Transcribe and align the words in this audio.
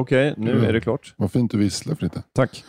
Okej, 0.00 0.34
nu 0.36 0.50
Mm. 0.52 0.64
är 0.64 0.72
det 0.72 0.80
klart. 0.80 1.14
Vad 1.16 1.32
fint 1.32 1.50
du 1.50 1.58
visslar 1.58 1.94
Fritte. 1.94 2.22
Tack. 2.32 2.64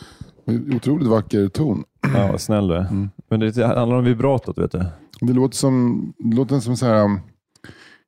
Otroligt 0.75 1.07
vacker 1.07 1.47
ton. 1.47 1.83
Ja, 2.15 2.37
snäll 2.37 2.67
du 2.67 2.75
är. 2.75 2.79
Mm. 2.79 3.09
Men 3.29 3.39
det 3.39 3.57
handlar 3.65 3.97
om 3.97 4.03
vibratot, 4.03 4.57
vet 4.57 4.71
du. 4.71 4.85
Det 5.21 5.33
låter 5.33 5.57
som, 5.57 6.03
det 6.17 6.35
låter 6.35 6.59
som 6.59 6.77
så 6.77 6.85
här, 6.85 7.03
um, 7.03 7.19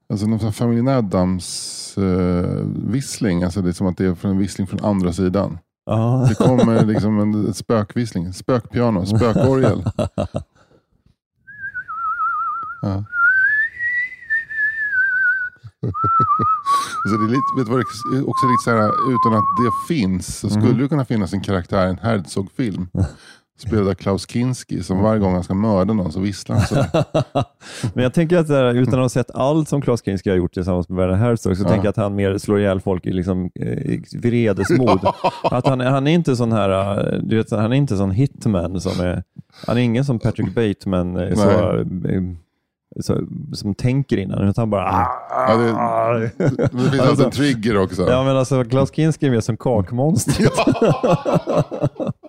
alltså 0.10 0.28
någon 0.28 0.40
sån 0.40 0.48
här 0.48 0.54
familjen 0.54 0.88
Adams 0.88 1.96
uh, 1.98 2.66
vissling. 2.88 3.44
Alltså 3.44 3.62
det 3.62 3.70
är 3.70 3.74
som 3.74 3.88
att 3.88 3.98
det 3.98 4.06
är 4.06 4.16
från 4.16 4.32
en 4.32 4.38
vissling 4.38 4.68
från 4.68 4.86
andra 4.86 5.14
sidan. 5.14 5.58
Ja. 5.86 6.26
Det 6.30 6.36
kommer 6.36 6.86
liksom 6.86 7.20
en 7.20 7.50
ett 7.50 7.56
spökvissling. 7.56 8.34
Spökpiano, 8.34 9.06
spökorgel. 9.06 9.84
Ja. 12.82 13.04
Så 17.10 17.18
det 17.18 17.24
är 17.26 17.30
lite, 17.30 17.42
vet 17.58 17.66
du 17.66 17.72
vad 17.72 17.80
det 17.80 18.18
är 18.18 18.30
också 18.30 18.46
lite 18.48 18.64
så 18.64 18.72
här, 18.72 18.88
utan 18.88 19.34
att 19.34 19.46
det 19.64 19.94
finns 19.94 20.38
så 20.40 20.50
skulle 20.50 20.82
det 20.84 20.88
kunna 20.90 21.06
finnas 21.06 21.34
en 21.34 21.42
karaktär 21.42 21.88
i 21.88 21.90
en 21.90 21.98
Herzog-film. 21.98 22.88
Spelad 23.60 23.88
av 23.90 23.94
Klaus 23.94 24.28
Kinski 24.30 24.84
som 24.84 25.02
varje 25.02 25.20
gång 25.20 25.34
han 25.34 25.44
ska 25.44 25.54
mörda 25.54 25.94
någon 25.94 26.12
så 26.12 26.20
visslar 26.20 26.56
han 26.56 26.66
så. 26.68 26.76
Men 27.94 28.04
jag 28.04 28.14
tänker 28.14 28.38
att 28.38 28.50
här, 28.50 28.74
utan 28.74 28.94
att 28.94 29.00
ha 29.00 29.10
sett 29.10 29.32
allt 29.32 29.70
som 29.70 29.82
Klaus 29.82 30.04
Kinski 30.06 30.30
har 30.30 30.38
gjort 30.38 30.54
tillsammans 30.54 30.90
med 30.90 30.98
Werner 30.98 31.14
Herzog, 31.16 31.58
så 31.58 31.64
Ja. 31.64 31.68
tänker 31.70 31.86
jag 31.86 31.90
att 31.90 31.98
han 31.98 32.16
mer 32.16 32.38
slår 32.38 32.60
ihjäl 32.60 32.82
folk 32.82 33.06
i 33.06 33.14
liksom, 33.14 33.50
eh, 33.56 34.00
vredesmod. 34.22 35.00
Att 35.44 35.68
han, 35.68 35.80
han 35.80 36.08
är 36.08 36.12
inte 36.14 36.36
sån 36.36 36.52
här, 36.52 36.98
eh, 37.14 37.20
du 37.20 37.38
vet, 37.38 37.52
han 37.52 37.72
är 37.74 37.78
inte 37.78 37.98
sån 37.98 38.12
hitman 38.12 38.82
som 38.82 39.06
är, 39.06 39.24
han 39.68 39.78
är 39.78 39.82
ingen 39.82 40.06
som 40.06 40.20
Patrick 40.20 40.56
Bateman 40.56 41.18
eh, 41.18 41.36
så, 41.36 41.84
så, 43.00 43.20
som 43.54 43.76
tänker 43.76 44.18
innan, 44.18 44.50
utan 44.50 44.70
bara 44.70 45.08
Ja, 45.30 46.14
det, 46.14 46.32
det 46.72 46.92
finns 46.92 47.02
alltså 47.02 47.26
en 47.26 47.32
trigger 47.32 47.78
också. 47.78 48.10
Ja 48.10 48.24
men 48.24 48.38
alltså 48.38 48.64
Klaus 48.64 48.92
Kinski 48.96 49.26
är 49.28 49.32
mer 49.32 49.42
som 49.42 49.58
kakmonster. 49.58 50.48
Och 50.48 52.14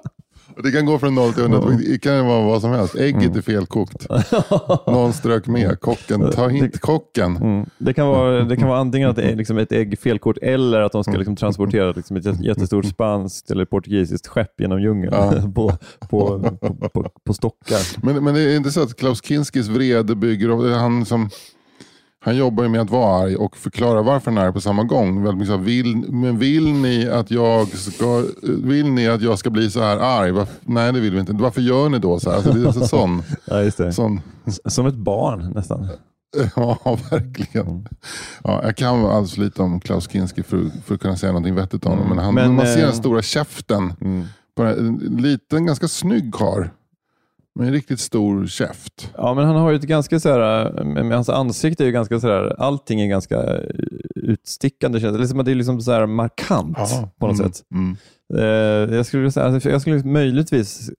Det 0.63 0.71
kan 0.73 0.87
gå 0.87 0.99
från 0.99 1.15
0 1.15 1.33
till 1.33 1.43
100. 1.43 1.61
Det 1.89 1.99
kan 1.99 2.27
vara 2.27 2.45
vad 2.45 2.61
som 2.61 2.71
helst. 2.71 2.95
Ägget 2.95 3.23
Mm. 3.23 3.37
är 3.39 3.43
felkokt. 3.43 4.07
Någon 4.87 5.13
strök 5.13 5.47
med. 5.47 5.81
Kocken, 5.81 6.31
ta 6.31 6.49
hit 6.49 6.81
kocken. 6.81 7.37
Mm. 7.37 7.67
Det, 7.79 7.95
kan 7.95 8.07
vara, 8.07 8.45
det 8.45 8.57
kan 8.57 8.69
vara 8.69 8.79
antingen 8.79 9.11
att 9.11 9.17
det 9.17 9.23
är 9.23 9.37
liksom 9.37 9.59
ett 9.59 9.73
ägg 9.73 9.99
felkort 9.99 10.39
eller 10.43 10.81
att 10.81 10.93
de 10.93 11.05
ska 11.05 11.13
liksom 11.13 11.37
transportera 11.37 11.93
liksom 11.93 12.17
ett 12.17 12.41
jättestort 12.41 12.87
spanskt 12.87 13.51
eller 13.51 13.65
portugisiskt 13.65 14.27
skepp 14.27 14.61
genom 14.61 14.83
djungeln 14.83 15.13
Ja. 15.15 15.33
på, 15.55 15.73
på, 16.09 16.41
på, 16.61 16.89
på, 16.89 17.11
på 17.25 17.35
stockar. 17.35 18.05
Men, 18.07 18.25
men 18.25 18.35
det 18.35 18.41
är 18.41 18.57
inte 18.57 18.71
så 18.71 18.83
att 18.83 18.97
Klaus 18.97 19.23
Kinskis 19.25 19.69
vrede 19.69 20.15
bygger... 20.15 20.75
Han, 20.79 21.05
som, 21.05 21.31
han 22.25 22.37
jobbar 22.37 22.63
ju 22.65 22.69
med 22.71 22.81
att 22.81 22.91
vara 22.91 23.23
arg 23.23 23.37
och 23.37 23.57
förklara 23.57 24.03
varför 24.03 24.31
han 24.31 24.47
är 24.47 24.53
på 24.53 24.61
samma 24.61 24.85
gång. 24.85 25.27
Här, 25.27 25.57
vill, 25.57 25.97
men 25.97 26.39
vill 26.39 26.73
ni, 26.73 27.09
att 27.09 27.31
jag 27.31 27.69
ska, 27.69 28.25
vill 28.43 28.91
ni 28.91 29.09
att 29.09 29.23
jag 29.23 29.39
ska 29.39 29.51
bli 29.51 29.71
så 29.71 29.81
här 29.81 29.97
arg? 29.97 30.31
Varför, 30.31 30.55
nej, 30.61 30.93
det 30.93 31.01
vill 31.01 31.15
vi 31.15 31.21
inte. 31.21 31.33
Varför 31.33 31.61
gör 31.61 31.89
ni 31.89 31.99
då 31.99 32.21
så 32.21 32.31
här? 32.31 32.37
Alltså, 32.37 32.53
det 32.53 32.69
är 32.69 32.73
så 32.73 32.87
sån, 32.87 33.23
Ja, 33.45 33.93
sån 33.93 34.21
Som 34.67 34.87
ett 34.87 34.95
barn 34.95 35.53
nästan. 35.55 35.89
Ja, 36.57 36.99
verkligen. 37.11 37.89
Ja, 38.45 38.61
jag 38.63 38.77
kan 38.77 39.07
alldeles 39.07 39.37
lite 39.37 39.63
om 39.63 39.81
Klaus 39.81 40.11
Kinski 40.11 40.43
för, 40.43 40.71
för 40.85 40.95
att 40.95 41.01
kunna 41.01 41.17
säga 41.17 41.33
någonting 41.33 41.55
vettigt 41.55 41.87
om 41.87 41.93
honom. 41.93 42.09
Men, 42.09 42.19
han, 42.19 42.35
Men, 42.35 42.55
man 42.55 42.67
ser 42.67 42.79
eh, 42.79 42.87
den 42.87 42.97
stora 42.97 43.23
käften. 43.23 43.93
På 44.57 44.63
den, 44.63 44.79
en 44.79 45.17
liten, 45.17 45.67
ganska 45.67 45.89
snygg 45.89 46.35
karl. 46.35 46.67
Med 47.59 47.67
en 47.67 47.73
riktigt 47.73 48.01
stor 48.01 48.47
käft. 48.47 49.11
Ja, 49.17 49.35
men 49.35 49.45
han 49.45 49.57
har 49.57 49.71
ju 49.71 49.77
ett 49.77 49.83
ganska 49.83 50.21
så 50.21 50.29
här, 50.29 50.85
med 50.85 51.13
hans 51.17 51.29
ansikte 51.29 51.85
är 51.85 51.87
ju 51.87 51.93
ganska 51.93 52.21
så 52.21 52.27
här, 52.29 52.61
allting 52.61 53.01
är 53.01 53.07
ganska 53.07 53.37
eh, 53.57 53.61
utstickande. 54.15 55.01
känns 55.01 55.13
det. 55.15 55.21
Liksom, 55.21 55.45
det 55.45 55.51
är 55.51 55.55
liksom 55.55 55.81
så 55.81 55.93
här 55.93 56.07
markant 56.07 56.77
på 57.21 57.27
något 57.27 57.39
Mm, 57.41 57.53
sätt. 57.53 57.63
Mm. 57.75 57.97
Eh, 58.35 58.95
jag, 58.97 59.07
skulle 59.07 59.31
säga, 59.31 59.47
alltså, 59.47 59.71
jag 59.71 59.81
skulle 59.81 60.05
möjligtvis 60.05 60.91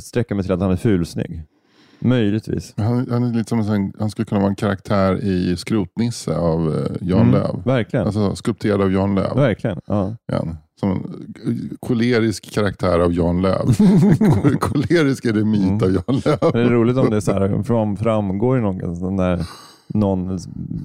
sträcka 0.00 0.34
mig 0.34 0.44
till 0.44 0.52
att 0.52 0.60
han 0.60 0.70
är 0.70 0.76
fulsnygg. 0.76 1.42
Möjligtvis. 1.98 2.74
Han, 2.76 3.06
han, 3.10 3.22
är 3.24 3.34
lite 3.34 3.48
som 3.48 3.60
en, 3.60 3.92
han 3.98 4.10
skulle 4.10 4.26
kunna 4.26 4.40
vara 4.40 4.50
en 4.50 4.56
karaktär 4.56 5.24
i 5.24 5.56
Skrotnisse 5.56 6.36
av 6.36 6.74
eh, 6.74 6.96
Jan 7.00 7.20
Mm, 7.20 7.32
Löv. 7.32 7.62
Verkligen. 7.64 8.06
Alltså 8.06 8.36
skulpterad 8.36 8.80
av 8.82 8.92
Jan 8.92 9.14
Löv. 9.14 9.36
Verkligen. 9.36 9.80
Ja. 9.86 10.16
Igen. 10.32 10.56
Som 10.82 11.24
kolerisk 11.80 12.52
karaktär 12.54 12.98
av 12.98 13.12
Jan 13.12 13.42
Löv. 13.42 13.76
kolerisk 14.60 15.24
myt 15.24 15.36
Mm. 15.36 15.74
av 15.82 15.92
Jan 15.92 16.20
Löv. 16.24 16.38
Men 16.40 16.52
det 16.52 16.60
är 16.60 16.70
roligt 16.70 16.96
om 16.96 17.10
det 17.10 17.16
är 17.16 17.20
så 17.20 17.32
här, 17.32 17.62
fram, 17.62 17.96
framgår 17.96 18.58
i 18.58 18.60
någon, 18.60 18.96
sån 18.96 19.16
där, 19.16 19.46
någon 19.86 20.38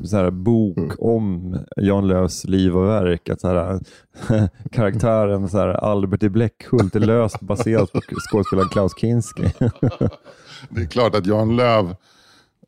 så 0.06 0.18
här 0.18 0.30
bok 0.32 0.94
om 1.00 1.58
Jan 1.78 2.08
Lööfs 2.08 2.44
liv 2.46 2.78
och 2.78 2.88
verk. 2.88 3.30
Att 3.30 3.42
så 3.42 3.48
här, 3.48 3.80
karaktären 4.72 5.50
så 5.50 5.58
här, 5.58 5.68
Albert 5.68 6.24
i 6.24 6.30
Bläckhult 6.30 6.96
är 6.96 7.00
löst 7.00 7.40
baserat 7.40 7.92
på 7.92 8.02
skådespelaren 8.30 8.70
Klaus 8.70 8.92
Kinski. 8.98 9.44
Det 10.70 10.82
är 10.82 10.86
klart 10.86 11.16
att 11.16 11.26
Jan 11.26 11.56
Löv 11.56 11.86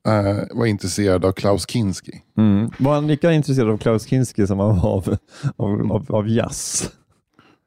eh, 0.08 0.38
var 0.52 0.66
intresserad 0.66 1.26
av 1.26 1.32
Klaus 1.32 1.70
Kinski. 1.70 2.22
Mm. 2.38 2.70
Var 2.80 2.94
han 2.94 3.08
lika 3.08 3.32
intresserad 3.32 3.70
av 3.70 3.78
Klaus 3.78 4.06
Kinski 4.06 4.48
som 4.48 4.60
han 4.60 4.68
var 4.80 4.90
av, 4.90 5.18
av, 5.56 5.92
av, 5.92 6.06
av 6.16 6.30
jazz? 6.30 6.92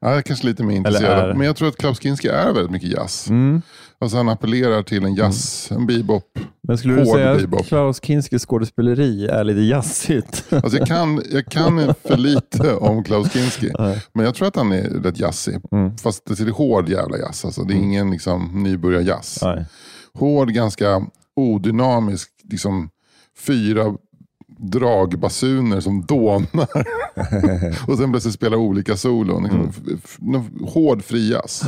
Ja, 0.02 0.08
jag 0.08 0.18
är 0.18 0.22
kanske 0.22 0.46
lite 0.46 0.62
mer 0.62 0.76
intresserad. 0.76 1.30
är- 1.30 1.34
Men 1.34 1.46
jag 1.46 1.56
tror 1.56 1.68
att 1.68 1.76
Klaus 1.76 2.00
Kinski 2.02 2.28
är 2.28 2.52
väldigt 2.52 2.70
mycket 2.70 2.88
jazz. 2.88 3.30
Mm. 3.30 3.62
Alltså 3.98 4.16
han 4.16 4.28
appellerar 4.28 4.82
till 4.82 5.04
en 5.04 5.14
jazz, 5.14 5.68
en 5.72 5.86
bebop. 5.86 6.38
Men 6.62 6.78
skulle 6.78 6.94
du 6.94 7.06
säga 7.06 7.30
att 7.32 7.40
bebop. 7.40 7.66
Klaus 7.66 8.00
Kinskis 8.04 8.46
skådespeleri 8.46 9.26
är 9.26 9.44
lite 9.44 9.60
jazzigt? 9.60 10.44
Alltså 10.50 10.78
jag, 10.78 10.86
kan, 10.86 11.22
jag 11.32 11.46
kan 11.46 11.94
för 12.02 12.16
lite 12.16 12.74
om 12.74 13.04
Klaus 13.04 13.32
Kinski. 13.32 13.70
Men 14.12 14.24
jag 14.24 14.34
tror 14.34 14.48
att 14.48 14.56
han 14.56 14.72
är 14.72 14.82
rätt 14.82 15.18
jazzig. 15.20 15.58
Mm. 15.72 15.96
Fast 15.98 16.26
det 16.26 16.40
är 16.40 16.50
hård 16.50 16.88
jävla 16.88 17.18
jazz. 17.18 17.44
Alltså. 17.44 17.62
Det 17.62 17.74
är 17.74 17.78
ingen 17.78 18.10
liksom, 18.10 18.62
nybörjarjazz. 18.62 19.42
Hård, 20.14 20.50
ganska 20.50 21.02
odynamisk. 21.36 22.28
Liksom, 22.50 22.90
fyra 23.38 23.94
dragbasuner 24.62 25.80
som 25.80 26.06
dånar. 26.06 26.86
och 27.88 27.98
sen 27.98 28.10
plötsligt 28.10 28.34
spela 28.34 28.56
olika 28.56 28.96
solon. 28.96 29.42
Liksom, 29.42 29.72
någon 30.18 30.68
hård 30.68 31.02
frijazz. 31.02 31.64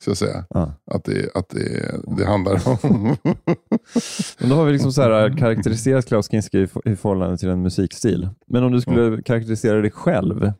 Ska 0.00 0.10
jag 0.10 0.16
säga. 0.18 0.44
Ja. 0.50 0.74
Att, 0.90 1.04
det, 1.04 1.36
att 1.36 1.48
det, 1.48 2.00
det 2.16 2.26
handlar 2.26 2.84
om. 2.84 3.16
Men 4.38 4.48
då 4.48 4.54
har 4.54 4.64
vi 4.64 4.72
liksom 4.72 4.92
så 4.92 5.02
här 5.02 5.38
karaktäriserat 5.38 6.06
Klaus 6.06 6.30
Kinski 6.30 6.58
i, 6.58 6.68
i 6.84 6.96
förhållande 6.96 7.38
till 7.38 7.48
en 7.48 7.62
musikstil. 7.62 8.28
Men 8.46 8.64
om 8.64 8.72
du 8.72 8.80
skulle 8.80 9.22
karaktärisera 9.22 9.80
dig 9.80 9.90
själv 9.90 10.52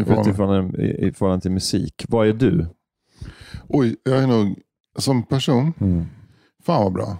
utifrån 0.00 0.54
en, 0.54 0.80
i, 0.80 1.06
i 1.06 1.12
förhållande 1.12 1.42
till 1.42 1.50
musik, 1.50 2.04
vad 2.08 2.28
är 2.28 2.32
du? 2.32 2.66
Oj, 3.68 3.96
jag 4.02 4.22
är 4.22 4.26
nog 4.26 4.58
som 4.98 5.22
person. 5.22 5.72
Mm. 5.80 6.06
Fan 6.64 6.82
vad 6.82 6.92
bra. 6.92 7.18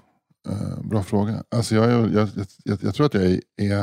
Eh, 0.48 0.80
bra 0.84 1.02
fråga. 1.02 1.42
Alltså 1.50 1.74
jag, 1.74 1.90
jag, 1.90 2.10
jag, 2.12 2.28
jag, 2.64 2.78
jag 2.82 2.94
tror 2.94 3.06
att 3.06 3.14
jag 3.14 3.24
är, 3.56 3.80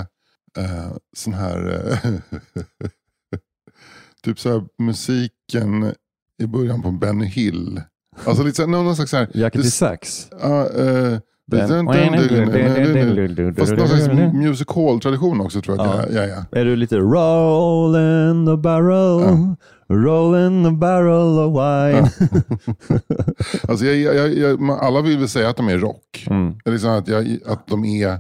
eh, 0.58 0.92
sån 1.18 1.34
här... 1.34 1.90
eh, 1.92 2.12
typ 4.24 4.40
så 4.40 4.50
här 4.50 4.64
musiken 4.78 5.94
i 6.42 6.48
början 6.48 6.82
på 6.82 6.92
Benny 6.92 7.26
Hill. 7.26 7.82
Alltså 8.26 8.44
lite 8.44 8.56
så 8.56 8.62
här, 8.62 8.70
någon 8.70 8.96
slags 8.96 9.12
så 9.12 9.18
här... 9.18 9.28
Jacket 9.34 9.62
det- 9.62 9.68
i 9.68 9.72
sax? 9.72 10.28
Ja. 10.42 10.68
Fast 13.58 13.72
någon 13.72 13.88
slags 13.88 14.08
music 14.34 14.68
hall-tradition 14.68 15.42
också 15.42 15.62
tror 15.62 15.78
jag 15.78 15.88
att 15.88 16.14
jag 16.14 16.30
är. 16.30 16.44
Är 16.52 16.66
du 16.66 16.76
lite 16.76 16.98
roll 16.98 17.96
in 17.96 18.46
the 18.46 18.58
barrel, 18.58 19.56
roll 19.92 20.48
in 20.48 20.64
the 20.64 20.72
barrel 20.72 21.40
of 21.40 21.54
wine? 21.54 22.10
Alltså 23.68 23.86
jag, 23.86 24.16
jag, 24.16 24.38
jag, 24.38 24.70
alla 24.70 25.02
vill 25.02 25.18
väl 25.18 25.30
säga 25.30 25.50
att 25.50 25.58
de 25.58 25.68
är 25.68 25.78
rock. 25.78 26.28
Mm. 26.30 26.58
Det 26.64 26.70
är 26.70 26.72
liksom 26.72 26.90
att, 26.90 27.08
jag, 27.08 27.38
att 27.46 27.68
de 27.68 27.86
är... 27.86 28.20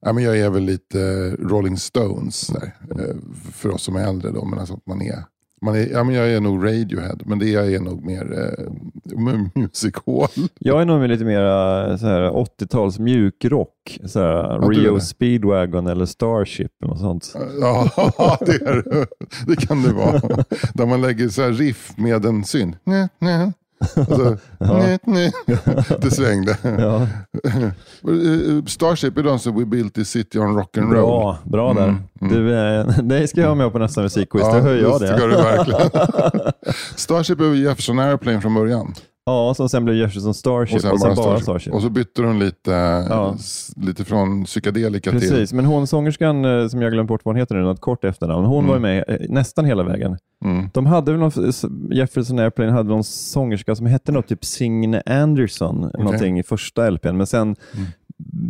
Ja, 0.00 0.12
men 0.12 0.24
jag 0.24 0.38
är 0.38 0.50
väl 0.50 0.62
lite 0.62 1.30
Rolling 1.30 1.76
Stones 1.76 2.46
där, 2.46 2.74
eh, 2.90 3.16
för 3.52 3.70
oss 3.70 3.82
som 3.82 3.96
är 3.96 4.08
äldre. 4.08 4.30
Då, 4.30 4.44
men 4.44 4.58
alltså 4.58 4.74
att 4.74 4.86
man 4.86 5.02
är 5.02 5.24
Man 5.62 5.74
är, 5.74 5.86
ja, 5.92 6.04
men 6.04 6.14
jag 6.14 6.28
är 6.32 6.40
nog 6.40 6.64
Radiohead, 6.64 7.16
men 7.24 7.38
det 7.38 7.48
jag 7.48 7.72
är 7.72 7.80
nog 7.80 8.04
mer 8.04 8.32
eh, 8.38 8.64
music 9.54 9.94
hall. 10.06 10.48
Jag 10.60 10.80
är 10.82 10.84
nog 10.84 11.08
lite 11.08 11.24
mer 11.24 11.40
eh, 11.44 11.96
så 11.96 12.06
här 12.06 12.30
80-tals 12.30 12.98
mjukrock. 12.98 13.98
Så 14.04 14.20
här, 14.20 14.26
Ja, 14.26 14.64
är 14.64 14.68
Rio. 14.70 15.00
Speedwagon 15.00 15.86
eller 15.86 16.06
Starship 16.06 16.72
något 16.82 16.98
sånt. 17.00 17.34
Ja, 17.60 17.90
det, 18.40 18.52
är, 18.52 19.06
det. 19.46 19.56
kan 19.66 19.82
det 19.82 19.92
vara. 19.92 20.20
Där 20.74 20.86
man 20.86 21.00
lägger 21.00 21.28
så 21.28 21.42
riff 21.48 21.92
med 21.96 22.24
en 22.24 22.44
syn. 22.44 22.76
Alltså, 23.96 24.36
nä, 24.60 24.98
nä. 25.04 25.32
Det 26.00 26.10
svängde. 26.10 26.56
Ja, 26.62 26.96
Eh, 27.02 27.35
Starship 28.66 29.18
är 29.18 29.22
de 29.22 29.38
som 29.38 29.58
We 29.58 29.64
Built 29.64 29.94
This 29.94 30.10
City 30.10 30.38
on 30.38 30.58
Rock'n'Roll. 30.58 30.90
bra, 30.90 31.38
bra 31.44 31.74
där. 31.74 31.88
Mm, 31.88 32.02
mm. 32.20 32.34
Du, 32.34 32.54
eh, 32.54 32.86
dig 33.02 33.28
ska 33.28 33.40
jag 33.40 33.48
ha 33.48 33.54
med 33.54 33.72
på 33.72 33.78
nästa 33.78 34.02
musikquiz. 34.02 34.44
Då 34.44 34.50
höjer 34.50 34.82
jag 34.82 35.00
det. 35.00 35.06
det. 35.06 36.52
Starship 36.96 37.40
är 37.40 37.54
Jefferson 37.54 37.98
Airplane 37.98 38.40
från 38.40 38.54
början. 38.54 38.94
Ja, 39.28 39.54
som 39.54 39.68
sen 39.68 39.84
blev 39.84 39.96
Jefferson 39.96 40.34
Starship 40.34 40.74
och 40.92 41.00
sen, 41.00 41.14
bara 41.16 41.40
Starship. 41.40 41.74
Och 41.74 41.82
så 41.82 41.90
bytte 41.90 42.22
de 42.22 42.38
lite, 42.38 42.74
s- 43.34 43.72
lite 43.76 44.04
från 44.04 44.44
psykedelika 44.44 45.10
till... 45.10 45.20
Precis, 45.20 45.52
men 45.52 45.64
hon 45.64 45.86
sångerskan 45.86 46.44
eh, 46.44 46.68
som 46.68 46.82
jag 46.82 46.92
glömt 46.92 47.08
bort 47.08 47.20
vad 47.24 47.34
hon 47.34 47.40
heter 47.40 47.54
nu, 47.54 47.62
något 47.62 47.80
kort 47.80 48.04
efternamn, 48.04 48.44
hon 48.44 48.58
Mm. 48.64 48.70
var 48.70 48.78
med 48.78 49.04
eh, 49.08 49.16
nästan 49.28 49.64
hela 49.64 49.82
vägen. 49.82 50.18
Mm. 50.44 50.68
De 50.74 50.86
hade 50.86 51.12
väl 51.12 51.20
någon, 51.20 51.52
Jefferson 51.90 52.38
Airplane 52.38 52.72
hade 52.72 52.88
någon 52.88 53.04
sångerska 53.04 53.74
som 53.74 53.86
hette 53.86 54.12
något 54.12 54.26
typ 54.28 54.44
Signe 54.44 55.02
Anderson, 55.06 55.90
någonting 55.98 56.38
i 56.38 56.42
första 56.42 56.90
LPn, 56.90 57.16
men 57.16 57.26
sen 57.26 57.42
Mm. 57.74 57.86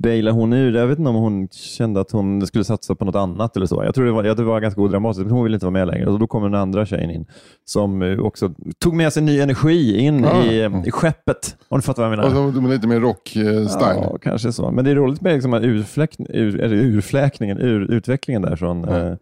Bailade 0.02 0.36
hon 0.36 0.52
ur. 0.52 0.74
Jag 0.76 0.86
vet 0.86 0.98
inte 0.98 1.08
om 1.08 1.16
hon 1.16 1.48
kände 1.48 2.00
att 2.00 2.10
hon 2.10 2.46
skulle 2.46 2.64
satsa 2.64 2.94
på 2.94 3.04
något 3.04 3.14
annat 3.14 3.56
eller 3.56 3.66
så. 3.66 3.82
Jag 3.84 3.94
tror 3.94 4.04
det 4.04 4.12
var, 4.12 4.22
det 4.22 4.42
var 4.42 4.60
ganska 4.60 4.80
odramatiskt, 4.80 5.24
men 5.26 5.32
hon 5.34 5.44
ville 5.44 5.56
inte 5.56 5.66
vara 5.66 5.72
med 5.72 5.86
längre. 5.88 6.06
Och 6.06 6.18
då 6.18 6.26
kom 6.26 6.42
den 6.42 6.54
andra 6.54 6.86
tjejen 6.86 7.10
in 7.10 7.26
som 7.64 8.02
eh, 8.02 8.18
också 8.18 8.50
tog 8.78 8.94
med 8.94 9.12
sig 9.12 9.22
ny 9.22 9.40
energi 9.40 9.98
in 9.98 10.24
Ah. 10.24 10.44
i, 10.44 10.62
eh, 10.64 10.82
i 10.86 10.90
skeppet. 10.90 11.56
Om 11.68 11.78
du 11.78 11.82
fattar 11.82 12.02
vad 12.02 12.12
jag 12.12 12.18
menar. 12.18 12.46
Och 12.48 12.54
så, 12.54 12.60
lite 12.60 12.86
mer 12.86 13.00
rock-style. 13.00 14.02
Ja, 14.02 14.18
kanske 14.22 14.52
så. 14.52 14.70
Men 14.70 14.84
det 14.84 14.90
är 14.90 14.94
roligt 14.94 15.20
med 15.20 15.32
liksom 15.34 15.54
urfläck, 15.54 16.16
ur, 16.18 16.62
urfläkningen, 16.72 17.58
ur, 17.58 17.90
utvecklingen 17.92 18.42
där 18.42 18.56
från 18.56 18.80
Ja. 18.88 18.96
eh, 18.98 19.14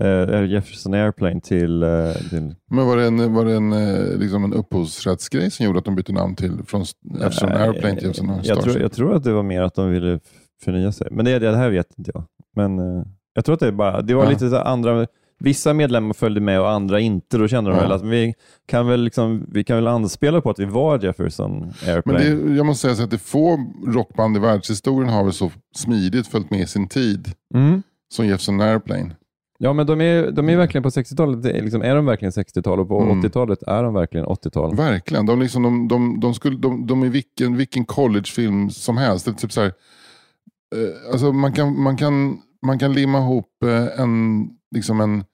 eh, 0.00 0.44
Jefferson 0.44 0.94
Airplane 0.94 1.40
till, 1.40 1.82
eh, 1.82 2.12
till 2.30 2.54
Men 2.70 2.86
var 2.86 2.96
det 2.96 3.06
en, 3.06 3.34
var 3.34 3.44
det 3.44 3.54
en, 3.54 3.72
eh, 3.72 4.18
liksom 4.18 4.44
en 4.44 4.52
upphovsrättsgrej 4.54 5.50
som 5.50 5.66
gjorde 5.66 5.78
att 5.78 5.84
de 5.84 5.94
bytte 5.96 6.12
namn 6.12 6.36
till 6.36 6.52
från 6.66 6.84
Jefferson 7.20 7.48
Nej, 7.48 7.62
Airplane 7.62 7.96
till 7.96 8.06
Jefferson 8.06 8.28
jag 8.28 8.44
Starship? 8.44 8.64
tror, 8.64 8.78
jag 8.82 8.92
tror 8.92 9.14
att 9.16 9.24
det 9.24 9.32
var 9.32 9.42
mer 9.42 9.62
att 9.62 9.74
de 9.74 9.90
ville 9.90 10.20
förnya 10.64 10.92
sig. 10.92 11.08
Men 11.10 11.24
det, 11.24 11.38
det 11.38 11.56
här 11.56 11.70
vet 11.70 11.98
inte 11.98 12.10
jag. 12.14 12.24
Men 12.56 12.78
eh, 12.78 13.02
jag 13.34 13.44
tror 13.44 13.52
att 13.54 13.60
det 13.60 13.72
bara, 13.72 14.02
det 14.02 14.14
var 14.14 14.24
Ja. 14.24 14.30
lite 14.30 14.50
så 14.50 14.56
andra, 14.56 15.06
vissa 15.40 15.74
medlemmar 15.74 16.14
följde 16.14 16.40
med 16.40 16.60
och 16.60 16.70
andra 16.70 17.00
inte. 17.00 17.38
Då 17.38 17.48
kände 17.48 17.70
de 17.70 17.76
Ja. 17.76 17.82
väl 17.82 17.92
att 17.92 18.02
vi 18.04 18.34
kan 18.66 18.86
väl, 18.86 19.00
liksom, 19.00 19.46
vi 19.52 19.64
kan 19.64 19.76
väl 19.76 19.86
anspela 19.86 20.40
på 20.40 20.50
att 20.50 20.58
vi 20.58 20.64
var 20.64 20.98
Jefferson 21.04 21.58
Men 21.84 21.94
Airplane. 21.94 22.18
det, 22.18 22.54
jag 22.56 22.66
måste 22.66 22.82
säga 22.82 22.94
så 22.94 23.02
att 23.02 23.10
det 23.10 23.18
få 23.18 23.58
rockband 23.86 24.36
i 24.36 24.40
världshistorien 24.40 25.12
har 25.12 25.24
väl 25.24 25.32
så 25.32 25.50
smidigt 25.76 26.26
följt 26.26 26.50
med 26.50 26.68
sin 26.68 26.88
tid 26.88 27.28
Mm. 27.54 27.82
som 28.14 28.26
Jefferson 28.26 28.60
Airplane. 28.60 29.10
Ja, 29.60 29.72
men 29.72 29.86
de 29.86 30.00
är, 30.00 30.30
de 30.30 30.48
är 30.48 30.56
verkligen 30.56 30.82
på 30.82 30.88
60-talet. 30.88 31.42
Det 31.42 31.50
är 31.52 31.62
Liksom, 31.62 31.82
är 31.82 31.94
de 31.94 32.06
verkligen 32.06 32.32
60-tal 32.32 32.80
och 32.80 32.88
på 32.88 33.00
Mm. 33.02 33.20
80-talet 33.22 33.62
är 33.62 33.82
de 33.82 33.94
verkligen 33.94 34.26
80-tal. 34.26 34.74
Verkligen. 34.76 35.26
De, 35.26 35.40
liksom, 35.40 35.62
de, 35.62 35.88
de, 35.88 36.20
de, 36.20 36.34
skulle, 36.34 36.56
de, 36.56 36.86
de 36.86 37.02
är 37.02 37.08
vilken, 37.08 37.56
vilken 37.56 37.84
collegefilm 37.84 38.70
som 38.70 38.96
helst. 38.96 39.24
Det 39.24 39.30
är 39.30 39.34
typ 39.34 39.52
så 39.52 39.60
här, 39.60 39.72
eh, 40.76 41.12
alltså 41.12 41.32
man, 41.32 41.52
kan, 41.52 41.82
man, 41.82 41.96
kan, 41.96 42.38
man 42.66 42.78
kan 42.78 42.92
limma 42.92 43.18
ihop 43.18 43.62
eh, 43.64 44.00
en, 44.00 44.48
liksom 44.74 45.00
en 45.00 45.24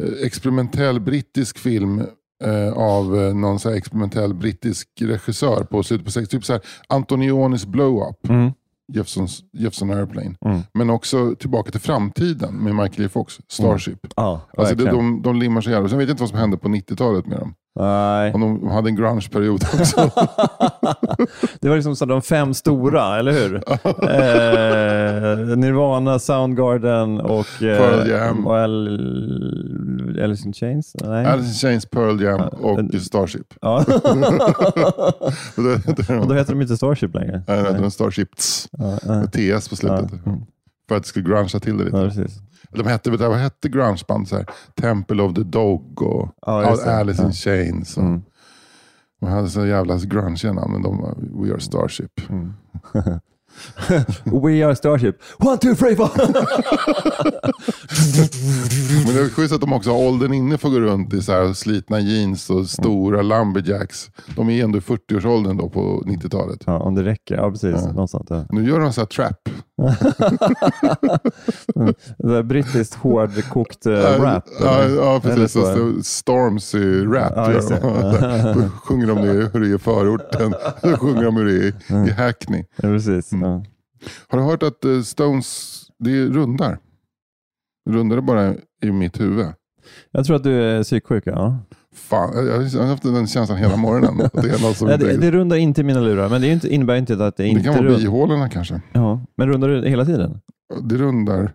eh, 0.00 0.26
experimentell 0.26 1.00
brittisk 1.00 1.58
film 1.58 2.02
eh, 2.44 2.72
av 2.72 3.16
eh, 3.20 3.34
någon 3.34 3.58
så 3.58 3.68
här 3.70 3.76
experimentell 3.76 4.34
brittisk 4.34 4.88
regissör 5.00 5.64
på 5.64 5.82
slutet 5.82 6.04
på 6.04 6.10
60 6.12 6.30
Typ 6.36 6.44
så 6.44 6.52
här 6.52 6.62
Antonionis 6.88 7.66
Blow-Up, 7.66 8.28
Mm. 8.28 8.52
Jeffersons, 8.92 9.40
Jefferson 9.52 9.90
Airplane. 9.90 10.34
Mm. 10.44 10.60
Men 10.74 10.90
också 10.90 11.34
Tillbaka 11.38 11.70
till 11.70 11.80
framtiden 11.80 12.54
med 12.54 12.74
Michael 12.74 13.02
J 13.02 13.08
Fox, 13.08 13.38
Starship. 13.48 13.98
Ja, 14.16 14.40
Alltså 14.56 14.74
det, 14.74 14.84
de, 14.90 15.22
de 15.22 15.36
limmar 15.36 15.60
sig 15.60 15.72
jävla. 15.72 15.88
Sen 15.88 15.98
vet 15.98 16.08
jag 16.08 16.12
inte 16.12 16.22
vad 16.22 16.30
som 16.30 16.38
hände 16.38 16.56
på 16.56 16.68
90-talet 16.68 17.26
med 17.26 17.38
dem. 17.38 17.54
Nej. 17.80 18.32
Om 18.34 18.40
de 18.40 18.68
hade 18.70 18.88
en 18.88 18.96
grunge-period 18.96 19.64
också. 19.80 19.96
det 21.60 21.68
var 21.68 21.74
liksom 21.76 21.96
så 21.96 22.04
de 22.04 22.22
fem 22.22 22.54
stora, 22.54 23.18
eller 23.18 23.32
hur? 23.32 23.54
eh, 24.12 25.56
Nirvana, 25.56 26.18
Soundgarden 26.18 27.20
och, 27.20 27.62
eh, 27.62 27.78
Pearl 27.78 28.08
Jam. 28.10 28.46
och 28.46 28.56
Al- 28.56 29.81
Alice 30.20 30.46
in 30.46 30.52
Chains? 30.52 30.96
Nej. 31.02 31.26
Alice 31.26 31.48
in 31.48 31.54
Chains, 31.54 31.86
Pearl 31.86 32.22
Jam 32.22 32.40
och 32.40 32.80
Starship. 33.02 33.54
ja. 33.60 33.84
Och 35.56 35.62
det, 35.62 36.18
och 36.20 36.26
då 36.28 36.34
heter 36.34 36.52
de 36.52 36.62
inte 36.62 36.76
Starship 36.76 37.14
längre. 37.14 37.42
Nej, 37.48 37.62
Nej. 37.62 37.80
de 37.80 37.90
Starships. 37.90 38.68
Ja, 38.72 38.98
ja. 39.02 39.08
Med 39.20 39.32
TS 39.32 39.68
på 39.68 39.76
slutet. 39.76 40.26
Mm. 40.26 40.40
För 40.88 40.96
att 40.96 41.02
det 41.02 41.08
skulle 41.08 41.28
grungea 41.28 41.60
till 41.60 41.78
det 41.78 41.84
lite. 41.84 42.26
De 42.70 42.86
hette, 42.86 43.10
vad 43.10 43.38
hette 43.38 43.68
grungeband? 43.68 44.28
Så 44.28 44.36
här, 44.36 44.46
Temple 44.80 45.22
of 45.22 45.34
the 45.34 45.42
Dog 45.42 46.02
och. 46.02 46.28
Alice 46.46 47.22
in. 47.24 47.32
Chains. 47.32 47.96
Och, 47.96 48.02
Mm. 48.02 48.22
De 49.20 49.28
hade 49.28 49.48
så 49.48 49.66
jävla 49.66 49.98
grungiga 49.98 50.52
namn, 50.52 50.72
men 50.72 50.82
de 50.82 50.98
var 50.98 51.14
We 51.44 51.52
Are 51.52 51.60
Starship. 51.60 52.30
Mm. 52.30 52.52
We 54.24 54.66
are 54.66 54.76
Starship. 54.76 55.16
One, 55.38 55.58
two, 55.58 55.74
three, 55.74 55.96
four! 55.96 56.10
Men 59.06 59.14
det 59.14 59.20
är 59.20 59.28
schysst 59.28 59.54
att 59.54 59.60
de 59.60 59.72
också 59.72 59.90
har 59.90 59.98
åldern 59.98 60.32
inne 60.32 60.58
för 60.58 60.68
att 60.68 60.74
gå 60.74 60.80
runt 60.80 61.14
i 61.14 61.22
så 61.22 61.32
här 61.32 61.52
slitna 61.52 62.00
jeans 62.00 62.50
och 62.50 62.66
stora 62.66 63.22
lumberjacks. 63.22 64.10
De 64.36 64.50
är 64.50 64.64
ändå 64.64 64.78
i 64.78 64.80
40-årsåldern 64.80 65.56
då 65.56 65.68
på 65.68 66.02
90-talet. 66.06 66.60
ja, 66.66 66.78
om 66.78 66.94
det 66.94 67.04
räcker. 67.04 67.34
Ja, 67.34 67.50
precis. 67.50 67.74
Ja. 67.74 67.86
Någonstans, 67.92 68.26
ja. 68.30 68.44
Nu 68.50 68.68
gör 68.68 68.80
de 68.80 68.92
så 68.92 69.00
här 69.00 69.06
trap. 69.06 69.48
Det 72.18 72.18
där 72.28 72.42
brittiskt 72.42 72.94
hårdkokt 72.94 73.86
uh, 73.86 73.92
Ja, 73.92 74.24
rap. 74.24 74.44
Ja, 74.60 74.84
ja 74.88 75.20
precis. 75.22 75.52
så. 75.52 75.60
Så 75.60 75.66
står 75.68 76.02
Storms 76.02 76.74
i 76.74 77.04
rap. 77.04 77.32
Ja, 77.36 77.52
sjunger 78.84 79.06
de 79.06 79.16
det, 79.16 79.50
hur 79.52 79.60
det 79.60 79.68
är 79.70 79.74
i 79.74 79.78
förorten. 79.78 80.54
Då 80.82 80.96
sjunger 80.96 81.24
de 81.24 81.36
hur 81.36 81.44
det 81.44 81.52
är 81.52 81.62
i, 81.62 81.72
Mm. 81.88 82.08
i 82.08 82.10
Hackney. 82.10 82.64
Ja, 82.76 82.88
precis. 82.88 83.32
Mm. 83.32 83.41
Ja. 83.42 83.64
Har 84.28 84.38
du 84.38 84.44
hört 84.44 84.62
att 84.62 84.84
eh, 84.84 85.00
Stones, 85.00 85.80
det 85.98 86.26
rundar? 86.26 86.78
Rundar 87.90 88.16
är 88.16 88.20
bara 88.20 88.54
i 88.82 88.92
mitt 88.92 89.20
huvud. 89.20 89.46
Jag 90.10 90.26
tror 90.26 90.36
att 90.36 90.44
du 90.44 90.62
är 90.62 90.82
psyksjuk. 90.82 91.22
Ja. 91.26 91.58
Fan, 91.94 92.46
jag 92.46 92.80
har 92.80 92.86
haft 92.86 93.02
den 93.02 93.26
känslan 93.26 93.58
hela 93.58 93.76
morgonen. 93.76 94.16
Det, 94.32 94.48
är 94.50 94.62
något 94.62 94.76
som 94.76 94.88
Ja, 94.88 94.96
det, 94.96 95.16
det 95.16 95.30
rundar 95.30 95.56
inte 95.56 95.80
i 95.80 95.84
mina 95.84 96.00
lurar, 96.00 96.28
men 96.28 96.40
det 96.40 96.48
inte, 96.48 96.74
innebär 96.74 96.96
inte 96.96 97.12
att 97.12 97.36
det 97.36 97.42
det 97.42 97.48
inte 97.48 97.62
kan 97.62 97.84
vara 97.84 97.96
bihålorna 97.96 98.48
kanske. 98.48 98.80
Ja, 98.92 99.20
men 99.36 99.48
rundar 99.48 99.68
du 99.68 99.88
hela 99.88 100.04
tiden? 100.04 100.40
Det 100.82 100.96
rundar 100.96 101.52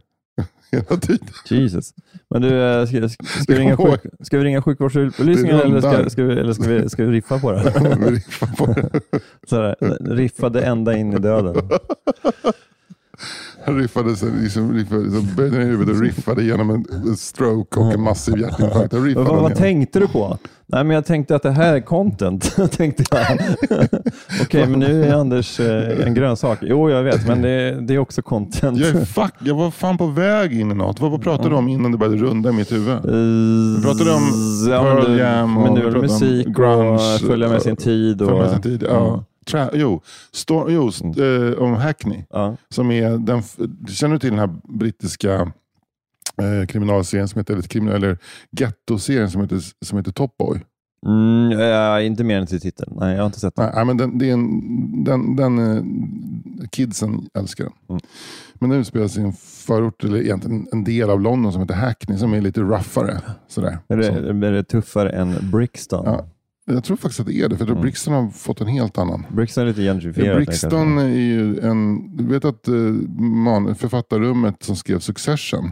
hela 0.71 0.97
tiden. 1.01 1.27
Jesus. 1.50 1.93
Men 2.29 2.41
du, 2.41 2.63
eh, 2.63 2.86
ska, 2.86 3.09
ska, 3.09 3.25
ska, 3.25 3.53
vi, 3.53 3.59
ringa 3.59 3.77
sjuk, 3.77 4.01
ska 4.19 4.38
vi 4.38 4.43
ringa 4.43 4.62
sjukvårdsupplysningen 4.62 5.59
eller 5.59 5.81
ska, 5.81 6.09
ska, 6.09 6.24
vi, 6.24 6.39
eller 6.39 6.53
ska, 6.53 6.63
vi, 6.63 6.89
ska 6.89 7.03
vi 7.03 7.12
riffa 7.12 7.39
på 7.39 7.51
det? 7.51 7.74
Vi 8.00 8.12
riffar 8.12 8.47
på 8.47 8.74
det. 8.74 9.19
Så 9.47 9.55
här, 9.55 9.75
riffade 10.15 10.62
ända 10.62 10.97
in 10.97 11.13
i 11.13 11.19
döden. 11.19 11.69
Han 13.67 13.77
riffade, 13.77 14.09
liksom, 14.41 14.74
riffade 14.74 15.12
så 15.12 15.21
böjde 15.21 15.57
ner 15.57 15.65
huvudet 15.65 15.95
och 15.95 16.01
riffade 16.01 16.43
genom 16.43 16.69
en 16.69 17.17
stroke 17.17 17.79
och 17.79 17.93
en 17.93 18.01
massiv 18.01 18.38
hjärtinfarkt. 18.38 18.93
Vad, 18.93 19.25
vad 19.25 19.39
igen. 19.39 19.57
tänkte 19.57 20.00
du 20.00 20.07
på? 20.07 20.38
Nej, 20.65 20.83
men 20.83 20.95
jag 20.95 21.05
tänkte 21.05 21.36
att 21.36 21.43
det 21.43 21.51
här 21.51 21.75
är 21.75 21.79
content. 21.79 22.55
tänkte 22.71 23.03
jag. 23.12 23.39
Okej, 24.41 24.67
men 24.67 24.79
nu 24.79 25.03
är 25.03 25.13
Anders 25.13 25.59
eh, 25.59 26.07
en 26.07 26.13
grönsak. 26.13 26.59
Jo, 26.62 26.89
jag 26.89 27.03
vet, 27.03 27.27
men 27.27 27.41
det, 27.41 27.81
det 27.81 27.93
är 27.93 28.00
också 28.00 28.21
content. 28.21 28.79
Jag, 28.79 28.89
är 28.89 29.05
fuck, 29.05 29.33
jag 29.39 29.55
var 29.55 29.71
fan 29.71 29.97
på 29.97 30.07
väg 30.07 30.59
in 30.59 30.71
i 30.71 30.75
något. 30.75 31.00
Vad, 31.00 31.21
pratade 31.21 31.50
du 31.50 31.55
om 31.55 31.67
innan 31.67 31.91
det 31.91 31.97
började 31.97 32.17
runda 32.17 32.50
i 32.50 32.53
mitt 32.53 32.71
huvud? 32.71 32.97
Vi 33.77 33.83
pratade 33.83 34.12
om 34.13 34.31
Pearl 34.67 35.19
Jam 35.19 35.57
och 35.57 35.63
men 35.63 35.74
nu 35.74 36.01
musik 36.01 36.47
grunge, 36.47 36.93
och 36.93 37.19
följa 37.27 37.50
med 37.50 37.62
sin 37.62 37.75
tid. 37.75 38.21
Och, 38.21 38.29
För 38.29 38.38
med 38.38 38.51
sin 38.51 38.62
tid. 38.62 38.83
Ja. 38.89 39.24
Tra- 39.48 39.70
jo, 39.74 40.01
Stor- 40.32 40.72
jo 40.72 40.92
eh, 41.24 41.62
om 41.63 41.74
Hackney. 41.74 42.24
Ja. 42.30 42.56
Som 42.70 42.92
är 42.92 43.18
den, 43.18 43.44
känner 43.88 44.13
du 44.13 44.20
till 44.20 44.30
den 44.30 44.39
här 44.39 44.56
brittiska 44.63 45.51
eh, 46.42 46.68
kriminalserien 46.68 47.27
som 47.27 47.39
heter, 47.39 47.54
eller, 47.54 47.63
kriminal, 47.63 47.96
eller 47.96 48.18
ghetto-serien 48.51 49.32
som 49.32 49.42
heter, 49.42 49.60
som 49.86 49.98
heter 49.98 50.12
Top 50.12 50.38
Boy? 50.38 50.62
Mm, 51.06 51.60
ja, 51.60 52.01
inte 52.01 52.24
mer 52.24 52.39
än 52.39 52.48
till 52.48 52.62
titeln. 52.62 52.94
Nej, 53.00 53.13
jag 53.16 53.22
har 53.22 53.25
inte 53.25 53.39
sett 53.39 53.56
den. 53.56 53.72
Nej, 53.75 53.86
men 53.86 53.98
den, 53.98 54.18
det 54.18 54.30
är 54.30 54.34
en, 54.34 55.04
den, 55.04 55.36
den, 55.36 55.60
eh, 55.60 55.84
kidsen 56.72 57.30
älskar 57.34 57.63
den. 57.63 57.74
Mm. 57.89 58.01
Men 58.54 58.70
den 58.70 58.80
utspelar 58.80 59.08
sig 59.08 59.24
i 59.24 59.25
en 59.25 59.34
förort, 59.34 60.04
eller 60.04 60.22
egentligen 60.22 60.68
en 60.72 60.84
del 60.84 61.10
av 61.10 61.22
London 61.22 61.51
som 61.54 61.62
heter 61.62 61.75
Hackney, 61.75 62.18
som 62.18 62.34
är 62.34 62.42
lite 62.42 62.62
roughere. 62.62 63.22
Sådär. 63.48 63.77
Är 63.88 63.98
det, 63.98 64.08
är 64.48 64.51
det 64.51 64.63
tuffare 64.63 65.10
än 65.10 65.51
Brixton? 65.51 66.06
Ja. 66.06 66.25
Jag 66.71 66.83
tror 66.83 66.97
faktiskt 66.97 67.19
att 67.19 67.25
det 67.25 67.33
är 67.41 67.50
det, 67.50 67.57
för 67.57 67.65
Mm. 67.69 67.81
Brixton 67.81 68.13
har 68.13 68.29
fått 68.29 68.62
en 68.62 68.67
helt 68.67 68.97
annan. 68.97 69.25
Brixton 69.31 69.63
är 69.63 69.67
lite 69.67 69.81
gentrifierat. 69.81 70.38
Brixton 70.38 70.97
är 70.97 71.07
ju 71.07 71.59
en, 71.59 72.09
du 72.17 72.24
vet 72.24 72.45
att 72.45 72.67
eh, 72.67 72.74
man, 73.19 73.75
författarrummet 73.75 74.63
som 74.63 74.75
skrev 74.75 75.00
Succession, 75.00 75.71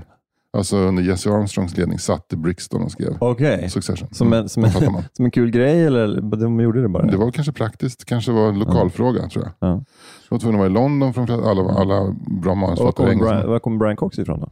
alltså 0.57 0.77
under 0.77 1.03
Jesse 1.03 1.29
Armstrongs 1.31 1.77
ledning, 1.77 1.99
satt 1.99 2.33
i 2.33 2.35
Brixton 2.35 2.81
och 2.83 2.91
skrev 2.91 3.17
Okej. 3.19 3.69
Succession. 3.69 4.07
Som, 4.11 4.33
en, 4.33 4.49
som, 4.49 4.63
en, 4.63 4.71
som 5.13 5.25
en 5.25 5.31
kul 5.31 5.51
grej 5.51 5.85
eller 5.85 6.21
de 6.21 6.59
gjorde 6.59 6.81
det 6.81 6.89
bara? 6.89 7.05
Det 7.05 7.17
var 7.17 7.31
kanske 7.31 7.53
praktiskt, 7.53 8.05
kanske 8.05 8.31
var 8.31 8.49
en 8.49 8.59
lokalfråga 8.59 9.29
tror 9.29 9.43
jag. 9.45 9.69
Ja. 9.69 9.83
Jag 10.29 10.29
var 10.29 10.39
tvungen 10.39 10.55
att 10.55 10.59
vara 10.59 10.69
i 10.69 10.73
London 10.73 11.13
för 11.13 11.49
alla, 11.49 11.61
alla 11.73 12.15
bra 12.41 12.55
manusförfattare 12.55 13.47
var 13.47 13.59
kommer 13.59 13.77
Brian 13.77 13.95
Cox 13.95 14.19
ifrån 14.19 14.39
då? 14.39 14.49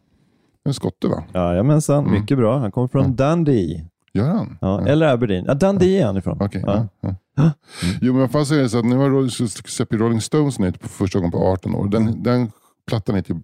En 0.66 0.74
skotte 0.74 1.08
va? 1.08 1.24
Jajamensan, 1.34 2.06
Mm. 2.06 2.20
mycket 2.22 2.38
bra. 2.38 2.58
Han 2.60 2.72
kommer 2.72 2.88
från 2.88 3.16
Dundee. 3.16 3.86
Gör 4.14 4.28
han? 4.30 4.58
Ja, 4.62 4.88
Eller 4.88 5.08
Aberdeen. 5.08 5.46
Ja, 5.48 5.54
Dundee 5.54 6.02
är 6.02 6.06
han 6.06 6.18
ifrån. 6.18 6.38
Okej. 6.42 6.64
Ja. 6.66 6.88
ja. 7.02 7.16
Ja. 7.36 7.52
Jo 8.02 8.14
men 8.14 8.30
fan 8.30 8.46
säger 8.46 8.64
det 8.64 8.70
så 8.70 8.80
att 8.80 8.86
nu 8.86 8.96
har 8.96 9.68
släpper 9.68 9.98
Rolling 9.98 10.22
Stones 10.22 10.60
nytt 10.60 10.80
på 10.80 10.88
första 10.88 11.20
gången 11.20 11.32
på 11.32 11.38
18 11.48 11.76
år. 11.76 11.88
Den, 11.88 12.24
den 12.24 12.52
plattan 12.88 13.16
heter 13.16 13.36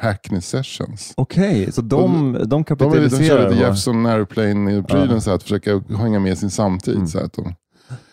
Hackney 0.00 0.40
Sessions. 0.40 1.12
Okej, 1.16 1.72
så 1.72 1.80
de, 1.82 1.88
de 1.88 1.98
De, 1.98 2.34
är 2.34 2.38
lite, 2.38 2.44
de 2.46 2.64
kapitaliserar. 2.64 3.26
kör 3.38 3.48
lite? 3.50 3.60
Jefferson 3.60 4.06
Airplane-prylen 4.06 5.20
Ja. 5.26 5.34
att 5.34 5.42
försöka 5.42 5.82
hänga 5.98 6.18
med 6.20 6.38
sin 6.38 6.50
samtid. 6.50 6.94
Mm. 6.94 7.06
Så 7.06 7.18
att 7.24 7.32
de, 7.32 7.54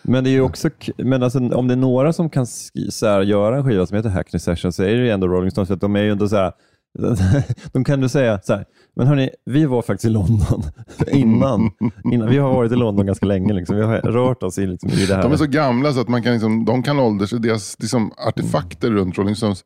Men 0.02 0.24
det 0.24 0.30
är 0.30 0.32
ju 0.32 0.40
också, 0.40 0.70
men 0.96 1.22
alltså, 1.22 1.38
om 1.38 1.68
det 1.68 1.74
är 1.74 1.76
några 1.76 2.12
som 2.12 2.30
kan 2.30 2.46
så 2.90 3.06
här, 3.06 3.22
göra 3.22 3.56
en 3.56 3.64
skiva 3.64 3.86
som 3.86 3.96
heter 3.96 4.10
Hackney 4.10 4.40
Session 4.40 4.72
så 4.72 4.82
är 4.82 4.86
det 4.96 5.04
ju 5.04 5.10
ändå 5.10 5.28
Rolling 5.28 5.50
Stones. 5.50 5.66
För 5.68 5.74
att 5.74 5.80
de 5.80 5.96
är 5.96 6.02
ju 6.02 6.10
ändå 6.12 6.28
så 6.28 6.36
här, 6.36 6.52
de 7.72 7.84
kan 7.84 8.00
du 8.00 8.08
säga 8.08 8.40
så 8.42 8.54
här, 8.54 8.64
men 8.96 9.06
hörni, 9.06 9.30
vi 9.44 9.66
var 9.66 9.82
faktiskt 9.82 10.04
i 10.04 10.10
London 10.10 10.62
innan. 11.12 11.70
innan. 12.12 12.28
Vi 12.28 12.38
har 12.38 12.52
varit 12.52 12.72
i 12.72 12.76
London 12.76 13.06
ganska 13.06 13.26
länge. 13.26 13.52
Liksom. 13.52 13.76
Vi 13.76 13.82
har 13.82 13.98
rört 13.98 14.42
oss 14.42 14.58
i, 14.58 14.66
liksom, 14.66 14.90
i 14.90 15.06
det 15.06 15.14
här. 15.14 15.22
de 15.22 15.32
är 15.32 15.36
så 15.36 15.46
gamla 15.46 15.92
så 15.92 16.00
att 16.00 16.08
man 16.08 16.22
kan, 16.22 16.32
liksom, 16.32 16.64
de 16.64 16.82
kan 16.82 16.98
ålders... 16.98 17.30
Deras 17.30 17.76
liksom, 17.78 18.12
artefakter 18.28 18.90
runt 18.90 19.18
Rolling 19.18 19.36
Stones 19.36 19.64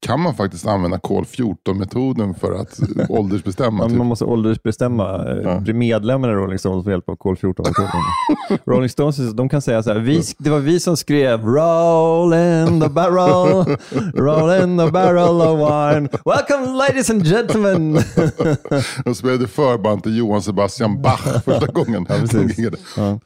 kan 0.00 0.20
man 0.20 0.34
faktiskt 0.34 0.66
använda 0.66 0.98
kol 0.98 1.24
14-metoden 1.24 2.34
för 2.34 2.52
att 2.52 2.80
åldersbestämma. 3.10 3.88
Typ. 3.88 3.98
man 3.98 4.06
måste 4.06 4.24
åldersbestämma, 4.24 5.26
Ja. 5.44 5.60
bli 5.60 5.72
medlemmar 5.72 6.28
i 6.28 6.32
Rolling 6.32 6.58
Stones 6.58 6.84
med 6.84 6.92
hjälp 6.92 7.08
av 7.08 7.16
kol 7.16 7.36
14-metoden. 7.36 8.58
Rolling 8.66 8.88
Stones 8.88 9.16
de 9.32 9.48
kan 9.48 9.62
säga 9.62 9.82
så 9.82 9.92
här, 9.92 9.98
vi, 10.00 10.22
det 10.38 10.50
var 10.50 10.58
vi 10.58 10.80
som 10.80 10.96
skrev 10.96 11.44
Roll 11.44 12.34
in 12.34 12.80
the 12.80 12.88
barrel, 12.88 13.76
roll 14.14 14.62
in 14.62 14.78
the 14.78 14.90
barrel 14.90 15.40
of 15.40 15.58
wine. 15.58 16.08
Welcome 16.24 16.78
ladies 16.78 17.10
and 17.10 17.24
gentlemen. 17.26 17.92
De 19.04 19.14
spelade 19.14 19.46
förband 19.46 20.02
till 20.02 20.16
Johann 20.18 20.42
Sebastian 20.42 21.02
Bach 21.02 21.42
första 21.44 21.66
gången. 21.66 22.06
Ja, 22.08 22.14
precis. 22.20 22.58
Ja. 22.96 23.18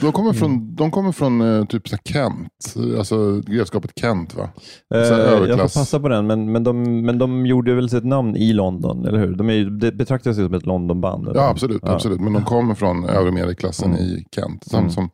de 0.00 0.12
kommer 0.12 0.32
från, 0.32 0.74
de 0.76 0.90
kommer 0.90 1.12
från 1.12 1.40
eh, 1.58 1.64
typ 1.66 1.82
Kent, 2.08 2.74
alltså 2.98 3.40
grevskapet 3.46 3.90
Kent 4.00 4.34
va? 4.34 4.48
Eh, 4.94 5.00
jag 5.00 5.58
får 5.58 5.80
passa 5.80 6.00
på 6.00 6.08
den, 6.08 6.26
men, 6.26 6.52
men, 6.52 6.64
de, 6.64 7.00
men 7.06 7.18
de 7.18 7.46
gjorde 7.46 7.74
väl 7.74 7.90
sitt 7.90 8.04
namn 8.04 8.36
i 8.36 8.52
London, 8.52 9.06
eller 9.06 9.18
hur? 9.18 9.34
De 9.36 9.50
är, 9.50 9.64
det 9.64 9.92
betraktas 9.92 10.38
ju 10.38 10.44
som 10.44 10.54
ett 10.54 10.66
Londonband. 10.66 11.28
eller? 11.28 11.40
Ja 11.40 11.48
absolut, 11.48 11.80
Ja. 11.82 11.94
absolut. 11.94 12.20
men 12.20 12.32
de 12.32 12.44
kommer 12.44 12.74
från 12.74 13.04
övre 13.04 13.32
medelklassen 13.32 13.90
Mm. 13.90 14.02
i 14.02 14.24
Kent. 14.34 14.64
Som, 14.64 14.78
Mm. 14.78 14.90
som 14.90 15.10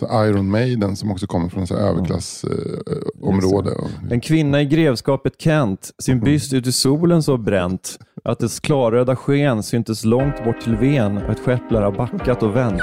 så 0.00 0.24
Iron 0.26 0.50
Maiden 0.50 0.96
som 0.96 1.10
också 1.10 1.26
kommer 1.26 1.48
från 1.48 1.66
så 1.66 1.74
överklassområde. 1.74 2.82
Eh, 3.22 3.28
område. 3.28 3.70
Och- 3.70 4.12
En 4.12 4.20
kvinna 4.20 4.62
i 4.62 4.64
grevskapet 4.64 5.32
Kent, 5.38 5.90
sin 5.98 6.20
byst 6.20 6.52
ut 6.52 6.66
i 6.66 6.72
solen 6.72 7.22
så 7.22 7.36
bränt, 7.36 7.98
att 8.24 8.38
dess 8.38 8.60
klarröda 8.60 9.16
sken 9.16 9.62
syntes 9.62 10.04
långt 10.04 10.44
bort 10.44 10.60
till 10.60 10.76
Ven 10.76 11.16
och 11.16 11.30
ett 11.30 11.40
skepp 11.40 11.70
lär 11.70 11.82
ha 11.82 11.90
backat 11.90 12.42
och 12.42 12.56
vänt. 12.56 12.82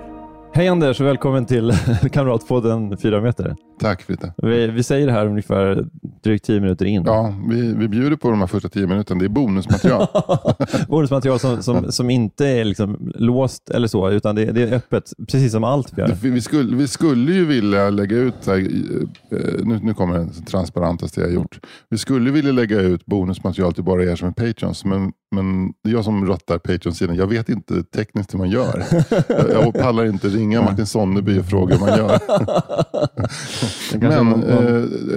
Hej 0.53 0.67
Anders 0.67 1.01
och 1.01 1.07
välkommen 1.07 1.45
till 1.45 1.73
Kamratpodden 2.11 2.97
4 2.97 3.21
meter. 3.21 3.55
Tack 3.79 4.01
Fritte. 4.01 4.33
Vi, 4.37 4.67
vi 4.67 4.83
säger 4.83 5.07
det 5.07 5.13
här 5.13 5.25
ungefär 5.25 5.85
drygt 6.23 6.45
10 6.45 6.59
minuter 6.59 6.85
in. 6.85 7.03
Ja, 7.05 7.35
vi, 7.49 7.73
vi 7.73 7.87
bjuder 7.87 8.15
på 8.15 8.29
de 8.29 8.39
här 8.39 8.47
första 8.47 8.69
tio 8.69 8.87
minuterna. 8.87 9.19
Det 9.19 9.25
är 9.25 9.29
bonusmaterial. 9.29 10.07
Bonusmaterial 10.87 11.39
som, 11.39 11.63
som, 11.63 11.85
som 11.91 12.09
inte 12.09 12.47
är 12.47 12.65
liksom 12.65 13.11
låst 13.15 13.69
eller 13.69 13.87
så, 13.87 14.09
utan 14.09 14.35
det, 14.35 14.45
det 14.45 14.61
är 14.63 14.73
öppet, 14.73 15.13
precis 15.31 15.51
som 15.51 15.63
allt 15.63 15.93
vi 15.95 16.01
gör. 16.01 16.17
Vi, 16.21 16.41
skulle, 16.41 16.75
vi 16.75 16.87
skulle 16.87 17.31
ju 17.31 17.45
vilja 17.45 17.89
lägga 17.89 18.17
ut, 18.17 18.47
här, 18.47 18.57
eh, 18.57 19.65
nu, 19.65 19.79
nu 19.83 19.93
kommer 19.93 20.19
det 20.19 20.45
transparentaste 20.45 21.21
jag 21.21 21.33
gjort. 21.33 21.59
Vi 21.89 21.97
skulle 21.97 22.31
vilja 22.31 22.51
lägga 22.51 22.79
ut 22.79 23.05
bonusmaterial 23.05 23.73
till 23.73 23.83
bara 23.83 24.03
er 24.03 24.15
som 24.15 24.27
är 24.27 24.31
patreons, 24.31 24.85
men, 24.85 25.11
men 25.31 25.73
det 25.83 25.89
är 25.89 25.93
jag 25.93 26.03
som 26.05 26.27
rattar 26.27 26.57
patreon-sidan. 26.57 27.15
Jag 27.15 27.27
vet 27.27 27.49
inte 27.49 27.83
tekniskt 27.83 28.33
hur 28.33 28.37
man 28.39 28.49
gör. 28.49 28.83
Jag, 29.27 29.49
jag 29.51 29.73
pallar 29.81 30.05
inte 30.05 30.27
ringa 30.27 30.61
Martin 30.61 30.85
Sonneby 30.85 31.39
och 31.39 31.45
fråga 31.45 31.75
hur 31.75 31.81
man 31.85 31.97
gör. 31.97 32.19
Men 33.97 34.25
man- 34.25 34.43
eh, 34.43 34.75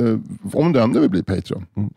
eh, 0.09 0.19
om 0.53 0.73
du 0.73 0.81
ändå 0.81 1.01
vill 1.01 1.11
bli 1.11 1.23
Patreon 1.23 1.67
Mm. 1.77 1.91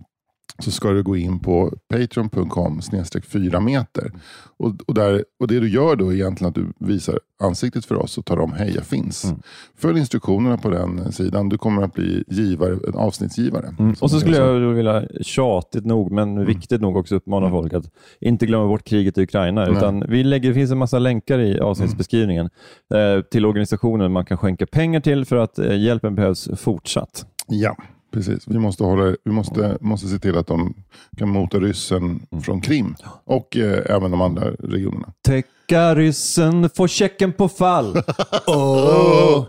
Så 0.60 0.72
ska 0.72 0.92
du 0.92 1.04
gå 1.04 1.18
in 1.18 1.40
på 1.40 1.74
patreon.com 1.90 2.82
snedstreck 2.82 3.26
4 3.26 3.60
meter. 3.60 4.12
Och, 4.58 4.74
och, 4.88 4.94
där, 4.94 5.24
och 5.40 5.48
det 5.48 5.60
du 5.60 5.70
gör 5.70 5.96
då 5.96 6.10
är 6.10 6.16
egentligen 6.16 6.50
att 6.50 6.56
du 6.56 6.74
visar 6.80 7.20
ansiktet 7.44 7.86
för 7.86 7.96
oss 7.96 8.18
och 8.18 8.26
talar 8.26 8.42
om 8.42 8.52
hej 8.54 8.72
jag 8.76 8.86
finns. 8.86 9.24
Mm. 9.24 9.40
Följ 9.78 10.00
instruktionerna 10.00 10.58
på 10.58 10.70
den 10.70 11.12
sidan. 11.12 11.50
Du 11.50 11.58
kommer 11.58 11.82
att 11.84 11.94
bli 11.94 12.24
givare, 12.28 12.78
en 12.88 12.96
avsnittsgivare. 12.96 13.76
Mm. 13.80 13.96
Och 14.02 14.12
så 14.12 14.20
skulle 14.20 14.38
jag 14.38 14.60
vilja 14.60 15.04
tjatigt 15.22 15.86
nog, 15.86 16.12
men 16.12 16.28
Mm. 16.38 16.46
viktigt 16.46 16.82
nog 16.82 16.98
också 16.98 17.16
uppmana 17.16 17.50
folk 17.50 17.74
att 17.74 17.92
inte 18.20 18.46
glömma 18.46 18.68
bort 18.68 18.84
kriget 18.84 19.18
i 19.18 19.22
Ukraina. 19.22 19.68
Utan 19.68 20.04
vi 20.10 20.24
lägger, 20.24 20.50
det 20.50 20.56
finns 20.56 20.72
en 20.72 20.78
massa 20.78 21.00
länkar 21.00 21.40
i 21.40 21.60
avsnittsbeskrivningen 21.60 22.50
eh, 22.94 23.22
till 23.22 23.46
organisationen 23.46 24.12
man 24.12 24.26
kan 24.26 24.38
skänka 24.38 24.66
pengar 24.66 25.00
till 25.00 25.26
för 25.26 25.36
att 25.36 25.60
eh, 25.60 25.78
hjälpen 25.78 26.16
behövs 26.16 26.50
fortsatt. 26.56 27.26
Ja, 27.48 27.76
precis. 28.12 28.44
Vi 28.48 28.60
måste, 28.60 28.84
hålla, 28.84 29.16
vi 29.26 29.32
måste, 29.32 29.78
måste 29.82 30.08
se 30.08 30.20
till 30.20 30.38
att 30.38 30.48
de 30.48 30.74
kan 31.18 31.30
mota 31.30 31.58
ryssen 31.60 32.20
Mm. 32.32 32.42
från 32.44 32.62
Krim 32.62 32.96
och 33.26 33.58
eh, 33.58 33.96
även 33.96 34.12
de 34.12 34.22
andra 34.22 34.52
regionerna. 34.52 35.14
Täcka 35.28 35.96
ryssen, 35.96 36.70
få 36.70 36.88
checken 36.88 37.34
på 37.34 37.48
fall. 37.50 38.02
Åh, 38.48 39.44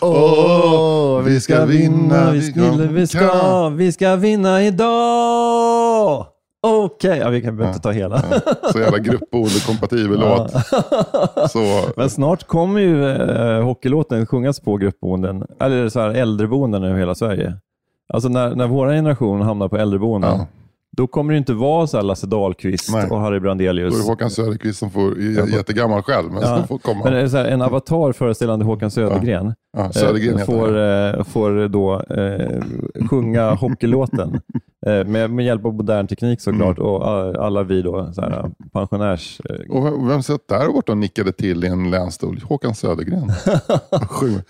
åh, 0.00 1.20
vi 1.22 1.40
ska 1.40 1.64
vinna, 1.64 2.30
vi 2.30 2.42
ska, 2.42 2.70
vi 2.72 3.06
ska, 3.06 3.68
vi 3.68 3.92
ska 3.92 4.16
vinna 4.16 4.62
idag. 4.62 6.26
Okej, 6.66 7.18
ja, 7.18 7.28
vi 7.30 7.42
kan 7.42 7.62
inte 7.66 7.78
ta 7.78 7.90
hela. 7.90 8.22
Så 8.72 8.78
jävla 8.78 8.98
gruppboende-kompatibel 8.98 10.20
låt. 10.20 10.50
Så, 11.50 11.80
Men 11.96 12.10
snart 12.10 12.46
kommer 12.46 12.80
ju 12.80 13.08
eh, 13.10 13.62
hockeylåten 13.64 14.26
sjungas 14.26 14.60
på 14.60 14.76
gruppboenden, 14.76 15.44
eller 15.60 15.88
så 15.88 16.00
här 16.00 16.10
äldreboenden 16.10 16.84
över 16.84 16.98
hela 16.98 17.14
Sverige. 17.14 17.54
Alltså 18.12 18.28
när, 18.28 18.54
när 18.54 18.66
vår 18.66 18.86
generation 18.88 19.40
hamnar 19.42 19.68
på 19.68 19.76
äldreboenden, 19.76 20.30
Ja 20.38 20.46
då 20.96 21.06
kommer 21.06 21.32
det 21.32 21.38
inte 21.38 21.52
vara 21.54 21.86
så 21.86 21.96
här 21.96 22.04
Lasse 22.04 22.26
Dahlqvist 22.26 22.92
Nej. 22.92 23.10
och 23.10 23.20
Harry 23.20 23.38
då 23.38 23.42
Brandelius. 23.42 23.94
är 23.94 23.98
det 23.98 24.04
Håkan 24.04 24.30
Söderqvist 24.30 24.78
som 24.78 24.90
får, 24.90 25.18
är 25.20 25.54
jättegammal 25.56 26.02
själv, 26.02 26.32
men 26.32 26.42
Ja. 26.42 26.56
som 26.58 26.66
får 26.68 26.78
komma. 26.78 27.00
Men 27.04 27.30
så 27.30 27.36
här, 27.36 27.44
en 27.44 27.62
avatar 27.62 28.12
föreställande 28.12 28.64
Håkan 28.64 28.90
Södergren 28.90 29.54
ja, 29.76 29.92
Södergren 29.92 30.34
eh, 30.34 30.38
heter 30.40 30.52
får, 30.52 30.68
han. 30.68 31.18
eh, 31.18 31.24
får 31.24 31.68
då 31.68 32.00
eh, 32.00 32.62
sjunga 33.10 33.54
hockeylåten 33.54 34.40
eh, 34.86 35.04
med, 35.06 35.30
med 35.30 35.44
hjälp 35.44 35.64
av 35.64 35.74
modern 35.74 36.06
teknik 36.06 36.40
såklart 36.40 36.78
Mm. 36.78 36.90
och 36.90 37.08
all- 37.08 37.36
alla 37.36 37.62
vi 37.62 37.82
då 37.82 38.12
så 38.12 38.20
här, 38.20 38.50
pensionärs... 38.72 39.40
Eh, 39.50 39.76
Och 39.76 40.10
vem- 40.10 40.22
satt 40.22 40.48
där 40.48 40.68
borta 40.72 40.92
och 40.92 40.98
nickade 40.98 41.32
till 41.32 41.64
i 41.64 41.66
en 41.66 41.90
länstol? 41.90 42.40
Håkan 42.44 42.74
Södergren. 42.74 43.32
Sjunger. 44.08 44.42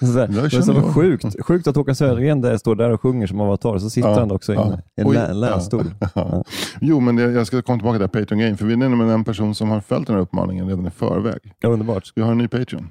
så 0.63 0.73
här, 0.73 0.93
sjukt, 0.93 1.25
sjukt 1.47 1.67
att 1.67 1.77
Håkan 1.77 1.95
Södergren 1.95 2.41
där 2.41 2.57
står 2.57 2.75
där 2.75 2.91
och 2.91 3.01
sjunger 3.03 3.27
som 3.27 3.41
avatar, 3.41 3.79
så 3.79 3.91
sitter 3.91 4.09
Ja, 4.09 4.19
han 4.19 4.31
också 4.31 4.53
i 4.53 4.57
en, 4.57 4.73
ja. 5.13 5.15
en 5.27 5.41
länstol. 5.41 5.85
Ja. 6.33 6.45
Jo, 6.81 7.01
men 7.01 7.17
det, 7.17 7.23
jag 7.23 7.47
ska 7.47 7.62
komma 7.62 7.79
tillbaka 7.79 7.99
till 7.99 8.19
här 8.19 8.25
Patreon-grejen, 8.25 8.57
för 8.57 8.67
vi 8.67 8.73
är 8.73 8.77
nämligen 8.77 9.09
en 9.09 9.25
person 9.25 9.55
som 9.55 9.71
har 9.71 9.81
följt 9.81 10.07
den 10.07 10.17
här 10.17 10.23
uppmaningen 10.23 10.69
redan 10.69 10.87
i 10.87 10.91
förväg. 10.91 11.41
Ja, 11.61 11.69
underbart. 11.69 12.12
Vi 12.15 12.23
har 12.23 12.33
en 12.33 12.39
ny 12.39 12.49
Patreon. 12.49 12.89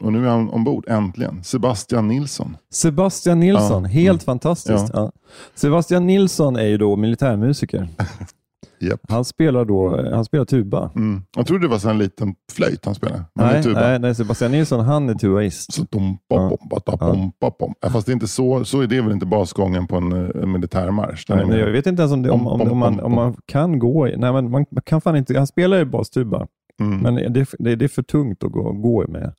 Och 0.00 0.12
nu 0.12 0.26
är 0.26 0.30
han 0.30 0.48
ombord, 0.50 0.88
äntligen. 0.88 1.44
Sebastian 1.44 2.08
Nilsson. 2.08 2.56
Sebastian 2.72 3.40
Nilsson, 3.40 3.82
Ja, 3.82 3.88
helt 3.88 4.22
mm. 4.22 4.24
fantastiskt. 4.24 4.90
Ja. 4.92 5.12
Sebastian 5.54 6.06
Nilsson 6.06 6.56
är 6.56 6.66
ju 6.66 6.78
då 6.78 6.96
militärmusiker. 6.96 7.88
Japp. 8.82 9.00
Han 9.08 9.24
spelar, 9.24 9.64
då, 9.64 10.10
han 10.14 10.24
spelar 10.24 10.44
tuba. 10.44 10.90
Mm. 10.96 11.22
Jag 11.36 11.46
trodde 11.46 11.64
det 11.64 11.68
var 11.68 11.90
en 11.90 11.98
liten 11.98 12.34
flöjt 12.52 12.84
han 12.84 12.94
spelade. 12.94 13.24
Nej, 13.34 13.62
nej, 13.74 13.98
nej, 13.98 14.14
Sebastian 14.14 14.50
Nilsson 14.52 14.80
han 14.80 15.08
är 15.08 15.14
tubaist. 15.14 15.72
Så 15.72 15.82
dom, 15.90 16.18
bom, 16.30 16.48
bom, 16.48 16.68
bata, 16.70 16.96
bom, 16.96 17.32
bom, 17.40 17.52
bom. 17.58 17.74
Ja, 17.80 17.88
Fast 17.90 18.06
det 18.06 18.10
är 18.12 18.14
inte 18.14 18.28
så, 18.28 18.64
så 18.64 18.80
är 18.80 18.86
det 18.86 19.00
väl 19.00 19.12
inte 19.12 19.26
basgången 19.26 19.86
på 19.86 19.96
en, 19.96 20.12
eh, 20.12 20.42
en 20.42 20.52
militärmarsch? 20.52 21.24
Nej, 21.28 21.46
mer- 21.46 21.58
jag 21.58 21.72
vet 21.72 21.86
inte 21.86 22.02
ens 22.02 22.12
om, 22.12 22.22
det, 22.22 22.30
om, 22.30 22.46
om, 22.46 22.60
om, 22.60 22.78
man, 22.78 23.00
om 23.00 23.14
man 23.14 23.36
kan 23.46 23.78
gå 23.78 24.08
i... 24.08 24.16
Nej, 24.16 24.32
men 24.32 24.50
man, 24.50 24.64
man 24.70 24.82
kan 24.84 25.00
fan 25.00 25.16
inte... 25.16 25.38
Han 25.38 25.46
spelar 25.46 25.78
ju 25.78 25.84
bastuba. 25.84 26.46
Mm. 26.80 26.98
Men 26.98 27.14
det, 27.32 27.46
det, 27.58 27.74
det 27.76 27.84
är 27.84 27.88
för 27.88 28.02
tungt 28.02 28.44
att 28.44 28.52
gå, 28.52 28.72
gå 28.72 29.04
med. 29.08 29.32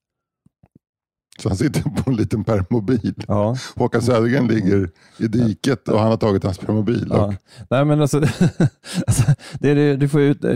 Så 1.39 1.49
han 1.49 1.57
sitter 1.57 1.81
på 1.81 2.09
en 2.09 2.15
liten 2.15 2.43
permobil. 2.43 3.13
Ja. 3.27 3.55
Håkan 3.75 4.01
Södergren 4.01 4.47
ligger 4.47 4.89
i 5.17 5.27
diket 5.27 5.87
och 5.87 5.99
han 5.99 6.09
har 6.09 6.17
tagit 6.17 6.43
hans 6.43 6.57
permobil. 6.57 7.07
Ja. 7.09 7.25
Och, 7.25 7.33
Nej, 7.69 7.85
men 7.85 8.01
alltså, 8.01 8.17
alltså, 9.07 9.23
det, 9.59 9.73
det, 9.73 9.95
du 9.95 10.09
får 10.09 10.21
ut, 10.21 10.43
eh, 10.43 10.51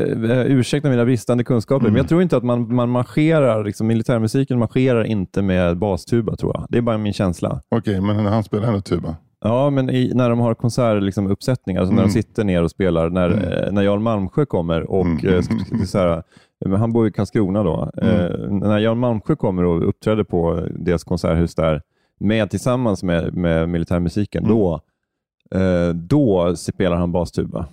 ursäkta 0.45 0.89
mina 0.89 1.05
bristande 1.05 1.43
kunskaper, 1.43 1.85
Mm. 1.85 1.93
men 1.93 1.97
jag 2.01 2.09
tror 2.09 2.21
inte 2.21 2.37
att 2.37 2.43
man, 2.43 2.75
man 2.75 2.89
marscherar, 2.89 3.63
liksom, 3.63 3.87
militärmusiken 3.87 4.59
marscherar 4.59 5.03
inte 5.03 5.41
med 5.41 5.77
bastuba 5.77 6.35
tror 6.35 6.51
jag. 6.55 6.65
Det 6.69 6.77
är 6.77 6.81
bara 6.81 6.97
min 6.97 7.13
känsla. 7.13 7.61
Okej, 7.75 8.01
men 8.01 8.25
han 8.25 8.43
spelar 8.43 8.67
ändå 8.67 8.81
tuba. 8.81 9.15
Ja, 9.43 9.69
men 9.69 9.89
i, 9.89 10.11
när 10.15 10.29
de 10.29 10.39
har 10.39 10.53
konsertuppsättningar, 10.53 11.05
liksom, 11.05 11.31
uppsättningar, 11.31 11.79
alltså 11.81 11.93
när 11.95 12.01
Mm. 12.01 12.13
de 12.13 12.21
sitter 12.23 12.43
ner 12.43 12.63
och 12.63 12.71
spelar, 12.71 13.09
när, 13.09 13.29
Mm. 13.31 13.43
eh, 13.43 13.71
när 13.71 13.81
Jan 13.81 14.03
Malmsjö 14.03 14.45
kommer 14.45 14.91
och 14.91 15.05
Mm. 15.05 15.33
eh, 15.33 15.41
så 15.85 15.97
här, 15.97 16.23
men 16.65 16.79
han 16.79 16.93
bor 16.93 17.07
i 17.07 17.11
Karlskrona 17.11 17.63
då. 17.63 17.91
Eh, 17.97 18.49
när 18.49 18.79
Jan 18.79 18.97
Malmsjö 18.99 19.35
kommer 19.35 19.63
och 19.63 19.89
uppträder 19.89 20.23
på 20.23 20.67
deras 20.71 21.03
konserthus 21.03 21.55
där, 21.55 21.81
med, 22.19 22.49
tillsammans 22.49 23.03
med, 23.03 23.33
med 23.33 23.69
militärmusiken, 23.69 24.43
Mm. 24.45 24.55
då, 24.57 24.81
eh, 25.59 25.89
då 25.93 26.55
spelar 26.55 26.95
han 26.97 27.11
bastuba. 27.11 27.65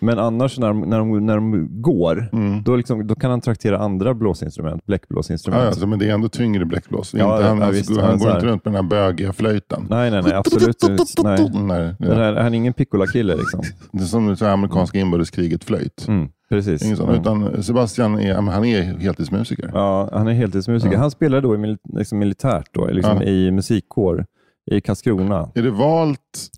Men 0.00 0.18
annars 0.18 0.58
när 0.58 0.68
de, 0.68 0.80
när 0.80 0.98
de, 0.98 1.26
när 1.26 1.34
de 1.34 1.68
går, 1.82 2.28
Mm. 2.32 2.62
då, 2.62 2.76
liksom, 2.76 3.06
då 3.06 3.14
kan 3.14 3.30
han 3.30 3.40
traktera 3.40 3.78
andra 3.78 4.14
blåsinstrument, 4.14 4.74
Ja, 4.76 4.82
bläckblåsinstrument. 4.86 5.62
alltså, 5.64 5.86
men 5.86 5.98
det 5.98 6.08
är 6.10 6.14
ändå 6.14 6.28
tyngre 6.28 6.64
bläckblås. 6.64 7.14
Ja, 7.14 7.36
inte, 7.36 7.48
han 7.48 7.58
ja, 7.60 7.70
visst, 7.70 7.90
han, 7.96 8.04
han 8.08 8.18
går 8.18 8.30
inte 8.34 8.46
runt 8.46 8.64
med 8.64 8.74
den 8.74 8.84
här 8.84 8.90
bögiga 8.90 9.32
flöjten. 9.32 9.86
Nej, 9.90 10.10
nej, 10.10 10.22
nej, 10.22 10.32
absolut 10.34 10.82
inte. 10.82 11.04
Nej. 11.22 11.94
Här, 12.00 12.34
han 12.34 12.54
är 12.54 12.58
ingen 12.58 12.72
piccola-kille 12.72 13.36
liksom. 13.36 13.62
Det 13.92 14.02
är 14.02 14.06
som 14.06 14.34
det 14.34 14.52
amerikanska 14.52 14.98
inbördeskriget-flöjt. 14.98 16.08
Mm, 16.08 16.28
precis. 16.48 16.82
Ingen 16.84 16.96
sån, 16.96 17.08
Mm. 17.08 17.20
Utan 17.20 17.62
Sebastian 17.62 18.18
är, 18.18 18.28
ja, 18.28 18.40
han 18.40 18.64
är 18.64 18.82
heltidsmusiker. 18.82 19.70
Ja, 19.74 20.08
han 20.12 20.28
är 20.28 20.32
heltidsmusiker. 20.32 20.94
Ja. 20.94 21.00
Han 21.00 21.10
spelar 21.10 21.40
då 21.40 21.54
i 21.54 21.58
mil 21.58 21.76
liksom 21.92 22.18
militärt, 22.18 22.68
då, 22.72 22.86
liksom 22.86 23.16
Ja. 23.16 23.22
i 23.22 23.50
musikkår 23.50 24.26
i 24.70 24.80
Karlskrona. 24.80 25.50
Är 25.54 25.62
det 25.62 25.70
valt 25.70 26.48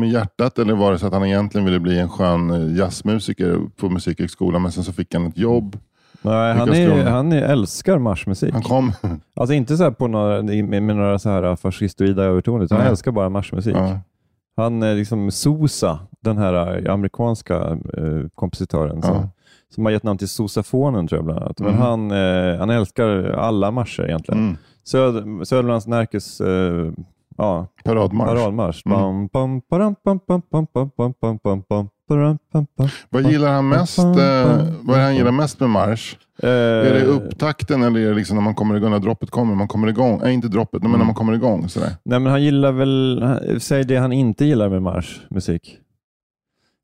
med 0.00 0.08
hjärtat 0.10 0.58
eller 0.58 0.74
var 0.74 0.92
det 0.92 0.98
så 0.98 1.06
att 1.06 1.12
han 1.12 1.24
egentligen 1.26 1.64
ville 1.64 1.80
bli 1.80 1.98
en 1.98 2.08
skön 2.08 2.50
eh, 2.50 2.76
jazzmusiker 2.76 3.60
på 3.76 3.88
musikhögskolan 3.88 4.62
men 4.62 4.72
sen 4.72 4.84
så 4.84 4.92
fick 4.92 5.14
han 5.14 5.26
ett 5.26 5.38
jobb? 5.38 5.76
Nej, 6.22 6.54
han, 6.54 6.68
är, 6.68 7.04
han 7.04 7.32
är, 7.32 7.42
älskar 7.42 7.98
marschmusik. 7.98 8.52
Han 8.52 8.62
kom... 8.62 8.92
Alltså 9.36 9.54
inte 9.54 9.76
så 9.76 9.82
här 9.84 9.90
på 9.90 10.06
några, 10.08 10.42
med, 10.42 10.82
några 10.82 11.18
så 11.18 11.28
här 11.30 11.56
fascistoida 11.56 12.22
övertoner, 12.24 12.64
utan 12.64 12.76
han 12.76 12.84
Nej. 12.84 12.90
älskar 12.90 13.12
bara 13.12 13.28
marschmusik. 13.28 13.76
ja. 13.76 14.00
Han 14.56 14.82
är 14.82 14.94
liksom 14.94 15.30
Sosa, 15.30 15.98
den 16.20 16.38
här 16.38 16.86
eh, 16.86 16.92
amerikanska 16.94 17.56
eh, 17.96 18.28
kompositören 18.34 19.02
som, 19.02 19.14
Ja. 19.14 19.28
som 19.74 19.84
har 19.84 19.92
gett 19.92 20.02
namn 20.02 20.18
till 20.18 20.28
Sosafonen 20.28 21.06
tror 21.08 21.18
jag 21.18 21.24
bland 21.24 21.40
annat. 21.42 21.60
Men 21.60 21.68
Mm. 21.68 21.80
han, 21.80 22.10
eh, 22.10 22.58
han 22.58 22.70
älskar 22.70 23.08
alla 23.30 23.70
marscher 23.70 24.04
egentligen. 24.04 24.40
Mm. 24.44 24.56
Söder, 24.84 25.44
Södermanlands 25.44 25.86
Närkes 25.86 26.40
eh, 26.40 26.92
Ja. 27.38 27.66
Paradmarsch. 27.84 28.28
Paradmarsch. 28.28 28.82
Mm. 28.86 29.28
Vad 33.10 33.30
gillar 33.32 33.52
han 33.52 33.68
mest 33.68 33.98
eh, 33.98 34.04
Vad 34.82 34.98
är 34.98 35.02
han 35.02 35.16
gillar 35.16 35.32
mest 35.32 35.60
med 35.60 35.70
marsch? 35.70 36.16
Eh. 36.42 36.48
Är 36.50 36.94
det 36.94 37.04
upptakten 37.04 37.82
eller 37.82 38.00
är 38.00 38.08
det 38.08 38.14
liksom 38.14 38.36
när 38.36 38.44
man 38.44 38.54
kommer 38.54 38.76
igång, 38.76 38.90
när 38.90 38.98
droppet 38.98 39.30
kommer? 39.30 39.54
Man 39.54 39.68
kommer 39.68 39.88
igång. 39.88 40.20
Nej, 40.22 40.34
inte 40.34 40.48
droppet, 40.48 40.82
men 40.82 40.90
när 40.90 40.96
mm. 40.96 41.06
man 41.06 41.14
kommer 41.14 41.32
igång. 41.32 41.68
Sådär. 41.68 41.90
Nej, 42.02 42.20
men 42.20 42.32
han 42.32 42.42
gillar 42.42 42.72
väl, 42.72 43.60
säg 43.60 43.84
det 43.84 43.96
han 43.96 44.12
inte 44.12 44.44
gillar 44.44 44.68
med 44.68 44.82
marsch, 44.82 45.20
musik. 45.30 45.78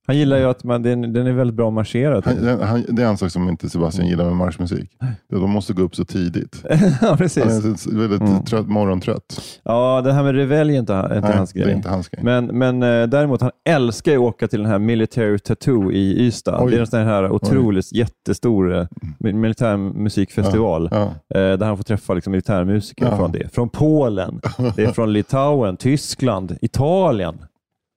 Han 0.07 0.17
gillar 0.17 0.37
ju 0.39 0.45
att 0.45 0.65
man, 0.65 0.83
den, 0.83 1.13
den 1.13 1.27
är 1.27 1.33
väldigt 1.33 1.57
bra 1.57 1.71
marscherat. 1.71 2.25
Han, 2.25 2.61
han, 2.61 2.85
det 2.89 3.03
är 3.03 3.07
en 3.07 3.17
sak 3.17 3.31
som 3.31 3.49
inte 3.49 3.71
Sebastian 3.71 4.09
gillar 4.09 4.25
med 4.25 4.37
marschmusik. 4.37 4.91
Det 5.01 5.07
är 5.07 5.37
att 5.37 5.43
de 5.43 5.51
måste 5.51 5.73
gå 5.73 5.83
upp 5.83 5.97
så 5.97 6.05
tidigt. 6.05 6.65
ja, 6.71 6.77
Han 7.01 7.13
är 7.13 7.17
precis. 7.17 7.87
väldigt 7.87 8.21
Mm. 8.21 8.45
trött, 8.45 8.69
morgontrött. 8.69 9.41
Ja, 9.63 10.01
det 10.05 10.13
här 10.13 10.23
med 10.23 10.35
revelj 10.35 10.75
är 10.75 10.79
inte, 10.81 10.93
inte 10.93 11.21
Nej, 11.21 11.37
hans 11.37 11.53
det 11.53 11.61
är 11.61 11.65
grej. 11.65 11.75
inte 11.75 11.89
hans 11.89 12.09
grej. 12.09 12.25
Men, 12.25 12.47
men 12.47 12.83
eh, 12.83 13.07
däremot, 13.07 13.41
han 13.41 13.51
älskar 13.69 14.13
att 14.13 14.19
åka 14.19 14.49
till 14.49 14.59
den 14.63 14.71
här 14.71 14.79
Military 14.79 15.39
Tattoo 15.39 15.93
i 15.93 16.27
Ystad. 16.27 16.59
Oj. 16.65 16.71
Det 16.71 16.77
är 16.77 16.81
en 16.81 16.87
sån 16.87 17.01
här 17.01 17.31
otroligt 17.31 17.93
jättestor 17.93 18.75
eh, 18.79 18.87
militärmusikfestival. 19.19 20.89
Ja. 20.93 21.03
eh, 21.03 21.59
där 21.59 21.67
han 21.67 21.77
får 21.77 21.85
träffa 21.85 22.15
liksom, 22.15 22.31
militärmusiker 22.31 23.05
Ja. 23.07 23.17
från 23.17 23.33
det. 23.33 23.55
Från 23.55 23.69
Polen, 23.69 24.41
det 24.77 24.83
är 24.85 24.93
från 24.93 25.13
Litauen, 25.13 25.77
Tyskland, 25.77 26.57
Italien, 26.61 27.35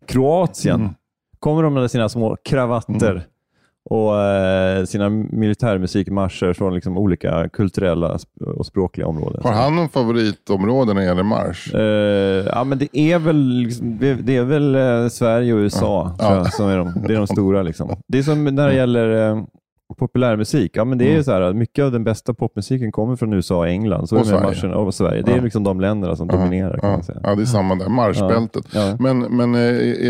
Kroatien. 0.07 0.75
Mm. 0.81 0.93
Kommer 1.39 1.63
de 1.63 1.73
med 1.73 1.91
sina 1.91 2.09
små 2.09 2.37
kravatter 2.43 3.25
och 3.89 4.21
eh, 4.21 4.83
sina 4.85 5.09
militärmusikmarscher 5.09 6.53
från 6.53 6.73
liksom, 6.73 6.97
olika 6.97 7.49
kulturella 7.49 8.17
och 8.57 8.65
språkliga 8.65 9.07
områden. 9.07 9.41
Har 9.43 9.51
han 9.51 9.75
någon 9.75 9.89
favoritområde 9.89 10.93
när 10.93 11.01
det 11.01 11.07
gäller 11.07 11.23
marsch? 11.23 11.73
Eh, 11.75 12.45
ja, 12.55 12.63
men 12.63 12.77
det 12.77 12.97
är 12.97 13.19
väl, 13.19 13.47
liksom, 13.47 13.97
det, 13.99 14.35
är 14.35 14.43
väl 14.43 14.75
eh, 14.75 15.07
Sverige 15.07 15.53
och 15.53 15.57
USA 15.57 16.15
Ja. 16.19 16.25
tror 16.27 16.37
jag, 16.37 16.53
som 16.53 16.69
är 16.69 16.77
de, 16.77 16.93
det 17.07 17.13
är 17.13 17.17
de 17.17 17.27
stora. 17.27 17.61
Liksom. 17.63 17.95
Det 18.07 18.17
är 18.17 18.23
som 18.23 18.43
när 18.43 18.67
det 18.67 18.75
gäller 18.75 19.29
eh, 19.31 19.43
populärmusik. 19.95 20.71
Ja, 20.77 20.85
men 20.85 20.97
det 20.97 21.03
är 21.03 21.07
ju 21.07 21.11
Mm. 21.13 21.23
så 21.23 21.31
här, 21.31 21.53
mycket 21.53 21.85
av 21.85 21.91
den 21.91 22.03
bästa 22.03 22.33
popmusiken 22.33 22.91
kommer 22.91 23.15
från 23.15 23.33
USA 23.33 23.57
och 23.57 23.67
England. 23.67 24.07
Så 24.09 24.15
är 24.15 24.19
Och 24.19 24.25
med 24.25 24.29
Sverige. 24.35 24.47
marschen, 24.47 24.73
och 24.73 24.93
Sverige. 24.93 25.21
Det 25.21 25.31
är 25.31 25.41
liksom 25.41 25.63
de 25.63 25.81
länderna 25.81 26.15
som 26.15 26.27
dominerar. 26.27 26.77
Kan 26.77 26.91
man 26.91 27.03
säga. 27.03 27.19
ja, 27.23 27.35
det 27.35 27.41
är 27.41 27.45
samma 27.45 27.75
där. 27.75 27.89
Marschbältet. 27.89 28.65
Ja. 28.73 28.95
Men, 28.99 29.19
men, 29.19 29.55
eh, 29.55 29.61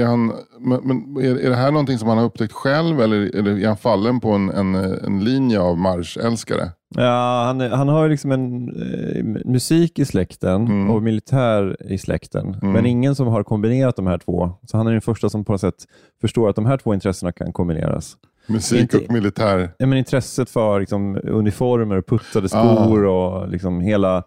är, 0.02 0.06
han, 0.06 0.34
men, 0.60 1.18
är, 1.18 1.46
är 1.46 1.50
det 1.50 1.56
här 1.56 1.72
någonting 1.72 1.98
som 1.98 2.08
han 2.10 2.18
har 2.18 2.26
upptäckt 2.26 2.54
själv 2.54 3.02
eller, 3.02 3.36
eller 3.36 3.60
är 3.60 3.68
han 3.68 3.78
fallen 3.78 4.20
på 4.20 4.32
en, 4.32 4.50
en, 4.50 4.76
en 4.76 5.24
linje 5.24 5.60
av 5.60 5.78
marschälskare? 5.78 6.70
Ja, 6.96 7.44
han, 7.48 7.62
är- 7.62 7.70
han 7.70 7.88
har 7.88 8.04
ju 8.04 8.10
liksom 8.10 8.32
en 8.32 8.70
eh, 8.70 9.24
musik 9.52 10.00
i 10.00 10.06
släkten 10.06 10.66
Mm. 10.68 10.90
och 10.90 11.04
militär 11.04 11.78
i 11.92 11.98
släkten, 11.98 12.48
Mm. 12.62 12.72
men 12.74 12.86
ingen 12.86 13.16
som 13.16 13.28
har 13.28 13.44
kombinerat 13.44 13.96
de 13.96 14.08
här 14.08 14.18
två. 14.18 14.52
Så 14.68 14.78
han 14.78 14.88
är 14.88 14.92
den 14.92 15.02
första 15.02 15.30
som 15.30 15.46
på 15.46 15.52
något 15.52 15.62
sätt 15.62 15.76
förstår 16.22 16.50
att 16.50 16.56
de 16.56 16.66
här 16.66 16.78
två 16.78 16.94
intressena 16.94 17.32
kan 17.32 17.54
kombineras. 17.54 18.18
Musik 18.48 18.94
och 18.94 19.14
militär. 19.14 19.70
Ja, 19.78 19.86
men 19.86 19.98
intresset 19.98 20.50
för 20.50 20.80
liksom, 20.80 21.20
uniformer, 21.24 22.02
putsade 22.02 22.50
skor 22.50 23.06
och 23.06 23.50
liksom 23.50 23.82
hela, 23.82 24.24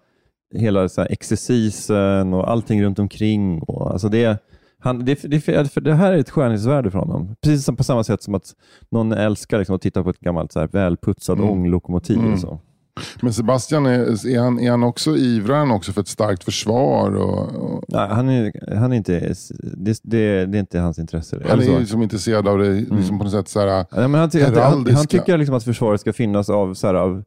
hela 0.55 0.89
så 0.89 1.01
här, 1.01 1.09
exercisen 1.13 2.35
och 2.35 2.51
allting 2.51 2.83
runt 2.85 2.99
omkring. 2.99 3.63
Och, 3.63 3.91
alltså 3.91 4.09
det, 4.09 4.39
han, 4.79 5.05
det, 5.05 5.23
det, 5.23 5.75
det 5.81 5.95
här 5.95 6.13
är 6.13 6.19
ett 6.19 6.31
skönhetsvärde 6.31 6.91
för 6.91 6.99
honom. 6.99 7.37
Precis 7.43 7.65
som 7.65 7.77
på 7.77 7.85
samma 7.85 8.05
sätt 8.05 8.23
som 8.23 8.35
att 8.35 8.55
någon 8.91 9.13
älskar 9.13 9.59
liksom, 9.59 9.77
att 9.77 9.83
titta 9.83 10.03
på 10.03 10.11
ett 10.11 10.21
gammalt 10.21 10.53
så 10.53 10.61
här, 10.61 10.69
välputsat 10.69 11.39
Mm. 11.39 11.51
ånglokomotiv. 11.51 12.19
Mm. 12.19 12.33
Och 12.33 12.39
så. 12.39 12.61
Men 13.21 13.33
Sebastian, 13.33 13.87
är, 13.87 14.27
är, 14.27 14.41
han, 14.41 14.61
är 14.61 14.71
han 14.71 14.83
också 14.83 15.17
ivrar 15.17 15.57
han 15.57 15.71
också 15.71 15.93
för 15.93 16.01
ett 16.01 16.09
starkt 16.09 16.45
försvar? 16.45 17.15
Och, 17.15 17.55
och, 17.55 17.85
Nej, 17.89 18.09
han 18.09 18.29
är, 18.29 18.75
han 18.77 18.93
är 18.93 18.97
inte, 18.97 19.35
det, 19.61 20.01
det, 20.03 20.47
det 20.47 20.59
är 20.59 20.61
inte 20.61 20.79
hans 20.79 20.99
intresse. 20.99 21.43
han 21.49 21.61
är 21.61 21.81
liksom 21.81 22.03
intresserad 22.03 22.49
av 22.49 22.59
det 22.59 22.73
liksom 22.73 23.19
på 23.19 23.25
något 23.25 23.33
sätt 23.33 23.49
så 23.49 23.61
här, 23.61 23.87
Ja, 23.91 24.09
men 24.09 24.15
han, 24.15 24.31
ty- 24.31 24.43
han, 24.43 24.87
han, 24.95 25.07
tycker 25.07 25.39
liksom 25.39 25.57
att 25.57 25.65
försvaret 25.65 26.01
ska 26.01 26.13
finnas 26.13 26.51
av, 26.51 26.75
så 26.75 26.87
här, 26.87 26.95
av 26.95 27.25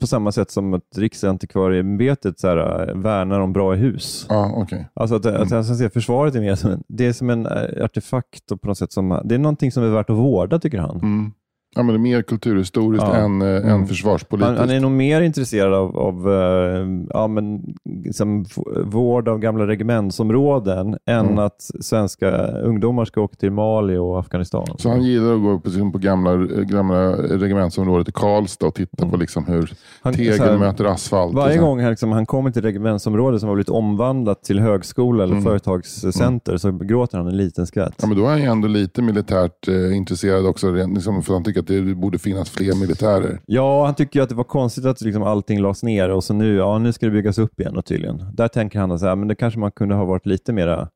på 0.00 0.06
samma 0.06 0.32
sätt 0.32 0.50
som 0.50 0.74
att 0.74 0.82
Riksantikvarieämbetet 0.96 2.40
så 2.40 2.48
här, 2.48 2.92
värnar 2.94 3.40
om 3.40 3.52
bra 3.52 3.74
hus. 3.74 4.26
ja 4.28 4.52
okej. 4.56 4.88
Alltså 4.94 5.16
att, 5.16 5.26
att 5.26 5.50
han 5.50 5.64
ser 5.64 5.88
försvaret 5.88 6.34
är 6.34 6.40
mer 6.40 6.54
som 6.54 6.70
en, 6.70 6.82
det 6.88 7.06
är 7.06 7.12
som 7.12 7.30
en 7.30 7.46
eh, 7.46 7.84
artefakt 7.84 8.50
och 8.50 8.60
på 8.60 8.68
något 8.68 8.78
sätt 8.78 8.92
som, 8.92 9.20
det 9.24 9.34
är 9.34 9.38
någonting 9.38 9.72
som 9.72 9.82
är 9.82 9.88
värt 9.88 10.10
att 10.10 10.16
vårda 10.16 10.58
tycker 10.58 10.78
han. 10.78 10.96
Mm. 10.96 11.32
Ja, 11.76 11.82
men 11.82 11.86
det 11.94 11.98
är 11.98 12.02
mer 12.12 12.22
kulturhistoriskt 12.22 13.06
Ja. 13.08 13.16
än, 13.16 13.42
eh, 13.42 13.48
Mm. 13.48 13.64
än 13.64 13.70
Han, 13.70 13.86
försvarspolitiskt. 13.86 14.58
han 14.58 14.70
är 14.70 14.80
nog 14.80 14.90
mer 14.90 15.20
intresserad 15.20 15.74
av, 15.74 15.96
av 15.98 16.32
eh, 16.32 16.86
ja, 17.10 17.26
men, 17.26 17.60
liksom, 18.04 18.44
vård 18.84 19.28
av 19.28 19.38
gamla 19.38 19.66
regementsområden 19.66 20.96
än 21.06 21.26
Mm. 21.26 21.38
att 21.38 21.70
svenska 21.80 22.30
ungdomar 22.46 23.04
ska 23.04 23.20
åka 23.20 23.34
till 23.36 23.50
Mali 23.52 23.96
och 23.96 24.18
Afghanistan. 24.20 24.66
Så 24.78 24.88
han 24.88 25.02
gillar 25.02 25.34
att 25.34 25.40
gå 25.42 25.58
på, 25.58 25.90
på 25.92 25.98
gamla, 25.98 26.36
gamla 26.64 27.12
regementsområdet 27.16 28.08
i 28.08 28.12
Karlstad 28.12 28.66
och 28.66 28.74
titta 28.74 29.06
på 29.08 29.16
liksom 29.16 29.44
hur 29.46 29.54
Mm. 29.56 29.68
Han- 30.02 30.14
tegel 30.14 30.38
här, 30.38 30.58
möter 30.58 30.84
asfalt. 30.84 31.34
Varje 31.34 31.54
här. 31.54 31.60
gång 31.62 31.80
han, 31.80 31.90
liksom, 31.90 32.12
han 32.12 32.26
kommer 32.26 32.50
till 32.50 32.62
regementsområdet 32.62 33.40
som 33.40 33.48
har 33.48 33.56
blivit 33.56 33.68
omvandlat 33.68 34.42
till 34.42 34.60
högskola 34.60 35.24
eller 35.24 35.32
Mm. 35.34 35.44
företagscenter 35.44 36.56
så 36.56 36.72
gråter 36.72 37.18
han 37.18 37.26
en 37.26 37.36
liten 37.36 37.66
skratt. 37.66 37.94
Ja, 38.00 38.06
men 38.06 38.16
då 38.16 38.24
är 38.26 38.30
han 38.30 38.40
ändå 38.42 38.68
lite 38.68 39.02
militärt 39.02 39.68
eh, 39.68 39.96
intresserad 39.96 40.46
också. 40.46 40.70
Liksom, 40.70 41.22
för 41.22 41.32
han 41.34 41.44
tycker 41.44 41.59
att 41.60 41.66
det 41.66 41.94
borde 41.94 42.18
finnas 42.18 42.50
fler 42.50 42.80
militärer. 42.80 43.40
Ja, 43.46 43.84
han 43.86 43.94
tycker 43.94 44.20
att 44.22 44.28
det 44.28 44.34
var 44.34 44.44
konstigt 44.44 44.84
att 44.84 45.00
liksom 45.00 45.22
allting 45.22 45.60
lades 45.60 45.82
ner 45.82 46.08
och 46.08 46.24
så 46.24 46.34
nu, 46.34 46.54
ja, 46.56 46.78
nu 46.78 46.92
ska 46.92 47.06
det 47.06 47.12
byggas 47.12 47.38
upp 47.38 47.60
igen 47.60 47.76
och 47.76 47.84
tydligen. 47.84 48.24
Där 48.32 48.48
tänker 48.48 48.78
han 48.78 48.92
att 48.92 49.00
så 49.00 49.16
men 49.16 49.28
det 49.28 49.34
kanske 49.34 49.60
man 49.60 49.72
kunde 49.72 49.94
ha 49.94 50.04
varit 50.04 50.26
lite 50.26 50.52
mera 50.52 50.88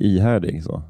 ihärdig. 0.00 0.64
Så. 0.64 0.82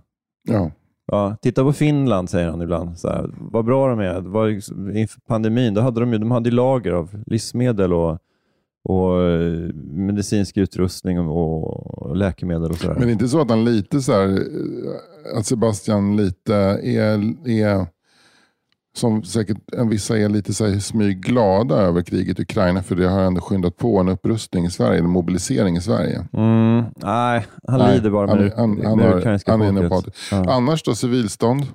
Ja. 0.49 0.71
Ja, 1.07 1.37
titta 1.43 1.63
på 1.63 1.73
Finland, 1.73 2.31
säger 2.31 2.51
han 2.51 2.63
ibland. 2.63 2.99
Så 2.99 3.09
här, 3.09 3.31
vad 3.39 3.65
bra 3.65 3.89
de 3.89 4.01
är. 4.01 4.21
Var, 4.21 4.49
liksom- 4.49 4.97
inför 4.97 5.21
pandemin 5.21 5.75
då 5.75 5.81
hade 5.81 6.01
de, 6.01 6.13
ju, 6.13 6.19
de 6.19 6.31
hade 6.31 6.51
lager 6.51 6.93
av 6.93 7.23
livsmedel 7.27 7.93
och, 7.93 8.19
och 8.85 9.23
eh, 9.23 9.75
medicinsk 9.85 10.57
utrustning 10.57 11.19
och, 11.19 12.09
och 12.09 12.17
läkemedel 12.17 12.71
och 12.71 12.77
sådär. 12.77 12.95
Men 12.95 13.03
det 13.03 13.11
är 13.11 13.13
inte 13.13 13.29
så 13.29 13.41
att 13.41 13.51
han 13.51 13.65
lite 13.65 14.01
så 14.01 14.13
här, 14.13 14.29
eh, 14.29 15.39
att 15.39 15.47
Sebastian 15.47 16.17
lite 16.17 16.55
är, 16.83 17.49
är 17.49 17.87
som 18.95 19.23
säkert 19.23 19.57
en 19.77 19.89
vissa 19.89 20.19
är 20.19 20.29
lite 20.29 20.55
så 20.55 20.67
här 20.67 20.79
smygglada 20.79 21.75
över 21.75 22.03
kriget 22.03 22.39
i 22.39 22.43
Ukraina 22.43 22.83
för 22.83 22.97
det 22.97 23.09
har 23.09 23.21
ändå 23.21 23.41
skyndat 23.41 23.77
på 23.77 23.99
en 23.99 24.09
upprustning 24.09 24.65
i 24.65 24.71
Sverige, 24.71 24.99
en 24.99 25.09
mobilisering 25.11 25.77
i 25.77 25.81
Sverige. 25.81 26.25
Mm, 26.33 26.85
nej, 26.97 27.47
han 27.69 27.79
Nej, 27.79 27.95
lider 27.95 28.11
bara 28.11 28.27
han, 28.29 28.39
med, 28.39 28.53
han, 28.57 28.71
med 28.71 29.07
har, 29.09 29.19
ukrainska 29.19 29.51
han 29.53 29.89
folket. 29.89 30.15
på 30.31 30.37
Ja. 30.37 30.53
Annars 30.53 30.83
då 30.83 30.95
civilstånd, 30.95 31.67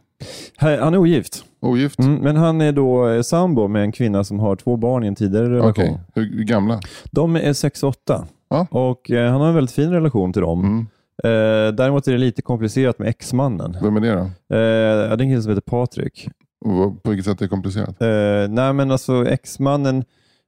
Han 0.58 0.94
är 0.94 0.98
ogift, 0.98 1.44
ogift? 1.60 2.00
mm, 2.00 2.16
men 2.16 2.36
han 2.36 2.62
är 2.62 2.72
då 2.72 3.10
eh, 3.10 3.22
sambo 3.22 3.68
med 3.68 3.82
en 3.84 3.92
kvinna 3.92 4.24
som 4.24 4.40
har 4.40 4.56
två 4.56 4.78
barn 4.78 5.04
i 5.04 5.08
en 5.08 5.16
tidigare 5.16 5.50
relation. 5.50 5.70
Okej, 5.72 6.00
hur, 6.16 6.44
gamla? 6.44 6.80
De 7.12 7.36
är 7.36 7.54
6 7.54 7.84
och 7.84 7.90
8 7.90 8.28
Ja. 8.50 8.68
och 8.72 9.12
eh, 9.12 9.32
han 9.32 9.42
har 9.42 9.48
en 9.48 9.56
väldigt 9.56 9.76
fin 9.76 9.92
relation 9.92 10.34
till 10.34 10.42
dem. 10.42 10.60
Mm. 10.60 10.88
Eh, 11.24 11.74
däremot 11.74 12.08
är 12.08 12.12
det 12.12 12.18
lite 12.18 12.42
komplicerat 12.42 13.00
med 13.00 13.08
exmannen. 13.08 13.78
Vem 13.82 13.96
är 13.98 14.02
det 14.02 14.12
då? 14.14 14.20
Eh, 14.20 14.28
det 14.50 14.58
är 15.06 15.22
en 15.22 15.30
kille 15.30 15.42
som 15.42 15.50
heter 15.52 15.62
Patrik. 15.62 16.30
Och 16.66 17.04
På 17.04 17.10
vilket 17.10 17.26
sätt 17.26 17.42
är 17.42 17.46
det 17.46 17.50
komplicerat? 17.50 18.02
Eh, 18.02 18.50
nej 18.50 18.74
men 18.74 18.92
alltså 18.92 19.26
exmannen, 19.28 20.04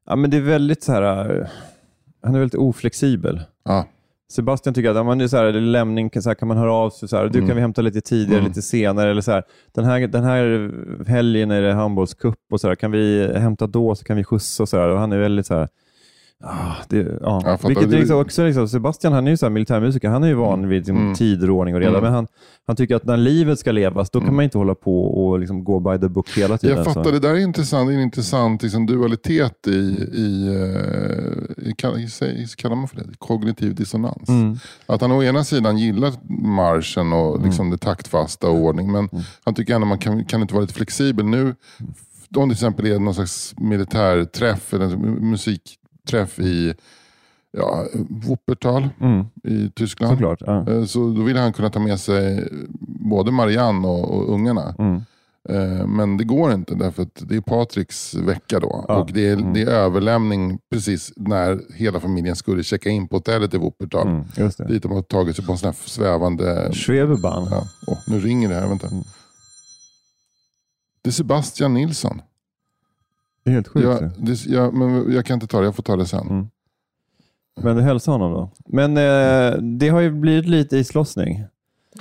ja, 0.06 0.16
men 0.16 0.30
det 0.30 0.38
är 0.38 0.42
väldigt 0.42 0.84
så 0.84 0.92
här, 0.92 1.36
eh, 1.42 1.48
han 2.24 2.36
är 2.36 2.40
väldigt 2.40 2.60
oflexibel. 2.60 3.42
Ja. 3.66 3.86
Sebastian 4.32 4.74
tycker 4.74 4.90
att 4.96 5.06
men 5.06 5.18
det 5.18 5.24
är 5.24 5.28
så 5.28 5.38
här, 5.38 5.44
det 5.44 5.60
är 5.60 5.62
lämning, 5.62 6.10
så 6.22 6.30
här, 6.30 6.34
kan 6.36 6.48
man 6.48 6.58
höra 6.58 6.74
av 6.74 6.90
sig, 6.90 7.10
så 7.10 7.18
här, 7.18 7.28
du 7.28 7.38
Mm. 7.38 7.48
kan 7.48 7.56
vi 7.56 7.62
hämta 7.62 7.82
lite 7.82 8.02
tidigare, 8.02 8.40
Mm. 8.40 8.48
lite 8.50 8.62
senare, 8.62 9.12
eller 9.12 9.22
så 9.22 9.32
här, 9.32 9.44
den, 9.72 9.86
här, 9.86 10.08
den 10.08 10.24
här 10.24 10.72
helgen 11.08 11.52
är 11.52 11.62
det 11.62 11.74
handbollscup 11.74 12.36
och 12.52 12.62
så 12.62 12.68
här, 12.68 12.76
kan 12.76 12.92
vi 12.92 13.32
hämta 13.38 13.68
då 13.68 13.96
så 13.96 14.04
kan 14.04 14.18
vi 14.18 14.24
skjutsa 14.24 14.64
och 14.64 14.70
så 14.70 14.78
här. 14.80 14.90
Och 14.90 15.00
han 15.00 15.12
är 15.12 15.18
väldigt 15.18 15.46
så 15.46 15.54
här, 15.54 15.68
ah, 16.44 16.76
det, 16.90 16.98
ja. 16.98 17.42
Jag 17.46 17.60
fattar. 17.60 17.68
Vilket 17.68 17.90
Det- 17.90 17.96
är 17.96 18.00
liksom 18.00 18.20
också, 18.22 18.46
liksom, 18.46 18.68
Sebastian 18.68 19.14
han 19.14 19.28
är 19.28 19.32
ju 19.32 19.38
så 19.38 19.46
här 19.46 19.52
militärmusiker, 19.52 20.10
han 20.10 20.24
är 20.24 20.28
ju 20.28 20.34
van 20.34 20.68
vid 20.68 20.78
liksom, 20.80 20.98
Mm. 20.98 21.14
tid, 21.16 21.50
ordning 21.50 21.76
och 21.76 21.82
reda, 21.82 21.90
Mm. 21.92 22.04
men 22.04 22.14
han, 22.14 22.28
han 22.68 22.76
tycker 22.76 22.96
att 22.96 23.06
när 23.06 23.18
livet 23.18 23.60
ska 23.60 23.72
levas, 23.72 24.10
då 24.10 24.20
kan 24.20 24.26
Mm. 24.28 24.36
man 24.36 24.44
inte 24.44 24.58
hålla 24.58 24.76
på 24.76 25.04
och 25.06 25.40
liksom, 25.40 25.64
gå 25.64 25.80
by 25.80 25.98
the 26.00 26.08
book 26.10 26.30
hela 26.38 26.58
tiden. 26.58 26.78
Jag 26.78 26.86
fattar, 26.86 27.04
så. 27.04 27.12
det 27.12 27.20
där 27.20 27.30
är 27.30 27.38
intressant. 27.40 27.90
En 27.90 28.00
intressant 28.02 28.64
liksom, 28.64 28.86
dualitet 28.86 29.68
i, 29.68 29.72
i, 30.14 30.48
eh, 30.48 31.68
i, 31.70 31.72
kall- 31.78 31.98
i, 32.26 32.48
kallar 32.58 32.76
man 32.76 32.88
för 32.88 32.96
det? 32.98 33.06
Kognitiv 33.18 33.76
dissonans. 33.76 34.30
Mm. 34.30 34.58
Att 34.86 35.02
han 35.02 35.12
å 35.12 35.24
ena 35.24 35.44
sidan 35.44 35.78
gillar 35.78 36.14
marschen 36.48 37.14
och 37.14 37.46
liksom 37.46 37.70
det 37.70 37.78
taktfasta 37.78 38.48
och 38.50 38.56
ordning, 38.56 38.92
men 38.92 39.10
Mm. 39.14 39.24
han 39.46 39.54
tycker 39.54 39.76
ändå 39.76 39.88
man 39.88 39.98
kan, 39.98 40.26
kan 40.26 40.42
inte 40.42 40.54
vara 40.54 40.62
lite 40.62 40.74
flexibel. 40.74 41.26
Nu, 41.26 41.56
om 42.36 42.50
det 42.50 42.56
till 42.56 42.66
exempel 42.66 42.86
är 42.86 43.00
någon 43.00 43.14
slags 43.14 43.54
militärträff 43.58 44.74
eller 44.74 44.88
musikträff 46.18 46.40
i 46.40 46.74
ja, 47.52 47.86
Wuppertal 48.10 48.90
Mm. 49.02 49.26
i 49.44 49.70
Tyskland. 49.76 50.12
Såklart. 50.14 50.42
Ja. 50.46 50.72
Eh, 50.72 50.86
Så 50.86 51.00
då 51.14 51.22
vill 51.24 51.38
han 51.38 51.54
kunna 51.54 51.70
ta 51.70 51.80
med 51.80 52.00
sig 52.00 52.48
både 53.10 53.32
Marianne 53.32 53.88
och, 53.88 54.12
och 54.12 54.34
ungarna. 54.34 54.76
Mm. 54.80 55.02
Eh, 55.50 55.88
Men 55.88 56.18
det 56.18 56.24
går 56.24 56.54
inte 56.54 56.76
därför 56.76 57.04
att 57.04 57.22
det 57.30 57.36
är 57.36 57.42
Patriks 57.42 58.16
vecka 58.16 58.60
då. 58.60 58.86
Ja. 58.88 59.02
Och 59.02 59.10
det 59.14 59.28
är, 59.30 59.34
Mm. 59.38 59.54
det 59.54 59.62
är 59.62 59.68
överlämning 59.68 60.60
precis 60.72 61.14
när 61.16 61.60
hela 61.76 62.00
familjen 62.00 62.36
skulle 62.36 62.64
checka 62.64 62.90
in 62.90 63.08
på 63.08 63.16
hotellet 63.16 63.54
i 63.54 63.58
Wuppertal. 63.58 64.08
Mm. 64.08 64.24
Just 64.38 64.58
det. 64.58 64.68
Dit 64.68 64.84
de 64.84 64.92
har 64.92 65.02
tagit 65.02 65.36
sig 65.36 65.46
på 65.46 65.52
en 65.52 65.58
sån 65.58 65.68
här 65.68 65.76
svävande... 65.90 66.74
Schwebebahn. 66.74 67.48
Ja. 67.52 67.68
Åh, 67.88 67.98
nu 68.08 68.20
ringer 68.20 68.50
det 68.50 68.56
här, 68.56 68.68
vänta. 68.68 68.88
Mm. 68.88 69.04
Det 71.02 71.10
är 71.10 71.12
Sebastian 71.12 71.74
Nilsson. 71.74 72.22
Det 73.44 73.50
är 73.50 73.54
helt 73.54 73.68
sjukt. 73.68 73.86
Jag, 73.88 74.12
det, 74.18 74.46
jag, 74.46 74.74
men 74.74 75.14
jag 75.14 75.26
kan 75.26 75.34
inte 75.34 75.48
ta 75.48 75.60
det, 75.60 75.66
jag 75.66 75.76
får 75.76 75.84
ta 75.84 75.96
det 75.96 76.06
sen. 76.06 76.28
Mm. 76.30 76.48
Men 77.62 77.76
du 77.76 77.82
hälsar 77.82 78.12
honom 78.12 78.32
då. 78.32 78.50
Men 78.66 78.98
eh, 78.98 79.58
det 79.62 79.90
har 79.90 80.00
ju 80.00 80.12
blivit 80.12 80.46
lite 80.48 80.78
islossning. 80.78 81.44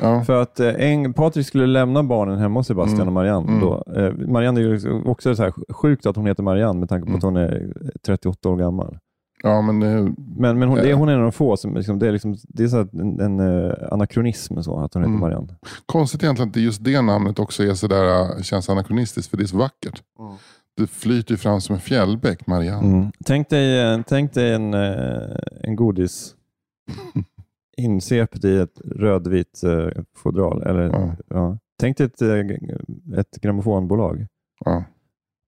Ja. 0.01 0.25
För 0.25 0.43
att 0.43 0.61
eh, 0.61 0.69
en, 0.75 1.13
Patrik 1.15 1.47
skulle 1.47 1.67
lämna 1.67 2.03
barnen 2.03 2.39
hemma 2.39 2.61
hos 2.61 2.67
Sebastian 2.67 2.95
Mm. 3.01 3.09
och 3.09 3.13
Marianne. 3.13 3.49
Mm. 3.49 3.61
Då. 3.61 3.85
Eh, 3.97 4.13
Marianne 4.29 4.61
är 4.61 4.65
ju 4.65 5.03
också 5.03 5.35
så 5.37 5.43
här 5.43 5.73
sjukt 5.73 6.07
att 6.07 6.17
hon 6.17 6.27
heter 6.27 6.43
Marianne 6.43 6.79
med 6.81 6.89
tanke 6.89 7.05
på 7.05 7.09
Mm. 7.09 7.17
att 7.19 7.23
hon 7.23 7.37
är 7.37 7.73
38 8.07 8.49
år 8.49 8.57
gammal. 8.57 8.99
ja, 9.43 9.61
men 9.63 9.83
eh, 9.83 10.13
Men, 10.37 10.59
men 10.59 10.69
hon, 10.69 10.79
det, 10.79 10.85
är- 10.85 10.91
Ja. 10.91 10.97
hon 10.97 11.09
är 11.09 11.13
en 11.13 11.19
av 11.19 11.23
de 11.25 11.33
få 11.33 11.57
som 11.57 11.75
liksom, 11.75 11.99
det 11.99 12.09
är, 12.09 12.13
liksom, 12.13 12.37
det 12.49 12.63
är 12.65 12.69
så 12.69 12.77
här 12.77 12.89
en, 12.93 13.21
en 13.21 13.41
eh, 13.65 13.73
anakronism 13.93 14.61
så, 14.63 14.81
att 14.81 14.95
hon 14.95 15.03
heter 15.03 15.09
Mm. 15.11 15.21
Marianne. 15.21 15.49
konstigt 15.87 16.23
egentligen 16.23 16.51
att 16.51 16.57
just 16.57 16.85
det 16.85 17.01
namnet 17.03 17.39
också 17.39 17.63
är 17.65 17.75
sådär, 17.75 18.21
äh, 18.37 18.43
känns 18.43 18.69
anakronistiskt, 18.71 19.31
för 19.31 19.37
det 19.37 19.43
är 19.43 19.47
så 19.47 19.57
vackert. 19.59 20.03
Det 20.79 20.87
flyter 20.87 21.31
ju 21.33 21.37
fram 21.39 21.61
som 21.61 21.75
en 21.75 21.81
fjällbäck, 21.81 22.47
Marianne. 22.47 22.89
Mm. 22.89 23.13
Tänk 23.25 23.49
dig, 23.49 24.03
tänk 24.07 24.35
dig 24.35 24.53
en, 24.55 24.75
eh, 24.75 25.37
en 25.63 25.77
godis 25.77 26.35
insvept 27.77 28.45
i 28.45 28.57
ett 28.59 28.81
rödvitt 28.85 29.63
eh, 29.65 30.03
fodral. 30.17 30.63
Eller, 30.63 30.83
Ja. 30.83 31.17
ja. 31.29 31.59
Tänk 31.81 31.97
dig 31.97 32.07
ett, 32.07 32.23
eh, 32.23 33.19
ett 33.19 33.41
grammofonbolag. 33.41 34.27
Ja. 34.65 34.85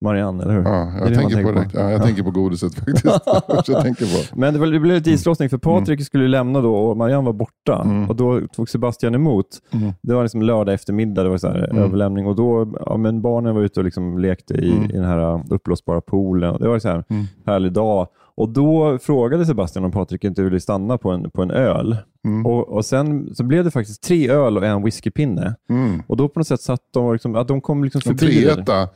Marianne, 0.00 0.42
eller 0.42 0.54
hur? 0.54 0.62
Ja, 0.62 0.70
Det 0.70 0.98
jag, 1.00 1.08
det 1.08 1.14
tänker 1.14 1.36
man 1.44 1.54
på, 1.54 1.60
tänker 1.60 1.78
det. 1.78 1.84
Ja, 1.84 1.90
jag 1.90 2.00
Ja. 2.00 2.04
tänker 2.04 2.22
på 2.22 2.30
godiset 2.30 2.74
faktiskt. 2.74 3.02
Det 3.66 3.68
jag 3.72 3.82
tänker 3.82 4.04
på. 4.32 4.38
Men 4.40 4.54
det 4.54 4.70
det 4.70 4.80
blev 4.80 4.94
lite 4.94 5.10
islossning 5.10 5.48
för 5.50 5.58
Patrik 5.58 6.04
skulle 6.04 6.24
ju 6.24 6.28
lämna 6.28 6.60
då 6.60 6.74
och 6.76 6.96
Marianne 6.96 7.26
var 7.26 7.32
borta. 7.32 7.82
Mm. 7.84 8.08
Och 8.10 8.16
Då 8.16 8.40
tog 8.56 8.68
Sebastian 8.68 9.14
emot. 9.14 9.46
Mm. 9.70 9.92
Det 10.02 10.14
var 10.14 10.22
liksom 10.22 10.42
lördag 10.42 10.74
eftermiddag, 10.74 11.22
det 11.22 11.28
var 11.28 11.38
så 11.38 11.48
Mm. 11.48 11.78
överlämning 11.78 12.26
och 12.26 12.36
då, 12.36 12.72
ja, 12.86 12.96
men 12.96 13.22
barnen 13.22 13.54
var 13.54 13.62
ute 13.62 13.80
och 13.80 13.84
liksom 13.84 14.18
lekte 14.18 14.54
i, 14.54 14.72
Mm. 14.72 14.84
i 14.90 14.92
den 14.92 15.04
här 15.04 15.34
uh, 15.34 15.40
uppblåsbara 15.50 16.00
poolen. 16.00 16.56
Det 16.60 16.68
var 16.68 16.78
så 16.78 16.88
här 16.88 17.04
Mm. 17.10 17.24
härlig 17.46 17.72
dag. 17.72 18.06
Och 18.34 18.48
Då 18.48 18.98
frågade 18.98 19.46
Sebastian 19.46 19.84
om 19.84 19.90
Patrik 19.92 20.24
inte 20.24 20.42
ville 20.42 20.60
stanna 20.60 20.98
på 20.98 21.10
en, 21.10 21.30
på 21.30 21.42
en 21.42 21.50
öl. 21.50 21.96
Mm. 22.26 22.46
Och, 22.46 22.68
och 22.68 22.84
Sen 22.84 23.34
så 23.34 23.44
blev 23.44 23.64
det 23.64 23.70
faktiskt 23.70 24.02
tre 24.02 24.30
öl 24.30 24.56
och 24.56 24.64
en 24.66 24.82
whiskypinne. 24.82 25.54
Mm. 25.70 26.02
Och 26.06 26.16
då 26.16 26.28
på 26.28 26.40
något 26.40 26.46
sätt 26.46 26.60
satt 26.60 26.80
de 26.94 27.12
liksom, 27.12 27.34
att 27.36 27.48
de 27.48 27.60
kom 27.60 27.84
liksom 27.84 28.00
En 28.06 28.18
förbi. 28.18 28.44
det. 28.44 28.54
treetta. 28.54 28.88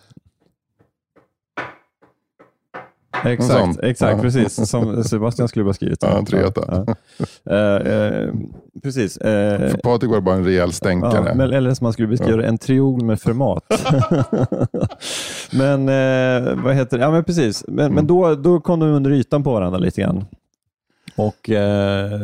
Exakt, 3.24 3.78
exakt 3.82 4.16
Ja. 4.16 4.22
precis. 4.22 4.70
Som 4.70 5.04
Sebastian 5.04 5.48
skulle 5.48 5.64
ha 5.64 5.72
skrivit. 5.72 5.98
Ja, 6.02 6.18
en 6.18 6.24
treetta. 6.24 6.84
Ja. 6.86 6.94
Eh, 7.56 7.92
eh, 7.92 8.28
precis. 8.82 9.16
Eh, 9.16 9.70
För 9.70 9.78
Patrik 9.78 10.10
var 10.10 10.16
det 10.16 10.22
bara 10.22 10.34
en 10.34 10.44
rejäl 10.44 10.72
stänkare. 10.72 11.28
Ja, 11.28 11.34
men, 11.34 11.52
eller 11.52 11.74
som 11.74 11.84
man 11.84 11.92
skulle 11.92 12.08
beskriva 12.08 12.36
det, 12.36 12.46
en 12.46 12.58
triol 12.58 13.04
med 13.04 13.20
format. 13.20 13.64
men 15.52 15.88
eh, 15.88 16.54
vad 16.64 16.74
heter 16.74 16.98
det? 16.98 17.04
Ja, 17.04 17.10
men 17.10 17.24
precis. 17.24 17.64
Men, 17.68 17.84
Mm. 17.84 17.94
men 17.94 18.06
då, 18.06 18.34
då 18.34 18.60
kom 18.60 18.80
de 18.80 18.86
under 18.88 19.10
ytan 19.10 19.42
på 19.42 19.52
varandra 19.52 19.78
lite 19.78 20.00
grann. 20.00 20.24
Och 21.16 21.50
eh, 21.50 22.20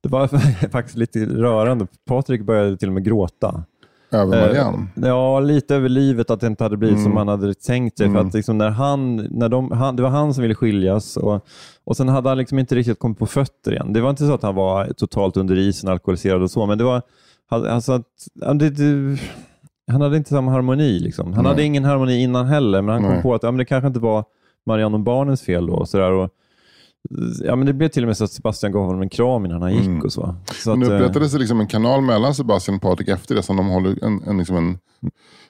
Det 0.00 0.08
var 0.08 0.28
faktiskt 0.70 0.96
lite 0.98 1.18
rörande. 1.26 1.86
Patrik 2.08 2.42
började 2.42 2.76
till 2.76 2.88
och 2.88 2.94
med 2.94 3.04
gråta. 3.04 3.62
Över 4.10 4.40
Marianne. 4.46 4.86
Eh, 4.96 5.08
ja, 5.08 5.40
lite 5.40 5.74
över 5.76 5.88
livet, 5.88 6.30
att 6.30 6.40
det 6.40 6.46
inte 6.46 6.64
hade 6.64 6.76
blivit 6.76 6.98
Mm. 6.98 7.04
som 7.10 7.16
han 7.16 7.28
hade 7.28 7.54
tänkt 7.54 7.98
sig. 7.98 8.06
För 8.06 8.14
Mm. 8.14 8.26
att 8.26 8.34
liksom 8.34 8.58
när 8.58 8.70
han, 8.70 9.16
när 9.16 9.48
de, 9.48 9.70
han, 9.72 9.96
det 9.96 10.02
var 10.02 10.10
han 10.10 10.34
som 10.34 10.42
ville 10.42 10.54
skiljas 10.54 11.16
och, 11.16 11.46
och 11.84 11.96
sen 11.96 12.08
hade 12.08 12.28
han 12.28 12.38
liksom 12.38 12.58
inte 12.58 12.74
riktigt 12.74 12.98
kommit 12.98 13.18
på 13.18 13.26
fötter 13.26 13.72
igen. 13.72 13.92
Det 13.92 14.00
var 14.00 14.10
inte 14.10 14.26
så 14.26 14.34
att 14.34 14.42
han 14.42 14.54
var 14.54 14.86
totalt 14.92 15.36
under 15.36 15.56
isen, 15.58 15.90
alkoholiserad 15.90 16.42
och 16.42 16.50
så, 16.50 16.66
men 16.66 16.78
det 16.78 16.84
var 16.84 17.02
alltså 17.50 17.92
att, 17.92 18.04
det, 18.58 18.70
det, 18.70 19.18
han 19.92 20.00
hade 20.00 20.16
inte 20.16 20.30
samma 20.30 20.50
harmoni. 20.50 20.98
Liksom. 20.98 21.32
Han 21.32 21.44
Nej. 21.44 21.52
hade 21.52 21.62
ingen 21.64 21.84
harmoni 21.84 22.22
innan 22.22 22.46
heller, 22.46 22.82
men 22.82 22.92
han 22.92 23.02
kom 23.02 23.12
Nej. 23.12 23.22
på 23.22 23.34
att 23.34 23.42
ja, 23.42 23.50
men 23.50 23.58
det 23.58 23.64
kanske 23.64 23.86
inte 23.88 24.00
var 24.00 24.24
Marianne 24.66 24.94
och 24.94 25.00
barnens 25.02 25.42
fel 25.42 25.66
då. 25.66 25.72
Och 25.74 25.88
sådär, 25.88 26.12
och, 26.12 26.30
ja, 27.44 27.56
men 27.56 27.66
det 27.66 27.72
blev 27.72 27.88
till 27.88 28.02
och 28.02 28.06
med 28.06 28.16
så 28.16 28.24
att 28.24 28.30
Sebastian 28.30 28.72
gav 28.72 28.84
honom 28.84 29.02
en 29.02 29.08
kram 29.08 29.46
innan 29.46 29.62
han 29.62 29.74
gick. 29.74 29.86
Mm. 29.86 30.02
och 30.02 30.12
så. 30.12 30.34
så 30.64 30.76
Men 30.76 30.80
det 30.80 30.96
eh, 30.96 31.00
upprättades 31.00 31.32
det 31.32 31.38
liksom 31.38 31.60
en 31.60 31.66
kanal 31.66 32.00
mellan 32.00 32.34
Sebastian 32.34 32.76
och 32.76 32.82
Patrik 32.82 33.08
efter 33.08 33.34
det, 33.34 33.42
som 33.42 33.56
de 33.56 33.68
håller 33.68 34.04
en, 34.04 34.22
en, 34.22 34.38
liksom 34.38 34.56
en, 34.56 34.78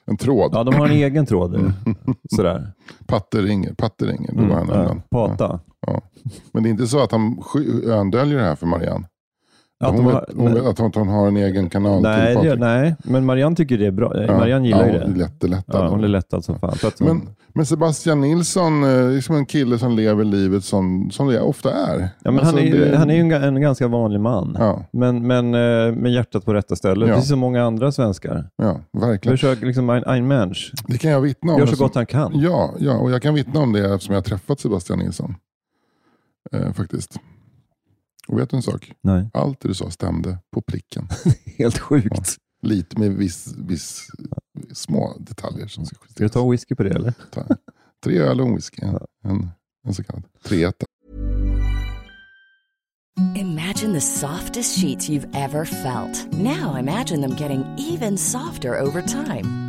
en 0.05 0.17
tråd. 0.17 0.51
ja, 0.53 0.63
de 0.63 0.75
har 0.75 0.85
en 0.85 0.91
egen 0.91 1.25
tråd. 1.25 1.55
Mm. 1.55 1.71
Sådär. 2.35 2.71
Patte 3.07 3.41
ringer, 3.41 3.73
Patte 3.73 4.05
ringer. 4.05 4.31
Mm, 4.31 4.51
han 4.51 4.67
ja. 4.67 4.95
Pata. 5.11 5.59
Ja. 5.87 6.01
Men 6.51 6.63
det 6.63 6.69
är 6.69 6.71
inte 6.71 6.87
så 6.87 6.99
att 6.99 7.11
han 7.11 7.43
öndöljer 7.85 8.37
det 8.37 8.43
här 8.43 8.55
för 8.55 8.67
Marianne? 8.67 9.07
Att 9.83 9.91
hon 9.95 10.05
har- 10.05 10.25
hon 10.37 10.53
vet 10.53 10.63
att 10.65 10.77
hon, 10.79 10.87
att 10.87 10.95
hon 10.95 11.07
har 11.07 11.27
en 11.27 11.37
egen 11.37 11.69
kanal 11.69 12.01
Nej, 12.01 12.35
till 12.35 12.49
det, 12.49 12.55
nej, 12.55 12.95
men 13.03 13.25
Marianne 13.25 13.55
tycker 13.55 13.77
det 13.77 13.85
är 13.85 13.91
bra. 13.91 14.11
Ja. 14.27 14.37
Marianne 14.37 14.65
gillar 14.67 14.79
ja, 14.87 14.93
ju 14.93 14.99
hon 14.99 15.09
är 15.11 15.13
det. 15.15 15.19
Jättelättad. 15.19 15.85
Ja, 15.85 15.89
hon 15.89 16.03
är 16.03 16.07
lättad 16.07 16.45
som 16.45 16.59
fan. 16.59 16.69
Att 16.83 16.99
hon, 16.99 17.07
men, 17.07 17.27
men 17.53 17.65
Sebastian 17.65 18.21
Nilsson 18.21 18.83
eh, 18.83 18.89
är 18.89 19.21
som 19.21 19.35
en 19.35 19.45
kille 19.45 19.77
som 19.77 19.95
lever 19.95 20.23
livet 20.23 20.63
som, 20.63 21.11
som 21.11 21.27
det 21.27 21.41
ofta 21.41 21.71
är. 21.73 21.99
ja, 21.99 22.31
men 22.31 22.39
Alltså, 22.39 22.55
han 22.55 22.63
är 22.65 22.67
ju 22.67 22.85
det- 22.85 22.97
han 22.97 23.09
är 23.09 23.13
ju 23.13 23.19
en, 23.21 23.31
en 23.43 23.61
ganska 23.61 23.87
vanlig 23.87 24.19
man. 24.19 24.55
Ja, 24.59 24.85
Men, 24.91 25.27
men 25.27 25.45
eh, 25.45 25.95
med 25.95 26.11
hjärtat 26.11 26.45
på 26.45 26.53
rätta 26.53 26.75
stället. 26.75 27.09
Ja. 27.09 27.13
Precis 27.15 27.29
som 27.29 27.39
många 27.39 27.63
andra 27.63 27.91
svenskar. 27.91 28.49
ja, 28.55 28.79
verkligen. 28.91 29.37
Försöker 29.37 29.65
liksom 29.65 29.89
ein, 29.89 30.03
ein 30.07 30.27
Mensch. 30.27 30.73
Det 30.87 30.97
kan 30.97 31.11
jag 31.11 31.21
vittna 31.21 31.53
om. 31.53 31.59
Gör 31.59 31.65
så 31.65 31.71
eftersom- 31.71 31.87
gott 31.87 31.95
han 31.95 32.05
kan. 32.05 32.31
Ja, 32.35 32.73
ja, 32.79 32.97
och 32.97 33.11
jag 33.11 33.21
kan 33.21 33.33
vittna 33.33 33.59
om 33.59 33.73
det 33.73 33.93
eftersom 33.93 34.13
jag 34.13 34.21
har 34.21 34.25
träffat 34.25 34.59
Sebastian 34.59 34.99
Nilsson. 34.99 35.35
Eh, 36.51 36.71
faktiskt. 36.73 37.19
Och 38.29 38.39
vet 38.39 38.49
du 38.49 38.55
en 38.57 38.63
sak? 38.63 38.91
Nej. 39.01 39.29
Allt 39.33 39.59
det 39.59 39.67
du 39.67 39.73
sa 39.73 39.89
stämde 39.91 40.37
på 40.53 40.61
pricken. 40.61 41.07
Helt 41.57 41.77
sjukt. 41.79 42.37
Lite 42.61 42.99
med 42.99 43.11
viss, 43.13 43.53
viss 43.57 44.07
små 44.73 45.17
detaljer 45.19 45.67
som 45.67 45.85
ska 45.85 45.95
Ska 45.95 46.03
du 46.05 46.09
justeras. 46.23 46.31
ta 46.31 46.51
whisky 46.51 46.75
på 46.75 46.83
det 46.83 46.89
eller? 46.95 47.13
Ta- 47.31 47.47
Tre 48.03 48.17
öl 48.19 48.41
och 48.41 48.47
en 48.47 48.55
whisky. 48.55 48.81
En, 49.23 49.49
en 49.87 49.93
så 49.93 50.03
kallad 50.03 50.23
treetta. 50.43 50.85
Imagine 53.35 53.93
the 53.93 54.01
softest 54.01 54.79
sheets 54.79 55.09
you've 55.09 55.27
ever 55.35 55.65
felt. 55.65 56.27
Now 56.33 56.77
imagine 56.79 57.21
them 57.21 57.35
getting 57.37 57.63
even 57.77 58.17
softer 58.17 58.79
over 58.81 59.01
time. 59.01 59.68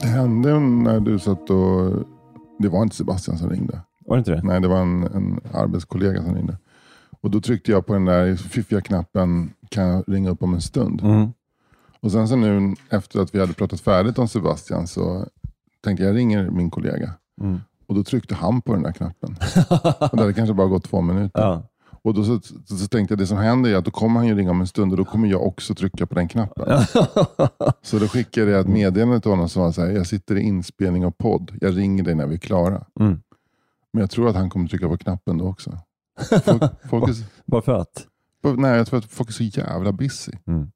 Det 0.00 0.06
hände 0.06 0.60
när 0.60 1.00
du 1.00 1.18
satt 1.18 1.50
och... 1.50 1.92
Det 2.58 2.68
var 2.68 2.82
inte 2.82 2.96
Sebastian 2.96 3.38
som 3.38 3.50
ringde. 3.50 3.80
Var 4.06 4.16
det 4.16 4.18
inte 4.18 4.30
det? 4.30 4.42
Nej, 4.42 4.60
det 4.60 4.68
var 4.68 4.80
en, 4.80 5.02
en 5.02 5.40
arbetskollega 5.52 6.22
som 6.22 6.34
ringde. 6.34 6.56
Och 7.20 7.30
Då 7.30 7.40
tryckte 7.40 7.70
jag 7.70 7.86
på 7.86 7.92
den 7.92 8.04
där 8.04 8.36
fiffiga 8.36 8.80
knappen, 8.80 9.50
kan 9.68 9.86
jag 9.88 10.04
ringa 10.06 10.30
upp 10.30 10.42
om 10.42 10.54
en 10.54 10.60
stund? 10.60 11.00
Mm. 11.00 11.28
Och 12.00 12.12
sen 12.12 12.28
så 12.28 12.36
nu 12.36 12.74
efter 12.90 13.20
att 13.20 13.34
vi 13.34 13.40
hade 13.40 13.52
pratat 13.52 13.80
färdigt 13.80 14.18
om 14.18 14.28
Sebastian 14.28 14.86
så 14.86 15.26
tänkte 15.84 16.04
jag, 16.04 16.10
jag 16.12 16.16
ringer 16.16 16.50
min 16.50 16.70
kollega. 16.70 17.12
Mm. 17.40 17.60
Och 17.86 17.94
då 17.94 18.04
tryckte 18.04 18.34
han 18.34 18.62
på 18.62 18.72
den 18.74 18.82
där 18.82 18.92
knappen. 18.92 19.30
och 20.10 20.16
det 20.16 20.22
hade 20.22 20.34
kanske 20.34 20.54
bara 20.54 20.66
gått 20.66 20.84
två 20.84 21.00
minuter. 21.00 21.42
Ja. 21.42 21.62
Och 22.08 22.14
då 22.14 22.24
så, 22.24 22.40
så, 22.40 22.76
så 22.76 22.88
tänkte 22.88 23.12
jag, 23.12 23.18
det 23.18 23.26
som 23.26 23.38
händer 23.38 23.70
är 23.70 23.76
att 23.76 23.84
då 23.84 23.90
kommer 23.90 24.20
han 24.20 24.28
ju 24.28 24.34
ringa 24.34 24.50
om 24.50 24.60
en 24.60 24.66
stund 24.66 24.92
och 24.92 24.98
då 24.98 25.04
kommer 25.04 25.28
jag 25.28 25.46
också 25.46 25.74
trycka 25.74 26.06
på 26.06 26.14
den 26.14 26.28
knappen. 26.28 26.78
så 27.82 27.98
då 27.98 28.08
skickade 28.08 28.50
jag 28.50 28.60
ett 28.60 28.68
meddelande 28.68 29.20
till 29.20 29.30
honom 29.30 29.48
som 29.48 29.62
var 29.62 29.72
så 29.72 29.80
här, 29.82 29.90
jag 29.90 30.06
sitter 30.06 30.36
i 30.36 30.40
inspelning 30.40 31.06
av 31.06 31.10
podd. 31.10 31.58
Jag 31.60 31.76
ringer 31.76 32.04
dig 32.04 32.14
när 32.14 32.26
vi 32.26 32.34
är 32.34 32.38
klara. 32.38 32.84
Mm. 33.00 33.20
Men 33.92 34.00
jag 34.00 34.10
tror 34.10 34.28
att 34.28 34.36
han 34.36 34.50
kommer 34.50 34.68
trycka 34.68 34.88
på 34.88 34.98
knappen 34.98 35.38
då 35.38 35.48
också. 35.48 35.78
Folk, 36.44 36.62
folk 36.90 37.08
är, 37.08 37.14
Bara 37.46 37.62
för 37.62 37.74
att? 37.74 38.06
nej, 38.56 38.76
jag 38.76 38.86
tror 38.86 38.98
att 38.98 39.04
folk 39.04 39.28
är 39.28 39.32
så 39.32 39.42
jävla 39.42 39.92
busy. 39.92 40.32
Mm. 40.46 40.70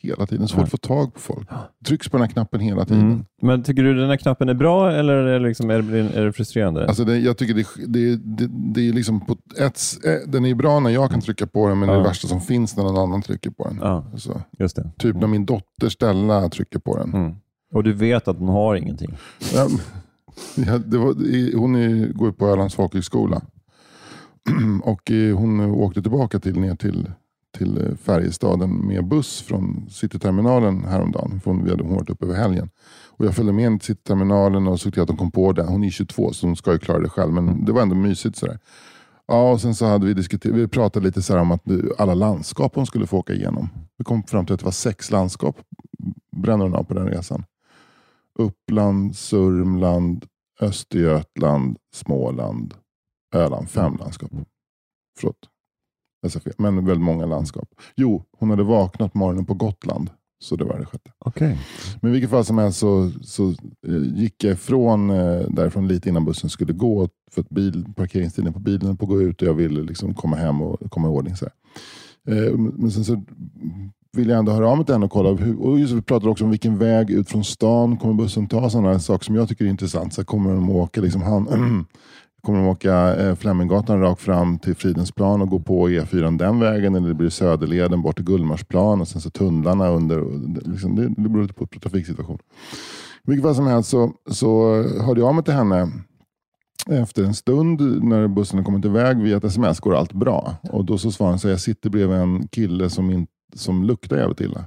Hela 0.00 0.26
tiden. 0.26 0.48
Svårt 0.48 0.62
att 0.64 0.70
få 0.70 0.76
tag 0.76 1.14
på 1.14 1.20
folk. 1.20 1.48
Trycks 1.86 2.08
på 2.08 2.16
den 2.16 2.26
här 2.26 2.32
knappen 2.32 2.60
hela 2.60 2.84
tiden. 2.84 3.02
Mm. 3.02 3.24
Men 3.42 3.62
tycker 3.62 3.82
du 3.82 3.94
den 3.94 4.08
här 4.08 4.16
knappen 4.16 4.48
är 4.48 4.54
bra 4.54 4.92
eller 4.92 5.12
är 5.12 5.38
det, 5.40 5.46
liksom, 5.48 5.70
är 5.70 5.82
det, 5.82 5.98
är 5.98 6.24
det 6.24 6.32
frustrerande? 6.32 6.86
Alltså 6.88 7.04
det, 7.04 7.18
jag 7.18 7.36
tycker 7.38 7.54
det, 7.54 7.66
det, 7.86 8.16
det, 8.16 8.48
det 8.74 8.88
är 8.88 8.92
liksom 8.92 9.20
på 9.20 9.36
ett, 9.58 9.80
eh, 10.04 10.30
den 10.30 10.44
är 10.44 10.54
bra 10.54 10.80
när 10.80 10.90
jag 10.90 11.10
kan 11.10 11.20
trycka 11.20 11.46
på 11.46 11.68
den, 11.68 11.78
men 11.78 11.88
det 11.88 11.94
är 11.94 11.96
Ja. 11.96 12.02
det 12.02 12.08
värsta 12.08 12.28
som 12.28 12.40
finns 12.40 12.76
när 12.76 12.84
någon 12.84 12.98
annan 12.98 13.22
trycker 13.22 13.50
på 13.50 13.64
den. 13.68 13.78
Ja. 13.82 14.04
Alltså, 14.12 14.42
Just 14.58 14.76
det. 14.76 14.90
typ 14.98 15.16
när 15.16 15.26
min 15.26 15.46
dotter 15.46 15.88
Stella 15.88 16.48
trycker 16.48 16.78
på 16.78 16.96
den. 16.96 17.14
Mm. 17.14 17.34
Och 17.74 17.84
du 17.84 17.92
vet 17.92 18.28
att 18.28 18.38
hon 18.38 18.48
har 18.48 18.74
ingenting? 18.74 19.16
Ja, 19.54 19.68
ja, 20.56 20.78
det 20.78 20.98
var, 20.98 21.06
hon 21.58 21.74
är, 21.76 22.12
går 22.12 22.32
på 22.32 22.46
Ölands 22.46 22.74
folkhögskola. 22.74 23.42
Och 24.82 25.10
eh, 25.10 25.36
hon 25.36 25.60
åkte 25.60 26.02
tillbaka 26.02 26.38
till, 26.40 26.60
ner 26.60 26.74
till, 26.74 27.10
till 27.58 27.86
eh, 27.86 27.96
Färjestaden 27.96 28.86
med 28.86 29.08
buss 29.08 29.42
från 29.42 29.86
Cityterminalen 29.90 30.84
häromdagen. 30.84 31.40
För 31.40 31.50
hon, 31.50 31.64
vi 31.64 31.70
hade 31.70 31.82
hon 31.82 31.94
varit 31.94 32.10
uppe 32.10 32.24
över 32.24 32.34
helgen. 32.34 32.70
Och 33.06 33.26
jag 33.26 33.34
följde 33.34 33.52
med 33.52 33.64
henne 33.64 33.78
till 33.78 33.86
Cityterminalen 33.86 34.68
och 34.68 34.80
såg 34.80 34.92
till 34.92 35.02
att 35.02 35.08
de 35.08 35.16
kom 35.16 35.30
på 35.30 35.52
det. 35.52 35.62
Hon 35.62 35.84
är 35.84 35.90
22 35.90 36.32
så 36.32 36.46
hon 36.46 36.56
ska 36.56 36.72
ju 36.72 36.78
klara 36.78 36.98
det 36.98 37.08
själv. 37.08 37.32
Men 37.32 37.64
det 37.64 37.72
var 37.72 37.82
ändå 37.82 37.94
mysigt. 37.94 38.36
Sådär. 38.36 38.58
Ja, 39.26 39.52
och 39.52 39.60
sen 39.60 39.74
så 39.74 39.86
hade 39.86 40.06
vi 40.06 40.14
diskuterat, 40.14 40.56
vi 40.56 40.68
pratade 40.68 41.06
lite 41.06 41.22
så 41.22 41.38
om 41.38 41.50
att 41.50 41.62
alla 41.98 42.14
landskap 42.14 42.74
hon 42.74 42.86
skulle 42.86 43.06
få 43.06 43.18
åka 43.18 43.32
igenom. 43.32 43.68
Vi 43.98 44.04
kom 44.04 44.22
fram 44.22 44.46
till 44.46 44.54
att 44.54 44.60
det 44.60 44.64
var 44.64 44.72
sex 44.72 45.10
landskap 45.10 45.56
bränner 46.42 46.64
hon 46.64 46.74
av 46.74 46.84
på 46.84 46.94
den 46.94 47.08
resan. 47.08 47.44
Uppland, 48.38 49.16
Sörmland, 49.16 50.26
Östergötland, 50.60 51.78
Småland, 51.94 52.74
Öland. 53.34 53.70
Fem 53.70 53.96
landskap. 53.96 54.30
Förlåt. 55.18 55.48
Men 56.58 56.86
väldigt 56.86 57.04
många 57.04 57.26
landskap. 57.26 57.68
Jo, 57.96 58.22
hon 58.38 58.50
hade 58.50 58.62
vaknat 58.62 59.14
morgonen 59.14 59.46
på 59.46 59.54
Gotland. 59.54 60.10
Så 60.40 60.56
det 60.56 60.64
var 60.64 60.78
det 60.78 60.84
sjätte. 60.84 61.10
Okej. 61.18 61.58
Men 62.00 62.10
i 62.10 62.12
vilket 62.12 62.30
fall 62.30 62.44
som 62.44 62.58
helst 62.58 62.78
så, 62.78 63.10
så 63.22 63.48
eh, 63.88 64.02
gick 64.14 64.44
jag 64.44 64.52
ifrån 64.52 65.10
eh, 65.10 65.40
därifrån 65.48 65.88
lite 65.88 66.08
innan 66.08 66.24
bussen 66.24 66.50
skulle 66.50 66.72
gå. 66.72 67.08
För 67.30 67.40
att 67.40 67.48
bil, 67.48 67.84
parkeringstiden 67.96 68.52
på 68.52 68.58
bilen 68.58 68.96
på 68.96 69.04
att 69.04 69.08
gå 69.08 69.22
ut 69.22 69.42
och 69.42 69.48
jag 69.48 69.54
ville 69.54 69.82
liksom 69.82 70.14
komma 70.14 70.36
hem 70.36 70.62
och 70.62 70.90
komma 70.90 71.08
i 71.08 71.10
ordning. 71.10 71.36
Så 71.36 71.44
här. 71.44 71.52
Eh, 72.36 72.52
Men 72.58 72.90
sen 72.90 73.04
så 73.04 73.22
ville 74.16 74.32
jag 74.32 74.38
ändå 74.38 74.52
höra 74.52 74.68
av 74.70 74.76
mig 74.76 74.86
till 74.86 74.94
henne 74.94 75.04
och 75.06 75.12
kolla. 75.12 75.32
Hur, 75.32 75.60
och 75.60 75.80
just, 75.80 75.92
vi 75.92 76.02
pratade 76.02 76.30
också 76.30 76.44
om 76.44 76.50
vilken 76.50 76.78
väg 76.78 77.10
ut 77.10 77.28
från 77.28 77.44
stan 77.44 77.96
kommer 77.96 78.14
bussen 78.14 78.46
ta. 78.46 78.70
Sådana 78.70 78.98
saker 78.98 79.24
som 79.24 79.34
jag 79.34 79.48
tycker 79.48 79.64
är 79.64 79.68
intressant. 79.68 80.14
Så 80.14 80.24
kommer 80.24 80.54
de 80.54 80.70
åka 80.70 81.00
liksom 81.00 81.22
han, 81.22 81.46
Kommer 82.48 82.60
de 82.60 82.68
åka 82.68 83.16
eh, 83.16 83.34
Fleminggatan 83.34 84.00
rakt 84.00 84.20
fram 84.20 84.58
till 84.58 84.74
Fridensplan 84.74 85.42
och 85.42 85.48
gå 85.48 85.58
på 85.60 85.88
E4 85.88 86.38
den 86.38 86.60
vägen 86.60 86.94
eller 86.94 87.14
blir 87.14 87.24
det 87.24 87.30
Söderleden 87.30 88.02
bort 88.02 88.16
till 88.16 88.24
Gullmarsplan 88.24 89.00
och 89.00 89.08
sen 89.08 89.20
så 89.20 89.30
tunnlarna 89.30 89.88
under. 89.88 90.16
Det, 90.54 90.70
liksom, 90.70 90.96
det, 90.96 91.08
det 91.08 91.28
beror 91.28 91.42
lite 91.42 91.54
på 91.54 91.66
trafiksituation. 91.66 92.38
I 93.24 93.30
vilket 93.30 93.44
fall 93.44 93.54
som 93.54 93.66
helst 93.66 93.90
så, 93.90 94.12
så 94.30 94.82
hörde 94.82 95.20
jag 95.20 95.28
av 95.28 95.34
mig 95.34 95.44
till 95.44 95.54
henne 95.54 95.92
efter 96.86 97.24
en 97.24 97.34
stund 97.34 98.04
när 98.04 98.28
bussen 98.28 98.58
har 98.58 98.64
kommit 98.64 98.84
iväg 98.84 99.18
via 99.18 99.36
ett 99.36 99.44
sms 99.44 99.80
går 99.80 99.94
allt 99.94 100.12
bra. 100.12 100.56
Och 100.70 100.84
då 100.84 100.98
så 100.98 101.12
svarade 101.12 101.32
hon 101.32 101.38
så 101.38 101.48
jag 101.48 101.60
sitter 101.60 101.90
bredvid 101.90 102.18
en 102.18 102.48
kille 102.48 102.90
som, 102.90 103.10
in, 103.10 103.26
som 103.54 103.84
luktar 103.84 104.16
jävligt 104.16 104.40
illa. 104.40 104.64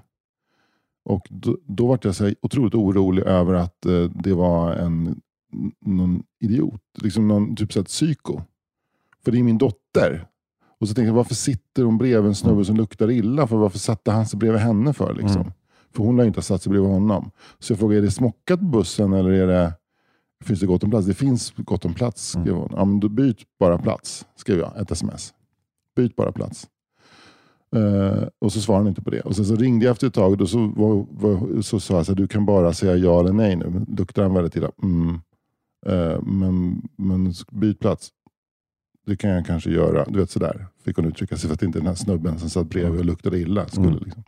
Och 1.06 1.28
då, 1.30 1.58
då 1.68 1.88
var 1.88 2.00
jag 2.02 2.16
så 2.16 2.34
otroligt 2.42 2.76
orolig 2.76 3.24
över 3.24 3.54
att 3.54 3.86
eh, 3.86 4.04
det 4.04 4.34
var 4.34 4.74
en 4.74 5.22
någon 5.86 6.24
idiot. 6.40 6.82
Liksom 7.02 7.28
någon 7.28 7.56
typ 7.56 7.74
så 7.74 7.80
här 7.80 7.86
psyko. 7.86 8.42
För 9.24 9.32
det 9.32 9.40
är 9.40 9.44
min 9.44 9.58
dotter. 9.58 10.28
Och 10.80 10.88
så 10.88 10.94
tänkte 10.94 11.08
jag, 11.08 11.14
varför 11.14 11.36
sitter 11.36 11.84
hon 11.84 11.98
bredvid 11.98 12.28
en 12.28 12.36
snubbe 12.36 12.66
som 12.66 12.76
luktar 12.76 13.12
illa? 13.12 13.48
För 13.48 13.58
varför 13.58 13.80
satte 13.80 14.12
han 14.12 14.26
sig 14.26 14.40
bredvid 14.40 14.62
henne 14.62 14.94
för? 14.94 15.14
Liksom? 15.14 15.42
Mm. 15.42 15.54
För 15.96 16.04
hon 16.04 16.18
lär 16.18 16.24
ju 16.24 16.28
inte 16.28 16.42
satt 16.42 16.62
sig 16.62 16.70
bredvid 16.70 16.92
honom. 16.92 17.32
Så 17.60 17.74
jag 17.74 17.80
frågade, 17.80 18.00
är 18.00 18.02
det 18.02 18.12
smockat 18.12 18.60
på 18.60 18.66
bussen 18.66 19.14
eller 19.14 19.32
är 19.32 19.48
det, 19.48 19.74
finns 20.44 20.60
det 20.60 20.66
gott 20.66 20.84
om 20.84 20.90
plats? 20.90 21.08
Det 21.08 21.14
finns 21.14 21.54
gott 21.58 21.86
om 21.86 21.94
plats, 21.94 22.30
skrev 22.30 22.54
hon. 22.54 22.70
Ja, 22.76 22.86
men 22.86 23.00
då 23.00 23.10
byt 23.10 23.38
bara 23.60 23.78
plats, 23.78 24.26
skrev 24.36 24.60
jag. 24.60 24.78
Ett 24.78 24.92
sms. 24.92 25.34
Byt 25.96 26.16
bara 26.16 26.32
plats. 26.32 26.68
Eh, 27.76 28.28
och 28.40 28.54
så 28.54 28.62
svarade 28.62 28.84
han 28.84 28.88
inte 28.88 29.02
på 29.02 29.10
det. 29.10 29.22
Och 29.22 29.36
sen 29.36 29.46
så 29.46 29.56
ringde 29.56 29.86
jag 29.86 29.92
efter 29.92 30.08
ett 30.08 30.14
tag 30.14 30.42
och 30.42 30.50
så, 30.50 30.74
var, 30.76 31.06
var, 31.12 31.62
så 31.62 31.80
sa 31.80 31.96
jag 31.96 32.06
så 32.06 32.12
här, 32.12 32.18
du 32.18 32.28
kan 32.28 32.46
bara 32.46 32.74
säga 32.74 32.96
ja 32.96 33.20
eller 33.20 33.34
nej 33.34 33.56
nu. 33.56 33.86
Luktar 33.98 34.24
han 34.24 34.34
väldigt 34.34 34.56
illa? 34.56 34.72
Mm. 34.84 35.20
Eh, 35.86 36.22
men, 36.22 36.82
men 36.96 37.34
byt 37.52 37.80
plats. 37.80 38.10
Det 39.06 39.16
kan 39.16 39.30
jag 39.30 39.46
kanske 39.46 39.70
göra. 39.72 40.06
Du 40.08 40.20
vet 40.20 40.30
sådär. 40.30 40.68
Fick 40.86 40.96
hon 40.96 41.06
uttrycka 41.06 41.38
sig 41.38 41.48
för 41.48 41.54
att 41.54 41.64
inte 41.64 41.80
den 41.80 41.88
här 41.88 41.96
snubben 41.96 42.40
som 42.40 42.50
satt 42.50 42.70
bredvid 42.70 43.00
och 43.00 43.06
luktade 43.06 43.40
illa 43.40 43.68
skulle. 43.68 43.88
Mm. 43.88 44.04
Liksom. 44.04 44.24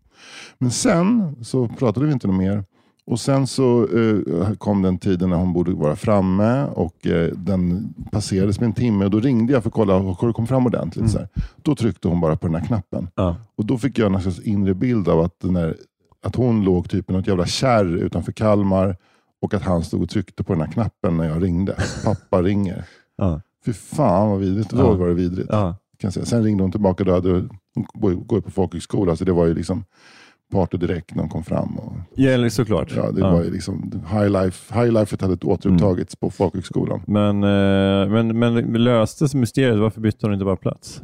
Men 0.57 0.71
sen 0.71 1.35
så 1.41 1.67
pratade 1.67 2.05
vi 2.05 2.11
inte 2.11 2.27
något 2.27 2.37
mer. 2.37 2.63
Och 3.05 3.19
sen 3.19 3.47
så 3.47 3.87
eh, 3.87 4.53
kom 4.57 4.81
den 4.81 4.97
tiden 4.97 5.29
när 5.29 5.37
hon 5.37 5.53
borde 5.53 5.71
vara 5.71 5.95
framme 5.95 6.65
och 6.65 7.07
eh, 7.07 7.31
den 7.33 7.93
passerades 8.11 8.59
med 8.59 8.67
en 8.67 8.73
timme. 8.73 9.05
Och 9.05 9.11
då 9.11 9.19
ringde 9.19 9.53
jag 9.53 9.63
för 9.63 9.69
att 9.69 9.73
kolla, 9.73 9.93
har 9.93 10.27
du 10.27 10.33
kommit 10.33 10.49
fram 10.49 10.65
ordentligt? 10.65 10.97
Mm. 10.97 11.09
Så 11.09 11.17
här. 11.17 11.27
Då 11.61 11.75
tryckte 11.75 12.07
hon 12.07 12.21
bara 12.21 12.37
på 12.37 12.47
den 12.47 12.55
här 12.55 12.65
knappen. 12.67 13.07
Ja. 13.15 13.35
Och 13.55 13.65
då 13.65 13.77
fick 13.77 13.99
jag 13.99 14.13
en 14.13 14.21
slags 14.21 14.39
inre 14.39 14.73
bild 14.73 15.07
av 15.07 15.19
att, 15.19 15.39
den 15.39 15.53
där, 15.53 15.77
att 16.25 16.35
hon 16.35 16.63
låg 16.63 16.89
typ 16.89 17.09
i 17.09 17.13
något 17.13 17.27
jävla 17.27 17.45
kärr 17.45 17.97
utanför 17.97 18.31
Kalmar 18.31 18.97
och 19.43 19.53
att 19.53 19.61
han 19.61 19.83
stod 19.83 20.01
och 20.03 20.09
tryckte 20.09 20.43
på 20.43 20.53
den 20.53 20.61
här 20.61 20.71
knappen 20.71 21.17
när 21.17 21.25
jag 21.29 21.43
ringde. 21.43 21.75
Pappa 22.05 22.41
ringer. 22.41 22.85
Ja. 23.17 23.41
Fy 23.65 23.73
fan 23.73 24.29
vad 24.29 24.39
vidrigt. 24.39 24.69
Då 24.69 24.77
Ja. 24.77 24.93
var 24.93 25.07
det 25.07 25.13
vidrigt. 25.13 25.49
Ja. 25.51 25.75
Kan 25.99 26.11
säga. 26.11 26.25
Sen 26.25 26.43
ringde 26.43 26.63
hon 26.63 26.71
tillbaka. 26.71 27.03
Då 27.03 27.11
hade, 27.13 27.29
hon 27.75 28.27
går 28.27 28.41
på 28.41 28.51
folkhögskola, 28.51 29.15
så 29.15 29.23
det 29.25 29.31
var 29.31 29.45
ju 29.45 29.53
liksom 29.53 29.85
party 30.51 30.77
direkt 30.77 31.15
när 31.15 31.23
de 31.23 31.29
kom 31.29 31.43
fram. 31.43 31.77
Och, 31.77 31.93
Ja, 32.15 32.49
såklart. 32.49 32.93
ja, 32.95 33.11
det 33.11 33.21
var 33.21 33.43
ju 33.43 33.51
liksom, 33.51 33.91
high 34.11 34.29
life, 34.29 34.79
high 34.79 34.91
life 34.91 35.17
hade 35.21 35.37
återupptagits 35.45 36.15
på 36.15 36.29
folkhögskolan. 36.29 37.01
Men, 37.07 37.43
eh, 37.43 38.09
men, 38.09 38.37
men 38.37 38.63
löstes 38.83 39.35
mysteriet? 39.35 39.79
Varför 39.79 40.01
bytte 40.01 40.25
hon 40.25 40.33
inte 40.33 40.45
bara 40.45 40.55
plats? 40.55 41.01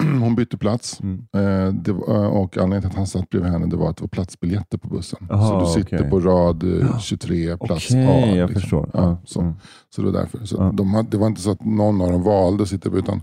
Hon 0.20 0.34
bytte 0.34 0.58
plats 0.58 1.00
Mm. 1.00 1.18
eh, 1.36 1.72
det 1.74 1.92
var, 1.92 2.28
och 2.28 2.56
anledningen 2.56 2.80
till 2.82 2.88
att 2.90 2.96
han 2.96 3.06
satt 3.06 3.28
bredvid 3.30 3.52
henne 3.52 3.66
det 3.66 3.76
var 3.76 3.90
att 3.90 3.96
det 3.96 4.02
var 4.02 4.08
platsbiljetter 4.08 4.78
på 4.78 4.88
bussen. 4.88 5.26
Aha, 5.30 5.48
så 5.48 5.60
du 5.78 5.82
sitter 5.82 5.96
okej. 5.98 6.10
på 6.10 6.20
rad 6.20 6.62
eh, 6.82 6.98
23, 6.98 7.56
plats 7.56 7.86
Okej, 7.90 8.06
A. 8.06 8.36
jag 8.36 8.48
liksom. 8.48 8.60
förstår. 8.60 8.90
Ja, 8.92 9.16
så. 9.24 9.40
mm. 9.40 9.52
så 9.94 10.02
det 10.02 10.10
var 10.10 10.20
därför. 10.20 10.44
Så 10.44 10.56
Ja. 10.58 10.70
de 10.74 11.06
det 11.10 11.16
var 11.18 11.26
inte 11.26 11.40
så 11.40 11.50
att 11.50 11.64
någon 11.64 12.00
av 12.00 12.12
dem 12.12 12.22
valde 12.22 12.62
att 12.62 12.68
sitta 12.68 12.90
bredvid, 12.90 13.04
utan 13.08 13.22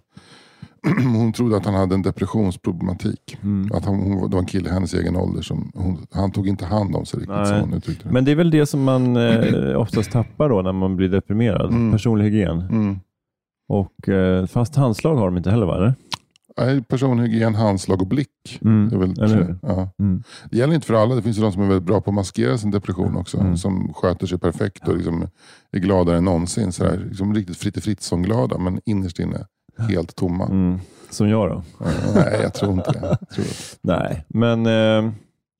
hon 1.17 1.33
trodde 1.33 1.57
att 1.57 1.65
han 1.65 1.73
hade 1.73 1.95
en 1.95 2.01
depressionsproblematik. 2.01 3.37
Mm. 3.43 3.69
Att 3.73 3.85
han, 3.85 3.95
hon, 3.95 4.29
det 4.29 4.35
var 4.35 4.39
en 4.41 4.45
kille 4.45 4.69
i 4.69 4.71
hennes 4.73 4.93
egen 4.93 5.15
ålder 5.15 5.41
som 5.41 5.71
hon, 5.75 6.05
han 6.11 6.31
tog 6.31 6.47
inte 6.47 6.65
hand 6.65 6.95
om 6.95 7.05
sig 7.05 7.19
riktigt 7.19 7.47
som 7.47 7.59
hon 7.59 7.73
uttryckte 7.73 8.07
det. 8.07 8.13
Men 8.13 8.25
det 8.25 8.31
är 8.31 8.35
väl 8.35 8.51
det 8.51 8.65
som 8.65 8.83
man 8.83 9.15
eh, 9.17 9.75
oftast 9.81 10.11
tappar 10.11 10.49
då 10.49 10.61
när 10.61 10.71
man 10.71 10.95
blir 10.95 11.09
deprimerad. 11.09 11.69
Mm. 11.71 11.91
Personlig 11.91 12.25
hygien. 12.25 12.61
Mm. 12.61 12.99
Och 13.69 14.09
eh, 14.09 14.45
fast 14.45 14.75
handslag 14.75 15.15
har 15.15 15.25
de 15.25 15.37
inte 15.37 15.51
heller 15.51 15.65
va? 15.65 15.93
Personhygien, 16.87 17.55
handslag 17.55 18.01
och 18.01 18.07
blick. 18.07 18.59
Mm. 18.61 18.89
Det, 18.89 18.97
väl, 18.97 19.21
Eller 19.21 19.55
ja. 19.61 19.89
Mm. 19.99 20.23
det 20.51 20.57
gäller 20.57 20.73
inte 20.75 20.87
för 20.87 20.93
alla. 20.93 21.15
Det 21.15 21.21
finns 21.21 21.37
ju 21.37 21.41
de 21.41 21.51
som 21.51 21.61
är 21.61 21.67
väldigt 21.67 21.87
bra 21.87 22.01
på 22.01 22.09
att 22.09 22.15
maskera 22.15 22.57
sin 22.57 22.71
depression 22.71 23.15
också. 23.15 23.37
Mm. 23.37 23.57
Som 23.57 23.93
sköter 23.93 24.27
sig 24.27 24.39
perfekt 24.39 24.87
och 24.87 24.97
liksom 24.97 25.27
är 25.71 25.79
gladare 25.79 26.17
än 26.17 26.25
någonsin. 26.25 26.71
Sådär, 26.71 27.05
liksom 27.09 27.33
riktigt 27.35 27.57
Fritte 27.57 27.81
Fritzson-glada 27.81 28.57
men 28.57 28.79
innerst 28.85 29.19
inne 29.19 29.45
helt 29.77 30.15
tomma. 30.15 30.45
Mm. 30.45 30.79
Som 31.09 31.29
jag 31.29 31.49
då? 31.49 31.63
Nej, 32.15 32.39
jag 32.41 32.53
tror 32.53 32.71
inte 32.73 32.91
det. 32.91 33.17
Tror 33.35 33.45
Nej, 33.81 34.25
men, 34.27 34.65
eh, 34.65 34.71
ja, 34.71 35.11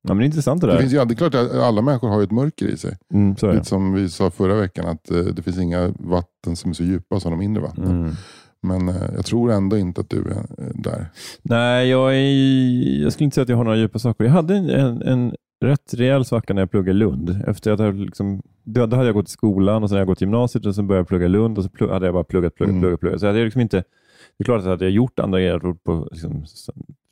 men 0.08 0.18
det 0.18 0.24
är 0.24 0.26
intressant 0.26 0.62
det 0.62 0.68
det 0.68 0.74
där. 0.74 0.80
finns 0.80 0.94
ju, 0.94 1.06
det 1.06 1.14
är 1.14 1.16
klart 1.16 1.36
att 1.36 1.52
alla 1.56 1.82
människor 1.82 2.10
har 2.10 2.24
ett 2.24 2.32
mörker 2.32 2.66
i 2.66 2.78
sig. 2.78 2.98
Mm, 3.14 3.36
så 3.36 3.48
det. 3.48 3.54
Lite 3.54 3.66
som 3.66 3.94
vi 3.94 4.10
sa 4.10 4.32
förra 4.32 4.56
veckan, 4.56 4.88
att 4.88 5.12
eh, 5.12 5.18
det 5.18 5.42
finns 5.42 5.58
inga 5.58 5.94
vatten 6.00 6.56
som 6.56 6.72
är 6.72 6.76
så 6.76 6.84
djupa 6.84 7.20
som 7.20 7.32
de 7.32 7.42
inre 7.42 7.62
vattnen. 7.62 8.02
Mm. 8.02 8.16
Men 8.62 8.90
eh, 8.90 8.96
jag 9.16 9.26
tror 9.26 9.52
ändå 9.52 9.78
inte 9.78 10.02
att 10.02 10.10
du 10.10 10.18
är 10.22 10.32
eh, 10.38 10.68
där. 10.74 11.06
Nej, 11.42 11.90
jag, 11.90 12.16
är, 12.16 13.02
jag 13.04 13.14
skulle 13.14 13.26
inte 13.26 13.36
säga 13.36 13.44
att 13.44 13.50
jag 13.50 13.58
har 13.58 13.64
några 13.64 13.78
djupa 13.78 14.00
saker. 14.00 14.24
Jag 14.24 14.32
hade 14.32 14.56
en, 14.56 14.70
en, 14.70 15.02
en 15.02 15.36
rätt 15.62 15.94
rejäl 15.94 16.26
svacka 16.26 16.54
när 16.54 16.62
jag 16.62 16.72
pluggade 16.72 16.92
i 16.92 16.94
Lund. 17.00 17.44
Efter 17.48 17.72
att 17.72 17.80
jag 17.80 17.96
liksom, 17.96 18.42
då, 18.64 18.82
hade 18.82 19.06
jag 19.06 19.14
gått 19.14 19.28
i 19.28 19.32
skolan 19.32 19.84
och 19.84 19.90
sen 19.90 19.96
hade 19.96 20.02
jag 20.02 20.08
gått 20.08 20.22
gymnasiet 20.22 20.66
och 20.66 20.76
sen 20.76 20.88
började 20.88 21.00
jag 21.00 21.08
plugga 21.08 21.26
i 21.26 21.30
Lund 21.30 21.58
och 21.58 21.64
så 21.64 21.94
hade 21.94 22.06
jag 22.06 22.14
bara 22.14 22.24
pluggat, 22.24 22.56
pluggat, 22.56 22.72
Mm. 22.72 22.82
pluggat. 22.82 23.00
pluggat. 23.00 23.20
Så 23.20 23.26
jag 23.26 23.34
hade 23.34 23.44
liksom 23.46 23.62
inte, 23.62 23.78
det 24.38 24.42
är 24.42 24.44
klart 24.44 24.60
att 24.60 24.66
jag 24.66 24.72
hade 24.72 24.90
gjort 24.90 25.20
andra 25.20 25.40
grejer, 25.40 25.60
på 25.84 26.08
liksom, 26.12 26.44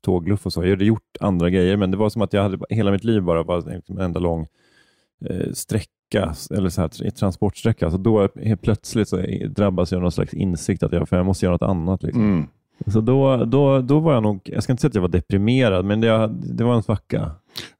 tågluff 0.02 0.46
och 0.46 0.54
så. 0.54 0.64
Jag 0.64 0.70
hade 0.70 0.86
gjort 0.86 1.18
andra 1.20 1.50
grejer, 1.50 1.78
men 1.78 1.92
det 1.92 1.98
var 1.98 2.10
som 2.10 2.22
att 2.22 2.34
jag 2.34 2.44
hade 2.44 2.58
hela 2.70 2.92
mitt 2.92 3.04
liv 3.04 3.22
bara 3.24 3.44
var 3.44 3.74
liksom 3.74 3.98
en 3.98 4.06
enda 4.06 4.20
lång 4.20 4.48
sträcka, 5.54 6.36
eller 6.52 6.70
så 6.70 6.82
här, 6.82 6.88
tr- 6.88 7.10
transportsträcka. 7.10 7.92
Så 7.92 7.98
då 7.98 8.30
helt 8.44 8.62
plötsligt 8.62 9.10
så 9.10 9.18
drabbas 9.50 9.92
jag 9.92 9.98
av 9.98 10.02
någon 10.02 10.12
slags 10.12 10.34
insikt 10.34 10.84
att 10.84 10.94
jag, 10.94 11.10
för 11.10 11.18
jag 11.18 11.26
måste 11.26 11.46
göra 11.46 11.54
något 11.54 11.62
annat. 11.62 12.04
Liksom. 12.04 12.22
Mm. 12.22 12.48
Så 12.88 13.02
då, 13.02 13.46
då, 13.46 13.82
då 13.82 14.00
var 14.00 14.14
jag 14.14 14.24
nog, 14.24 14.42
jag 14.44 14.64
ska 14.64 14.74
inte 14.74 14.82
säga 14.82 14.90
att 14.90 14.96
jag 14.96 15.02
var 15.02 15.10
deprimerad, 15.10 15.86
men 15.86 16.02
det, 16.02 16.28
det 16.28 16.64
var 16.64 16.76
en 16.76 16.84
svacka. 16.84 17.32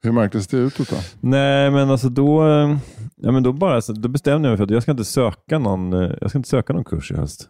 Hur 0.02 0.12
märktes 0.12 0.46
det 0.46 0.56
utåt 0.56 0.90
då? 0.90 0.96
Nej, 1.20 1.70
men 1.70 1.90
alltså 1.90 2.08
då, 2.08 2.48
eh, 2.48 2.76
ja, 3.16 3.32
men 3.32 3.42
då, 3.42 3.52
bara, 3.52 3.80
då 3.80 4.08
bestämde 4.08 4.48
jag 4.48 4.52
mig 4.52 4.56
för 4.56 4.64
att 4.64 4.70
jag 4.70 4.82
ska 4.82 4.90
inte 4.90 5.04
söka 5.04 5.58
någon, 5.58 5.92
eh, 5.92 6.12
jag 6.20 6.30
ska 6.30 6.38
inte 6.38 6.48
söka 6.48 6.72
någon 6.72 6.84
kurs 6.84 7.10
i 7.10 7.14
höst. 7.14 7.48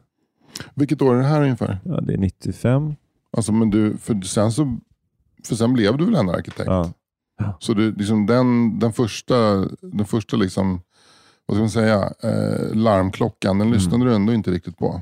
Vilket 0.75 1.03
år 1.03 1.15
är 1.15 1.19
det 1.19 1.25
här 1.25 1.43
ungefär? 1.43 1.79
Ja, 1.85 2.01
det 2.01 2.13
är 2.13 2.19
95. 2.19 2.95
Alltså, 3.37 3.53
men 3.53 3.71
du, 3.71 3.97
för, 3.97 4.21
sen 4.21 4.53
så, 4.53 4.79
för 5.49 5.55
sen 5.55 5.73
blev 5.73 5.97
du 5.97 6.05
väl 6.05 6.15
ändå 6.15 6.33
arkitekt? 6.33 6.67
Ja. 6.67 6.93
Så 7.59 7.75
du, 7.75 7.93
liksom 7.93 8.27
den, 8.27 8.79
den 8.79 8.93
första, 8.93 9.35
den 9.81 10.07
första 10.07 10.37
liksom, 10.37 10.81
vad 11.47 11.57
ska 11.57 11.61
man 11.61 11.71
säga, 11.71 12.13
eh, 12.23 12.75
larmklockan, 12.75 13.59
den 13.59 13.71
lyssnade 13.71 14.05
du 14.05 14.15
ändå 14.15 14.33
inte 14.33 14.51
riktigt 14.51 14.79
på? 14.79 15.01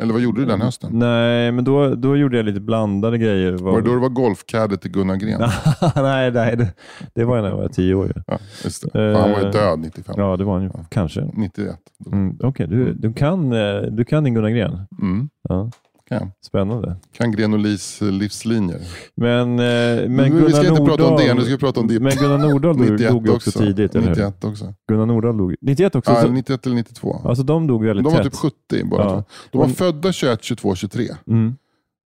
Eller 0.00 0.12
vad 0.12 0.22
gjorde 0.22 0.40
du 0.40 0.46
den 0.46 0.60
hösten? 0.60 0.90
Nej, 0.98 1.52
men 1.52 1.64
då, 1.64 1.94
då 1.94 2.16
gjorde 2.16 2.36
jag 2.36 2.46
lite 2.46 2.60
blandade 2.60 3.18
grejer. 3.18 3.52
Var 3.52 3.80
det 3.80 3.88
då 3.88 3.94
det 3.94 4.00
var 4.00 4.08
golfcaddy 4.08 4.76
till 4.76 4.90
Gunnar 4.90 5.16
Gren? 5.16 5.40
nej, 5.96 6.30
nej 6.30 6.56
det, 6.56 6.72
det 7.14 7.24
var 7.24 7.42
när 7.42 7.48
jag 7.48 7.56
var 7.56 7.68
tio 7.68 7.94
år. 7.94 8.22
Ja, 8.26 8.38
det. 8.64 8.90
För 8.92 9.14
han 9.14 9.30
var 9.30 9.40
ju 9.40 9.46
Eh, 9.46 9.52
död 9.52 9.78
95. 9.78 10.14
Ja, 10.18 10.36
det 10.36 10.44
var 10.44 10.52
han 10.54 10.62
ju. 10.62 10.70
Ja. 10.74 10.84
Kanske. 10.88 11.30
91. 11.34 11.76
Mm, 12.06 12.38
Okej, 12.42 12.66
du, 12.66 12.92
du, 12.94 13.12
kan, 13.12 13.52
eh, 13.52 13.80
du 13.82 14.04
kan 14.04 14.24
din 14.24 14.34
Gunnar 14.34 14.50
Gren. 14.50 14.80
Mm. 15.02 15.28
Ja, 15.48 15.70
Kan. 16.08 16.30
spännande. 16.46 16.96
kan 17.16 17.32
Gren 17.32 17.52
och 17.52 17.58
Lis 17.58 18.02
eh, 18.02 18.08
livslinjer. 18.12 18.80
Men, 19.16 19.40
eh, 19.40 19.54
men 19.56 20.12
Men 20.16 20.24
vi 20.24 20.52
ska 20.52 20.62
Gunnar 20.62 20.70
inte 20.70 20.84
prata 20.84 21.04
om 21.06 21.16
det, 21.16 21.22
Nordahl- 21.22 21.34
nu 21.34 21.40
ska 21.40 21.50
vi 21.50 21.58
prata 21.58 21.80
om 21.80 21.88
ditt. 21.88 22.02
Men 22.02 22.12
Gunnar 22.16 22.38
Nordahl 22.38 22.76
dog, 22.76 22.90
91 22.90 23.10
dog 23.12 23.26
ju 23.26 23.32
också, 23.32 23.50
tidigt, 23.50 23.94
eller 23.94 24.08
hur? 24.08 24.14
91 24.14 24.44
också. 24.44 24.74
Gunnar 24.88 25.06
Nordahl 25.06 25.36
dog 25.36 25.54
91 25.60 25.94
också? 25.94 26.10
Ja, 26.12 26.22
så, 26.22 26.28
91 26.28 26.66
eller 26.66 26.76
92. 26.76 27.20
alltså 27.24 27.42
de 27.44 27.66
dog 27.66 27.84
väldigt 27.84 28.04
De 28.04 28.12
var 28.14 28.22
tätt. 28.22 28.32
typ 28.32 28.40
70 28.40 28.84
båda 28.84 29.04
Ja. 29.04 29.24
De 29.50 29.58
var 29.58 29.64
Och- 29.64 29.70
födda 29.70 30.12
21, 30.12 30.42
22, 30.42 30.74
23. 30.74 31.08
Mm. 31.26 31.56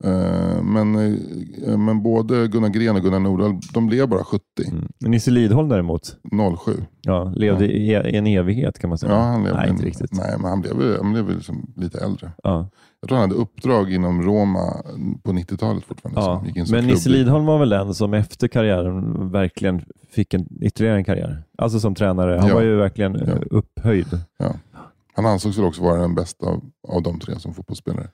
Eh, 0.03 0.63
Men, 0.63 0.95
eh, 0.95 1.77
men 1.77 2.03
både 2.03 2.47
Gunnar 2.47 2.69
Gren 2.69 2.95
och 2.95 3.01
Gunnar 3.01 3.19
Nordahl, 3.19 3.59
de 3.73 3.87
blev 3.87 4.07
bara 4.09 4.23
70. 4.23 4.43
Mm. 4.67 4.87
Nisse 4.99 5.31
Lidholm 5.31 5.69
däremot, 5.69 6.15
07. 6.65 6.71
ja, 7.01 7.33
levde 7.35 7.65
i 7.67 7.91
i 7.91 8.15
en 8.17 8.27
evighet 8.27 8.79
kan 8.79 8.89
man 8.89 8.97
säga. 8.97 9.11
Ja, 9.11 9.19
han 9.19 9.43
levde 9.43 9.57
Nej, 9.57 9.67
en- 9.67 9.73
inte 9.75 9.85
riktigt. 9.85 10.13
Nej, 10.13 10.35
men 10.39 10.49
han 10.49 10.61
blev, 10.61 10.97
han 11.01 11.13
blev 11.13 11.29
liksom 11.29 11.73
lite 11.75 11.99
äldre. 11.99 12.31
Ja. 12.43 12.69
Jag 13.01 13.07
tror 13.09 13.17
han 13.19 13.29
hade 13.29 13.41
uppdrag 13.41 13.93
inom 13.93 14.21
Roma 14.21 14.73
på 15.23 15.31
90-talet 15.31 15.83
fortfarande. 15.83 16.21
Ja. 16.55 16.63
Men 16.71 16.85
Nisse 16.85 17.09
Lidholm 17.09 17.45
var 17.45 17.59
väl 17.59 17.69
den 17.69 17.93
som 17.93 18.13
efter 18.13 18.47
karriären 18.47 19.31
verkligen 19.31 19.81
fick 20.11 20.33
en, 20.33 20.47
ytterligare 20.61 20.97
en 20.97 21.03
karriär. 21.03 21.43
Alltså 21.57 21.79
som 21.79 21.95
tränare. 21.95 22.37
Han 22.39 22.49
Ja. 22.49 22.55
var 22.55 22.61
ju 22.61 22.75
verkligen 22.75 23.15
eh, 23.15 23.29
Ja. 23.29 23.35
upphöjd. 23.57 24.07
Han 25.15 25.25
ansågs 25.25 25.57
väl 25.57 25.65
också 25.65 25.83
vara 25.83 26.01
den 26.01 26.15
bästa 26.15 26.45
av, 26.45 26.61
av 26.87 27.03
de 27.03 27.19
tre 27.19 27.39
som 27.39 27.53
fotbollsspelare. 27.53 28.07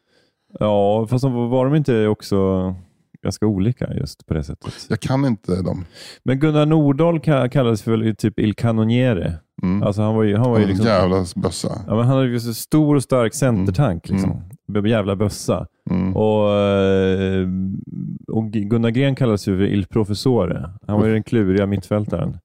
Ja, 0.60 1.08
fast 1.10 1.24
de- 1.24 1.50
var 1.50 1.66
de 1.66 1.76
inte 1.76 2.08
också 2.08 2.76
ganska 3.24 3.46
olika 3.46 3.94
just 3.94 4.26
på 4.26 4.34
det 4.34 4.44
sättet? 4.44 4.74
Jag 4.90 5.00
kan 5.00 5.26
inte 5.26 5.62
dem. 5.62 5.86
Men 6.24 6.40
Gunnar 6.40 6.66
Nordahl 6.66 7.20
ka- 7.20 7.50
kallades 7.50 7.82
för 7.82 8.14
typ 8.14 8.40
Il 8.40 8.54
Canoniere. 8.56 9.34
Mm. 9.64 9.84
Alltså 9.84 10.02
han 10.02 10.16
var 10.16 10.24
ju, 10.24 10.38
han 10.38 10.52
var 10.52 10.60
ju 10.60 10.66
liksom, 10.66 10.86
jävla 10.86 11.26
bössa. 11.36 11.68
ja, 11.88 11.96
men 11.96 12.06
han 12.06 12.18
hade 12.18 12.28
ju 12.30 12.40
så 12.40 12.54
stor 12.54 12.96
och 12.96 13.04
stark 13.04 13.34
centertank. 13.34 14.10
Liksom. 14.10 14.42
Jävla 14.86 15.16
bössa. 15.16 15.68
Mm. 15.90 16.16
Och, 16.16 16.52
eh, 16.56 17.48
och 18.28 18.52
Gunnar 18.52 18.90
Gren 18.90 19.16
kallades 19.16 19.48
ju 19.48 19.58
för 19.58 19.64
Il 19.66 19.86
Professore. 19.88 20.70
Han 20.88 21.00
var 21.00 21.06
ju 21.08 21.14
den 21.14 21.24
kluriga 21.24 21.66
mittfältaren. 21.66 22.38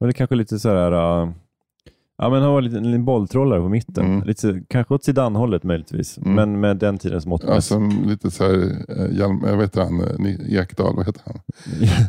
Och 0.00 0.06
det 0.06 0.10
är 0.10 0.12
kanske 0.12 0.34
lite 0.36 0.58
så 0.58 0.68
här... 0.68 0.92
eh, 1.22 1.28
ja, 2.18 2.30
men 2.30 2.42
han 2.42 2.50
var 2.52 2.58
en 2.58 2.64
liten 2.64 3.04
bolltrollare 3.04 3.60
på 3.60 3.68
mitten. 3.68 4.06
Mm. 4.06 4.26
Lite, 4.26 4.62
kanske 4.68 4.94
åt 4.94 5.04
Zidane-hållet 5.04 5.62
möjligtvis, 5.64 6.18
Mm. 6.18 6.34
men 6.34 6.60
med 6.60 6.76
den 6.76 6.98
tidens 6.98 7.26
mått. 7.26 7.44
Alltså 7.44 7.78
lite 8.06 8.30
så 8.30 8.44
här, 8.44 8.54
eh, 8.88 9.16
Hjalm, 9.18 9.42
jag 9.46 9.56
vet 9.56 9.76
han, 9.76 10.00
eh, 10.00 10.58
Ekdal, 10.60 10.96
vad 10.96 11.06
heter 11.06 11.22
han? 11.24 11.38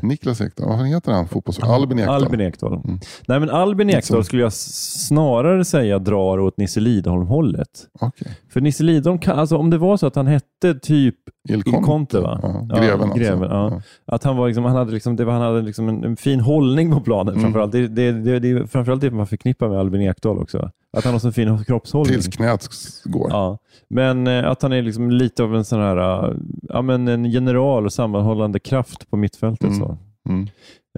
Niklas 0.10 0.42
Ekdal, 0.42 0.68
vad 0.68 0.88
heter 0.88 1.12
han? 1.12 1.28
Fotbollsspelare? 1.28 1.76
Albin 1.76 2.00
Ekdal. 2.00 2.16
Albin 2.24 2.42
Ekdal. 2.42 2.74
Mm. 2.74 3.00
Nej, 3.28 3.40
men 3.40 3.50
Albin 3.50 3.88
Lite 3.88 4.00
Ekdal 4.00 4.24
skulle 4.24 4.42
jag 4.42 4.54
snarare 4.54 5.66
säga 5.66 6.00
drar 6.00 6.40
åt 6.40 6.58
Nisse 6.58 6.80
Lidholm-hållet. 6.80 7.68
Okej. 8.00 8.28
För 8.50 8.62
Nisse 8.62 8.84
Lidholm, 8.84 9.20
kan, 9.20 9.40
alltså 9.40 9.58
om 9.58 9.70
det 9.70 9.78
var 9.78 9.98
så 9.98 10.08
att 10.08 10.16
han 10.16 10.28
hette 10.28 10.74
typ 10.82 11.16
Il 11.50 11.64
Conte, 11.64 12.20
va? 12.20 12.40
Ja, 12.44 12.66
Ja, 12.70 12.76
greven 12.76 13.02
alltså. 13.02 13.20
greven, 13.20 13.50
ja. 13.50 13.82
Att 14.06 14.24
han, 14.24 14.38
var 14.38 14.48
liksom, 14.48 14.66
han 14.66 14.76
hade, 14.76 14.92
liksom, 14.92 15.16
det 15.16 15.26
var, 15.26 15.34
han 15.34 15.42
hade 15.42 15.62
liksom 15.62 15.90
en, 15.90 16.04
en 16.04 16.18
fin 16.18 16.40
hållning 16.40 16.92
på 16.92 17.02
planen. 17.02 17.34
Mm. 17.34 17.42
Framförallt. 17.42 17.72
Det, 17.72 17.88
det, 17.88 18.12
det, 18.12 18.40
det 18.40 18.50
är 18.50 18.66
framförallt 18.66 19.02
det 19.02 19.12
man 19.12 19.28
förknippar 19.28 19.70
med 19.70 19.80
Albin 19.80 20.02
Ekdal 20.02 20.40
också. 20.40 20.72
Att 20.98 21.04
han 21.04 21.14
har 21.14 21.20
så 21.20 21.32
fin 21.32 21.64
kroppshållning. 21.64 22.14
Tills 22.14 22.28
knät 22.28 22.68
går. 23.06 23.30
Ja. 23.32 23.58
Men 23.90 24.28
eh, 24.28 24.48
att 24.48 24.62
han 24.62 24.74
är 24.74 24.82
liksom 24.82 25.12
lite 25.12 25.44
av 25.44 25.56
en 25.56 25.66
sån 25.66 25.80
här, 25.80 26.28
eh, 26.28 26.36
ja, 26.62 26.82
men 26.82 27.08
en 27.08 27.26
general 27.26 27.86
och 27.86 27.94
sammanhållande 27.94 28.60
kraft 28.60 29.10
på 29.10 29.18
mittfältet. 29.18 29.68
Mm. 29.68 29.80
Så. 29.80 29.98
Mm. 30.30 30.48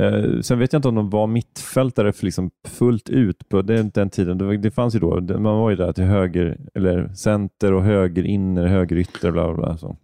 Eh, 0.01 0.41
sen 0.41 0.59
vet 0.59 0.73
jag 0.73 0.77
inte 0.77 0.87
om 0.87 0.95
de 0.95 1.09
var 1.09 1.27
mittfältare 1.27 2.11
för 2.11 2.25
liksom 2.25 2.51
fullt 2.67 3.09
ut 3.09 3.49
på 3.49 3.61
den, 3.61 3.89
den 3.93 4.09
tiden. 4.09 4.37
Det, 4.37 4.57
det 4.57 4.71
fanns 4.71 4.95
ju 4.95 4.99
då, 4.99 5.21
man 5.21 5.57
var 5.57 5.69
ju 5.69 5.75
där 5.75 5.93
till 5.93 6.03
höger, 6.03 6.57
eller 6.73 7.13
center 7.13 7.73
och 7.73 7.83
höger 7.83 8.23
inner, 8.23 8.67
höger 8.67 8.95
ytter. 8.95 9.31
Bla, 9.31 9.53
bla, 9.53 9.53
bla, 9.53 9.77
så. 9.77 9.97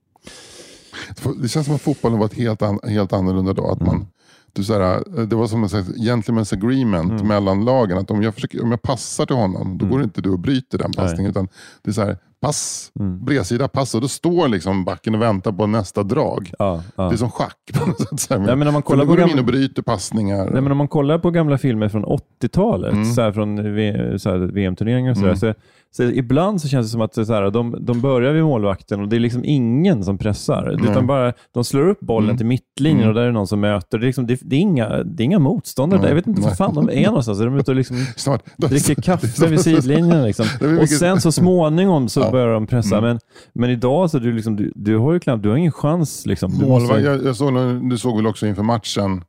Det 1.41 1.47
känns 1.47 1.65
som 1.65 1.75
att 1.75 1.81
fotbollen 1.81 2.19
var 2.19 2.25
ett 2.25 2.33
helt, 2.37 2.61
an, 2.61 2.79
helt 2.83 3.13
annorlunda 3.13 3.53
då. 3.53 3.67
Att 3.71 3.81
man, 3.81 4.07
du, 4.53 4.63
så 4.63 4.73
här, 4.73 5.03
det 5.25 5.35
var 5.35 5.47
som 5.47 5.63
en 5.63 5.69
gentleman's 5.69 6.53
agreement 6.53 7.11
Mm. 7.11 7.27
mellan 7.27 7.65
lagen. 7.65 7.97
Att 7.97 8.11
om 8.11 8.23
jag, 8.23 8.33
försöker, 8.35 8.63
om 8.63 8.71
jag 8.71 8.81
passar 8.81 9.25
till 9.25 9.35
honom, 9.35 9.77
då 9.77 9.85
går 9.85 10.03
inte 10.03 10.21
du 10.21 10.29
och 10.29 10.39
bryter 10.39 10.77
den 10.77 10.91
passningen. 10.93 11.31
Utan 11.31 11.47
det 11.83 11.89
är 11.91 11.93
så 11.93 12.01
här, 12.01 12.17
pass, 12.41 12.91
Mm. 12.99 13.25
bredsida, 13.25 13.67
pass. 13.67 13.95
Och 13.95 14.01
då 14.01 14.07
står 14.07 14.47
liksom 14.47 14.85
backen 14.85 15.15
och 15.15 15.21
väntar 15.21 15.51
på 15.51 15.67
nästa 15.67 16.03
drag. 16.03 16.51
Ja, 16.59 16.83
ja. 16.95 17.03
Det 17.09 17.15
är 17.15 17.17
som 17.17 17.31
schack. 17.31 17.57
Ja, 18.29 18.55
men 18.55 18.73
man 18.73 18.81
kollar 18.81 19.05
då 19.05 19.11
på 19.11 19.15
går 19.15 19.17
de 19.17 19.21
in 19.23 19.27
gamla- 19.29 19.39
och 19.41 19.45
bryter 19.45 19.81
passningar. 19.81 20.49
Nej, 20.51 20.61
men 20.61 20.71
om 20.71 20.77
man 20.77 20.87
kollar 20.87 21.19
på 21.19 21.31
gamla 21.31 21.57
filmer 21.57 21.89
från 21.89 22.05
80-talet, 22.05 22.93
Mm. 22.93 23.05
så 23.05 23.21
här 23.21 23.31
från 23.31 23.55
VM-turneringar 24.53 25.11
och 25.11 25.17
sådär, 25.17 25.29
Mm. 25.29 25.39
så, 25.39 25.53
Så 25.97 26.03
ibland 26.03 26.61
så 26.61 26.67
känns 26.67 26.87
det 26.87 26.91
som 26.91 27.01
att 27.01 27.13
det 27.13 27.21
är 27.21 27.25
så 27.25 27.33
här, 27.33 27.51
de, 27.51 27.77
de 27.85 28.01
börjar 28.01 28.33
vid 28.33 28.43
målvakten 28.43 29.01
och 29.01 29.07
det 29.09 29.15
är 29.15 29.19
liksom 29.19 29.41
ingen 29.45 30.03
som 30.03 30.17
pressar. 30.17 30.75
Nej. 30.81 30.91
Utan 30.91 31.07
bara, 31.07 31.33
de 31.53 31.63
slår 31.63 31.87
upp 31.89 31.99
bollen 31.99 32.29
Mm. 32.29 32.37
till 32.37 32.45
mittlinjen 32.45 32.97
Mm. 33.01 33.09
och 33.09 33.15
där 33.15 33.21
är 33.21 33.25
det 33.25 33.31
någon 33.33 33.47
som 33.47 33.59
möter. 33.59 33.97
Det 33.97 34.03
är, 34.03 34.07
liksom, 34.07 34.27
det, 34.27 34.39
det 34.41 34.55
är, 34.55 34.59
inga, 34.59 34.89
det 34.89 35.23
är 35.23 35.25
inga 35.25 35.39
motståndare 35.39 36.01
där. 36.01 36.07
Jag 36.07 36.15
vet 36.15 36.27
inte 36.27 36.41
var 36.41 36.49
fan 36.51 36.73
de 36.75 36.89
är 36.89 37.05
någonstans. 37.07 37.39
Är 37.39 37.45
de 37.45 37.55
ute 37.57 37.71
och 37.71 37.77
liksom 37.77 37.97
Snart. 38.15 38.43
dricker 38.57 38.95
kaffe 39.01 39.47
vid 39.47 39.59
sidlinjen. 39.59 40.23
Liksom. 40.23 40.45
Och 40.81 40.89
sen 40.89 41.21
så 41.21 41.31
småningom 41.31 42.09
så 42.09 42.19
Ja. 42.19 42.31
börjar 42.31 42.53
de 42.53 42.67
pressa. 42.67 42.97
Mm. 42.97 43.07
Men, 43.09 43.19
men 43.53 43.69
idag 43.69 44.11
så 44.11 44.19
du, 44.19 44.33
liksom, 44.33 44.55
du, 44.55 44.71
du 44.75 44.97
har 44.97 45.13
ju 45.13 45.19
knappt, 45.19 45.43
du 45.43 45.49
har 45.49 45.57
ingen 45.57 45.71
chans. 45.71 46.25
Liksom. 46.25 46.51
Du 46.51 46.65
Målvakt, 46.65 46.81
måste- 46.91 47.01
jag, 47.03 47.23
jag 47.25 47.35
såg, 47.35 47.53
du 47.89 47.97
såg 47.97 48.15
väl 48.17 48.27
också 48.27 48.47
inför 48.47 48.63
matchen, 48.63 49.23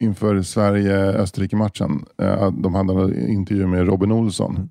inför 0.00 0.42
Sverige-Österrike-matchen, 0.42 2.04
eh, 2.22 2.42
att 2.42 2.62
de 2.62 2.74
hade 2.74 2.92
en 2.92 3.28
intervju 3.28 3.66
med 3.66 3.86
Robin 3.86 4.12
Olsson. 4.12 4.68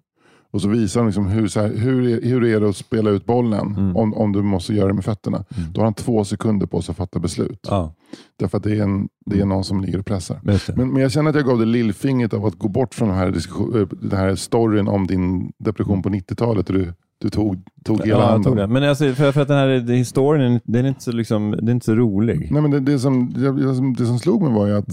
Mm. 0.54 0.58
Och 0.58 0.62
så 0.62 0.68
visar 0.68 1.00
de 1.02 1.06
liksom 1.08 1.28
hur, 1.28 1.48
så 1.48 1.60
här, 1.62 1.70
hur, 1.78 2.22
hur 2.22 2.44
är 2.46 2.60
det 2.60 2.70
att 2.70 2.76
spela 2.76 3.10
ut 3.10 3.26
bollen 3.26 3.68
Mm. 3.78 3.96
om, 3.98 4.14
om 4.14 4.32
du 4.32 4.42
måste 4.42 4.74
göra 4.74 4.88
det 4.88 4.94
med 4.94 5.06
fötterna. 5.06 5.38
Mm. 5.58 5.72
Då 5.74 5.82
har 5.82 5.86
han 5.86 5.94
två 5.94 6.24
sekunder 6.24 6.66
på 6.68 6.82
sig 6.82 6.92
att 6.94 6.98
fatta 6.98 7.20
beslut. 7.20 7.60
Ja, 7.70 7.94
Därför 8.40 8.58
att 8.58 8.64
det 8.64 8.78
är, 8.78 8.84
en, 8.84 9.08
det 9.26 9.40
är 9.40 9.46
någon 9.46 9.64
som 9.64 9.82
ligger 9.82 10.00
och 10.00 10.06
pressar. 10.06 10.40
Men, 10.76 10.94
men 10.94 11.02
jag 11.02 11.12
känner 11.12 11.30
att 11.30 11.36
jag 11.36 11.46
gav 11.46 11.58
dig 11.58 11.68
lillfingret 11.68 12.34
av 12.34 12.46
att 12.46 12.56
gå 12.60 12.68
bort 12.68 12.94
från 12.94 13.08
den 13.10 13.18
här, 13.18 13.28
eh, 13.28 13.88
den 14.02 14.20
här 14.20 14.36
storyn 14.36 14.88
om 14.88 15.08
din 15.08 15.52
depression 15.60 16.02
på 16.02 16.10
90-talet. 16.10 16.70
och 16.70 16.76
Du, 16.76 16.94
du 17.22 17.30
tog, 17.30 17.64
tog 17.86 17.98
hela 18.06 18.10
Ja, 18.20 18.26
handen. 18.26 18.44
tog 18.44 18.58
det. 18.58 18.68
Men 18.68 18.84
alltså, 18.84 19.14
för, 19.14 19.32
för 19.32 19.42
att 19.42 19.48
den 19.48 19.58
här 19.58 19.92
historien, 19.94 20.60
den 20.64 20.86
är 20.86 20.90
inte 20.90 21.04
så, 21.04 21.12
liksom, 21.12 21.52
den 21.52 21.68
är 21.68 21.72
inte 21.72 21.86
så 21.86 21.96
rolig. 21.96 22.48
Nej, 22.52 22.62
men 22.62 22.72
det, 22.72 22.80
det, 22.80 23.00
som, 23.00 23.34
det, 23.34 23.52
det 23.52 23.76
som- 23.76 23.94
det 23.94 24.06
som 24.06 24.20
slog 24.20 24.42
mig 24.42 24.54
var 24.54 24.68
ju 24.68 24.78
att 24.78 24.90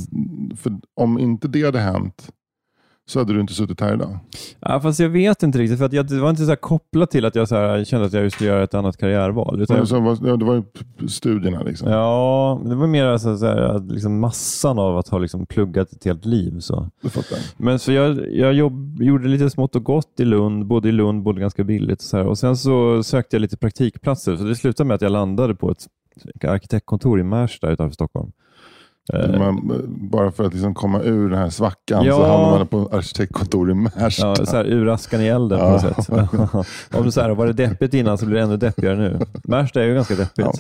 för 0.57 0.73
om 1.01 1.19
inte 1.19 1.49
det 1.49 1.63
hade 1.65 1.79
hänt 1.81 2.29
så 3.11 3.19
hade 3.19 3.33
du 3.33 3.41
inte 3.41 3.55
suttit 3.55 3.81
här 3.81 3.95
idag. 3.95 4.19
Ja, 4.61 4.81
fast 4.81 5.01
jag 5.01 5.09
vet 5.09 5.43
inte 5.43 5.59
riktigt, 5.59 5.79
för 5.79 5.87
att 5.87 5.93
jag, 5.93 6.07
det 6.07 6.21
var 6.21 6.31
inte 6.31 6.47
så 6.47 6.57
kopplat 6.57 7.11
till 7.11 7.25
att 7.25 7.35
jag 7.35 7.49
så 7.49 7.57
här, 7.57 7.85
kände 7.85 8.07
att 8.07 8.13
jag 8.13 8.33
skulle 8.33 8.51
göra 8.51 8.65
ett 8.65 8.75
annat 8.75 8.97
karriärval. 8.97 9.63
Utan 9.63 9.87
så 9.87 10.01
var, 10.01 10.19
ja, 10.23 10.37
det 10.37 10.45
var 10.45 10.63
studierna. 11.09 11.63
Liksom. 11.63 11.91
Ja, 11.91 12.61
det 12.65 12.75
var 12.75 12.87
mer 12.87 13.17
så 13.17 13.47
här, 13.47 13.93
liksom 13.93 14.21
massan 14.21 14.79
av 14.79 14.99
att 14.99 15.09
ha 15.09 15.19
liksom 15.19 15.47
pluggat 15.47 15.93
ett 15.93 16.05
helt 16.05 16.25
liv. 16.25 16.61
Så. 16.61 16.91
Fattar. 17.03 17.39
Men 17.57 17.79
så 17.79 17.93
jag, 17.93 18.35
jag 18.35 18.55
jobb, 18.55 19.03
gjorde 19.03 19.29
lite 19.29 19.51
smått 19.51 19.77
och 19.77 19.85
gott 19.85 20.21
i 20.21 20.25
Lund, 20.25 20.67
bodde 20.67 20.89
i 20.89 20.93
Lund, 20.93 21.23
bodde 21.23 21.41
ganska 21.41 21.65
billigt. 21.65 21.99
Och, 21.99 22.05
så 22.05 22.21
och 22.21 22.39
Sen 22.39 22.57
så 22.57 23.03
sökte 23.03 23.37
jag 23.37 23.41
lite 23.41 23.57
praktikplatser, 23.57 24.37
så 24.37 24.45
det 24.45 24.57
slutade 24.57 24.89
med 24.89 24.95
att 24.95 25.03
jag 25.03 25.13
landade 25.13 25.55
på 25.55 25.71
ett 25.71 25.87
arkitektkontor 26.45 27.21
i 27.21 27.23
Märsta 27.23 27.71
utanför 27.71 27.95
Stockholm. 27.95 28.33
Eh, 29.13 29.39
Man, 29.39 29.83
bara 30.11 30.33
för 30.33 30.45
att 30.45 30.53
liksom 30.53 30.75
komma 30.75 31.01
ur 31.03 31.31
den 31.31 31.39
här 31.39 31.51
svackan 31.51 32.05
Ja. 32.05 32.17
så 32.17 32.27
hamnar 32.27 32.59
man 32.59 32.67
på 32.67 32.89
arkitektkontor 32.93 33.71
i 33.71 33.75
Märsta. 33.75 34.27
Ja, 34.27 34.35
så 34.35 34.57
här, 34.57 34.65
ur 34.65 34.89
askan 34.89 35.21
i 35.21 35.27
elden 35.27 35.59
på 35.59 35.69
något 35.71 35.83
Ja. 35.83 35.93
sätt. 35.95 36.09
Om 36.95 37.05
du 37.05 37.11
så 37.11 37.21
här, 37.21 37.31
var 37.31 37.47
det 37.47 37.53
deppigt 37.53 37.95
innan 37.95 38.19
så 38.19 38.27
blir 38.27 38.37
det 38.37 38.43
ännu 38.43 38.57
deppigare 38.57 38.97
nu. 38.97 39.19
Märsta 39.45 39.83
är 39.83 39.87
ju 39.87 39.95
ganska 39.95 40.15
deppigt. 40.15 40.39
Ja. 40.47 40.53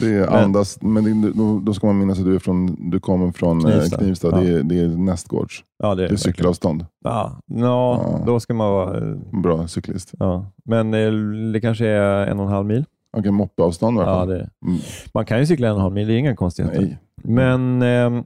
Det 0.00 0.06
är 0.06 0.20
Men- 0.30 0.44
andas, 0.44 0.78
men 0.82 1.22
det, 1.22 1.32
då, 1.32 1.60
då 1.60 1.74
ska 1.74 1.86
man 1.86 1.98
minnas 1.98 2.18
att 2.18 2.24
du, 2.24 2.34
är 2.34 2.38
från, 2.38 2.90
du 2.90 3.00
kommer 3.00 3.32
från 3.32 3.60
Knivsta. 3.60 3.80
Knivsta. 3.80 3.98
Knivsta. 3.98 4.28
Ja. 4.30 4.36
Det, 4.40 4.48
är, 4.58 4.62
det 4.62 4.80
är 4.80 4.88
nästgårds. 4.88 5.60
Ja, 5.82 5.94
det 5.94 6.04
är 6.04 6.08
Det 6.08 6.14
är 6.14 6.16
cykelavstånd. 6.16 6.86
Ja, 7.04 7.38
ja, 7.46 8.00
Ja. 8.02 8.20
då 8.26 8.40
ska 8.40 8.54
man 8.54 8.70
vara... 8.72 8.98
eh, 8.98 9.16
Bra 9.42 9.68
cyklist. 9.68 10.10
Ja. 10.18 10.46
Men 10.64 10.94
eh, 10.94 11.12
det 11.52 11.60
kanske 11.60 11.86
är 11.86 12.26
en 12.26 12.38
och 12.40 12.46
en 12.46 12.52
halv 12.52 12.66
mil. 12.66 12.84
Okej, 13.16 13.30
moppeavstånd 13.30 13.98
i 13.98 14.00
alla 14.00 14.10
Ja, 14.10 14.18
fall. 14.18 14.28
det, 14.28 14.48
Mm. 14.66 14.78
man 15.14 15.24
kan 15.26 15.38
ju 15.38 15.46
cykla 15.46 15.66
en 15.68 15.72
och 15.72 15.78
en 15.78 15.82
halv 15.82 15.94
mil, 15.94 16.06
det 16.08 16.14
är 16.14 16.18
inga 16.18 16.36
konstigheter. 16.36 16.80
Nej. 16.80 16.98
Men, 17.24 17.82
eh, 17.82 18.22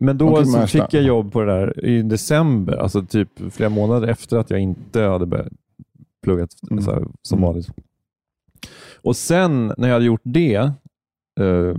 men 0.00 0.18
då 0.18 0.44
så 0.44 0.66
fick 0.66 0.94
jag 0.94 1.02
jobb 1.02 1.32
på 1.32 1.40
det 1.40 1.46
där 1.52 1.84
i 1.84 2.02
december, 2.02 2.76
alltså 2.76 3.02
typ 3.02 3.28
flera 3.50 3.70
månader 3.70 4.08
efter 4.08 4.36
att 4.36 4.50
jag 4.50 4.60
inte 4.60 5.02
hade 5.02 5.26
börjat 5.26 5.48
plugga 6.22 6.46
Mm. 6.70 6.84
här, 6.84 7.04
som 7.22 7.38
Mm. 7.38 7.46
vanligt. 7.48 7.68
Och 9.02 9.16
sen 9.16 9.72
när 9.76 9.88
jag 9.88 9.94
hade 9.94 10.04
gjort 10.04 10.20
det 10.24 10.54
eh, 11.40 11.74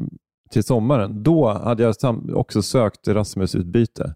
till 0.51 0.63
sommaren, 0.63 1.23
då 1.23 1.49
hade 1.53 1.83
jag 1.83 1.95
också 2.33 2.61
sökt 2.61 3.07
Erasmus-utbyte. 3.07 4.13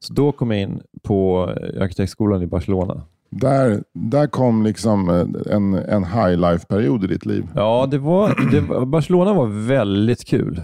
Så 0.00 0.12
då 0.14 0.32
kom 0.32 0.50
jag 0.50 0.60
in 0.60 0.80
på 1.02 1.50
eh, 1.56 1.82
arkitektskolan 1.82 2.42
i 2.42 2.46
Barcelona. 2.46 3.02
Där, 3.30 3.84
där 3.92 4.26
kom 4.26 4.62
liksom 4.62 5.08
eh, 5.08 5.54
en, 5.54 5.74
en 5.74 6.04
high 6.04 6.36
life-period 6.36 7.04
i 7.04 7.06
ditt 7.06 7.26
liv. 7.26 7.46
Ja, 7.54 7.86
det 7.90 7.98
var, 7.98 8.50
det 8.50 8.60
var, 8.60 8.86
Barcelona 8.86 9.32
var 9.34 9.46
väldigt 9.66 10.24
kul. 10.24 10.60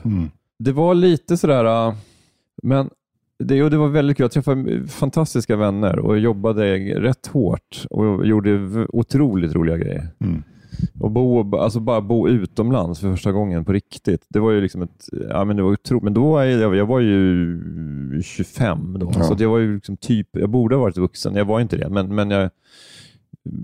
Det 0.62 0.72
var 0.72 0.94
lite 0.94 1.36
sådär, 1.36 1.88
äh, 1.88 1.94
men 2.62 2.90
det, 3.38 3.62
och 3.62 3.70
det 3.70 3.76
var 3.76 3.88
väldigt 3.88 4.16
kul. 4.16 4.24
Jag 4.24 4.32
träffade 4.32 4.86
fantastiska 4.88 5.56
vänner 5.56 5.98
och 5.98 6.18
jobbade 6.18 6.76
rätt 7.00 7.26
hårt 7.26 7.86
och 7.90 8.26
gjorde 8.26 8.86
otroligt 8.88 9.54
roliga 9.54 9.76
grejer. 9.76 10.08
Mm. 10.20 10.42
Och 11.00 11.10
bo, 11.10 11.56
alltså 11.56 11.80
bara 11.80 12.00
bo 12.00 12.28
utomlands 12.28 13.00
för 13.00 13.10
första 13.10 13.32
gången 13.32 13.64
på 13.64 13.72
riktigt. 13.72 14.26
Det 14.28 14.38
var 14.40 14.50
ju 14.50 14.60
liksom 14.60 14.82
ett, 14.82 15.08
ja 15.28 15.44
men 15.44 15.56
det 15.56 15.62
var 15.62 15.70
otroligt. 15.70 16.04
Men 16.04 16.14
då 16.14 16.30
var 16.32 16.44
jag, 16.44 16.76
jag 16.76 16.86
var 16.86 17.00
ju 17.00 18.22
25 18.22 18.96
då, 18.98 19.12
Ja. 19.14 19.22
så 19.22 19.34
det 19.34 19.46
var 19.46 19.58
ju 19.58 19.74
liksom 19.74 19.96
typ, 19.96 20.28
jag 20.32 20.50
borde 20.50 20.74
ha 20.74 20.82
varit 20.82 20.96
vuxen. 20.96 21.34
Jag 21.34 21.44
var 21.44 21.60
inte 21.60 21.76
det, 21.76 21.88
men, 21.88 22.14
men 22.14 22.30
jag, 22.30 22.50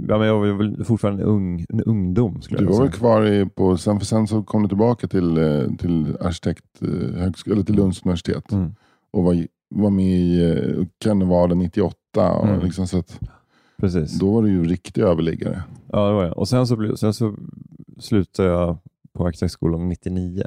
ja, 0.09 0.18
men 0.18 0.27
jag 0.27 0.39
var 0.39 0.47
väl 0.47 0.85
fortfarande 0.85 1.22
ung, 1.24 1.66
en 1.68 1.81
ungdom. 1.83 2.43
Skulle 2.43 2.59
Du 2.61 2.64
jag 2.64 2.72
var 2.72 2.83
väl 2.83 2.93
kvar 2.93 3.27
i, 3.27 3.47
på, 3.47 3.77
sen, 3.77 3.99
för 3.99 4.07
sen 4.07 4.27
så 4.27 4.43
kom 4.43 4.62
du 4.62 4.68
tillbaka 4.68 5.09
till, 5.09 5.39
eh, 5.39 5.62
till 5.79 6.16
arkitekthögskolan, 6.20 7.57
eller 7.57 7.64
till 7.66 7.74
Lunds 7.74 8.03
universitet 8.03 8.53
Mm. 8.53 8.74
och 9.11 9.24
var, 9.24 9.47
var 9.74 9.91
med 9.91 10.18
i 10.18 10.51
eh, 10.51 10.85
karnevalen 10.99 11.59
98. 11.59 11.97
Och 12.33 12.49
Mm. 12.49 12.61
liksom, 12.61 12.87
så 12.87 12.99
att, 12.99 13.20
Precis. 13.77 14.18
då 14.18 14.33
var 14.35 14.43
du 14.43 14.49
ju 14.51 14.64
riktig 14.64 15.03
överliggare. 15.03 15.62
Ja, 15.93 16.09
det 16.09 16.14
var 16.14 16.24
jag. 16.24 16.39
Och 16.39 16.49
sen 16.49 16.66
så, 16.66 16.97
sen 16.97 17.14
så 17.14 17.35
slutade 17.99 18.49
jag 18.49 18.79
på 19.12 19.27
arkitektskolan 19.27 19.89
99. 19.89 20.45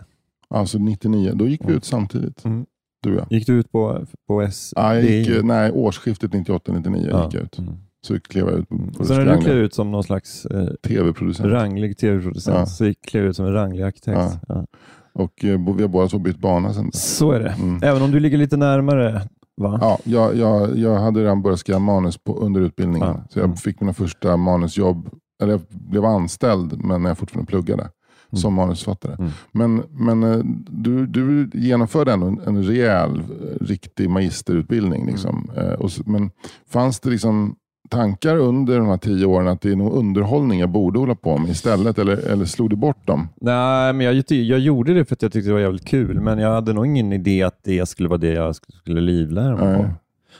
Alltså 0.47 0.77
99, 0.79 1.31
då 1.35 1.47
gick 1.47 1.61
vi 1.61 1.65
Mm. 1.65 1.77
ut 1.77 1.85
samtidigt. 1.85 2.45
Mm. 2.45 2.65
Du 3.03 3.11
och 3.13 3.17
jag. 3.19 3.25
Gick 3.29 3.47
du 3.47 3.53
ut 3.59 3.71
på, 3.71 4.05
på 4.27 4.41
S? 4.41 4.73
Ja, 4.75 4.95
jag 4.95 5.03
gick, 5.03 5.29
eh, 5.29 5.43
nej, 5.43 5.71
årsskiftet 5.71 6.31
98-99 6.33 7.07
Ja. 7.11 7.25
gick 7.25 7.33
jag 7.33 7.43
ut. 7.43 7.57
Mm. 7.59 7.73
Så 8.01 8.19
klev 8.19 8.45
jag 8.49 8.59
ut 8.59 8.69
på, 8.69 8.75
Mm. 8.75 8.89
Och 8.99 9.05
sen 9.07 9.25
när 9.25 9.35
du 9.35 9.41
klev 9.41 9.57
ut 9.57 9.73
som 9.73 9.91
någon 9.91 10.03
slags 10.03 10.45
eh, 10.45 10.67
Tv-producent. 10.87 11.51
ranglig 11.51 11.97
tv-producent 11.97 12.57
Ja. 12.57 12.65
så 12.65 12.93
klev 13.07 13.23
du 13.23 13.29
ut 13.29 13.35
som 13.35 13.45
en 13.45 13.53
ranglig 13.53 13.83
arkitekt. 13.83 14.17
Ja. 14.17 14.39
Ja. 14.47 14.65
Och 15.13 15.45
eh, 15.45 15.75
vi 15.75 15.81
har 15.81 15.87
båda 15.87 16.07
två 16.07 16.19
bytt 16.19 16.37
bana 16.39 16.73
sen. 16.73 16.89
Så 16.93 17.31
är 17.31 17.39
det. 17.39 17.49
Mm. 17.49 17.83
Även 17.83 18.01
om 18.01 18.11
du 18.11 18.19
ligger 18.19 18.37
lite 18.37 18.57
närmare, 18.57 19.21
va? 19.57 19.77
Ja, 19.81 19.99
jag, 20.03 20.35
jag, 20.35 20.77
jag 20.77 20.95
hade 20.99 21.19
redan 21.23 21.41
börjat 21.41 21.59
skriva 21.59 21.79
manus 21.79 22.17
på, 22.17 22.35
under 22.39 22.61
utbildningen. 22.61 23.07
Ja. 23.07 23.23
Så 23.29 23.39
jag 23.39 23.45
Mm. 23.45 23.57
fick 23.57 23.81
mina 23.81 23.93
första 23.93 24.37
manusjobb, 24.37 25.09
eller 25.41 25.53
jag 25.53 25.61
blev 25.69 26.05
anställd 26.05 26.83
men 26.85 27.01
när 27.03 27.09
jag 27.09 27.17
fortfarande 27.17 27.49
pluggade 27.49 27.89
som 28.33 28.53
manusförfattare. 28.53 29.15
Mm. 29.19 29.31
Men, 29.51 29.83
men 29.89 30.23
eh, 30.33 30.39
du, 30.69 31.05
du 31.07 31.49
genomförde 31.53 32.13
ändå 32.13 32.27
en, 32.27 32.39
en 32.39 32.63
rejäl, 32.63 33.17
eh, 33.19 33.65
riktig 33.65 34.09
magisterutbildning. 34.09 35.05
Liksom. 35.05 35.49
Mm. 35.55 35.67
Eh, 35.67 35.73
och, 35.73 35.91
så- 35.91 36.03
men 36.05 36.31
fanns 36.69 36.99
det 36.99 37.09
liksom 37.09 37.55
tankar 37.89 38.37
under 38.37 38.77
de 38.77 38.87
här 38.87 38.97
tio 38.97 39.25
åren 39.25 39.47
att 39.47 39.61
det 39.61 39.71
är 39.71 39.75
nog 39.75 39.93
underhållning 39.93 40.59
jag 40.59 40.69
borde 40.69 40.99
hålla 40.99 41.15
på 41.15 41.37
med 41.37 41.51
istället? 41.51 41.99
Eller, 41.99 42.29
eller 42.31 42.45
slog 42.45 42.69
du 42.69 42.75
bort 42.75 43.07
dem? 43.07 43.27
Nej, 43.41 43.93
men 43.93 44.05
jag, 44.05 44.23
jag 44.31 44.59
gjorde 44.59 44.93
det 44.93 45.05
för 45.05 45.15
att 45.15 45.21
jag 45.21 45.31
tyckte 45.31 45.49
det 45.49 45.53
var 45.53 45.59
jävligt 45.59 45.85
kul, 45.85 46.19
men 46.21 46.39
jag 46.39 46.53
hade 46.53 46.73
nog 46.73 46.85
ingen 46.85 47.13
idé 47.13 47.43
att 47.43 47.59
det 47.63 47.89
skulle 47.89 48.09
vara 48.09 48.17
det 48.17 48.33
jag 48.33 48.55
skulle 48.55 49.01
livlära 49.01 49.55
mig 49.55 49.77
på. 49.77 49.89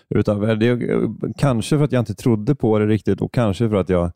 Utan 0.10 0.60
det, 0.60 0.80
kanske 1.38 1.78
för 1.78 1.86
att 1.86 1.92
jag 1.92 2.02
inte 2.02 2.16
trodde 2.16 2.56
på 2.56 2.80
det 2.80 2.86
riktigt 2.88 3.22
och 3.22 3.34
kanske 3.34 3.70
för 3.70 3.76
att 3.76 3.90
jag 3.90 4.12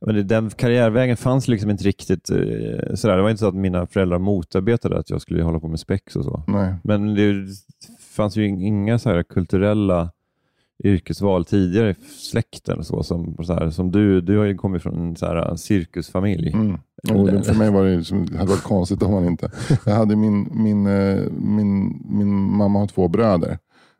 men 0.00 0.26
den 0.26 0.50
karriärvägen 0.50 1.16
fanns 1.16 1.48
liksom 1.48 1.70
inte 1.70 1.84
riktigt 1.84 2.30
eh, 2.30 2.94
sådär. 2.94 3.16
Det 3.16 3.22
var 3.22 3.30
inte 3.30 3.40
så 3.40 3.48
att 3.48 3.54
mina 3.54 3.86
föräldrar 3.86 4.18
motarbetade 4.18 4.98
att 4.98 5.10
jag 5.10 5.20
skulle 5.20 5.42
hålla 5.42 5.60
på 5.60 5.68
med 5.68 5.80
spex 5.80 6.16
och 6.16 6.24
så. 6.24 6.42
Nej. 6.46 6.74
Men 6.84 7.14
det 7.14 7.46
fanns 8.16 8.36
ju 8.36 8.46
inga 8.46 8.98
så 8.98 9.22
kulturella 9.24 10.10
yrkesval 10.84 11.44
tidigare 11.44 11.90
i 11.90 11.94
släkten. 12.18 12.84
Så, 12.84 13.02
som, 13.02 13.36
så 13.44 13.52
här, 13.54 13.70
som 13.70 13.90
du, 13.90 14.20
du 14.20 14.38
har 14.38 14.44
ju 14.44 14.54
kommit 14.54 14.82
från 14.82 14.94
en 14.98 15.16
så 15.16 15.26
här, 15.26 15.56
cirkusfamilj. 15.56 16.50
Mm. 16.50 16.74
Och 17.10 17.46
för 17.46 17.54
mig 17.58 17.70
var 17.70 17.84
det, 17.84 18.04
som, 18.04 18.26
det 18.26 18.38
hade 18.38 18.50
varit 18.50 18.62
konstigt 18.62 19.02
om 19.02 19.12
man 19.12 19.24
inte... 19.24 19.50
Jag 19.86 19.94
hade 19.94 20.16
min, 20.16 20.48
min, 20.52 20.86
eh, 20.86 21.22
min, 21.30 22.02
min 22.08 22.56
mamma 22.56 22.78
har 22.78 22.86
två 22.86 23.08
bröder. 23.08 23.58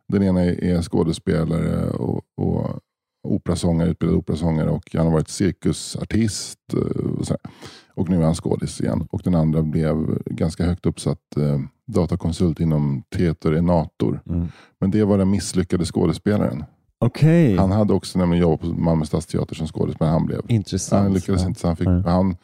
Den 0.09 0.23
ena 0.23 0.45
är 0.45 0.65
är 0.65 0.83
skådespelare 0.83 1.91
och, 1.91 2.25
och 2.37 2.81
operasångare, 3.29 3.89
utbildad 3.91 4.19
operasångare 4.19 4.71
och 4.71 4.95
han 4.95 5.07
har 5.07 5.13
varit 5.13 5.29
cirkusartist. 5.29 6.59
eh, 6.75 7.07
Och, 7.07 7.27
så 7.27 7.37
här. 7.43 7.53
Och 7.97 8.09
nu 8.11 8.17
är 8.21 8.23
han 8.25 8.35
skådis 8.35 8.81
igen. 8.81 9.09
Och 9.11 9.21
den 9.25 9.35
andra 9.35 9.63
blev 9.63 10.19
ganska 10.27 10.65
högt 10.67 10.87
uppsatt 10.87 11.37
eh, 11.37 11.61
datakonsult 11.87 12.61
inom 12.61 13.03
Teater 13.17 13.53
Enator. 13.55 14.21
Mm. 14.29 14.49
Men 14.81 14.91
det 14.91 15.05
var 15.05 15.19
den 15.19 15.31
misslyckade 15.31 15.85
skådespelaren. 15.85 16.65
Okej, 16.99 17.57
Han 17.57 17.71
hade 17.73 17.93
också 17.93 18.19
nämligen 18.19 18.43
jobbat 18.43 18.61
på 18.61 18.67
Malmö 18.67 19.05
stadsteater 19.05 19.55
som 19.55 19.67
skådis, 19.67 19.97
men 20.01 20.09
han 20.09 20.27
blev 20.27 20.41
intressant. 20.49 21.03
han 21.03 21.13
lyckades 21.15 21.43
Ja. 21.43 21.49
inte. 21.49 21.61
Så 21.61 21.67
han, 21.67 21.77
fick, 21.77 21.87
Nej. 21.89 22.03
han, 22.07 22.37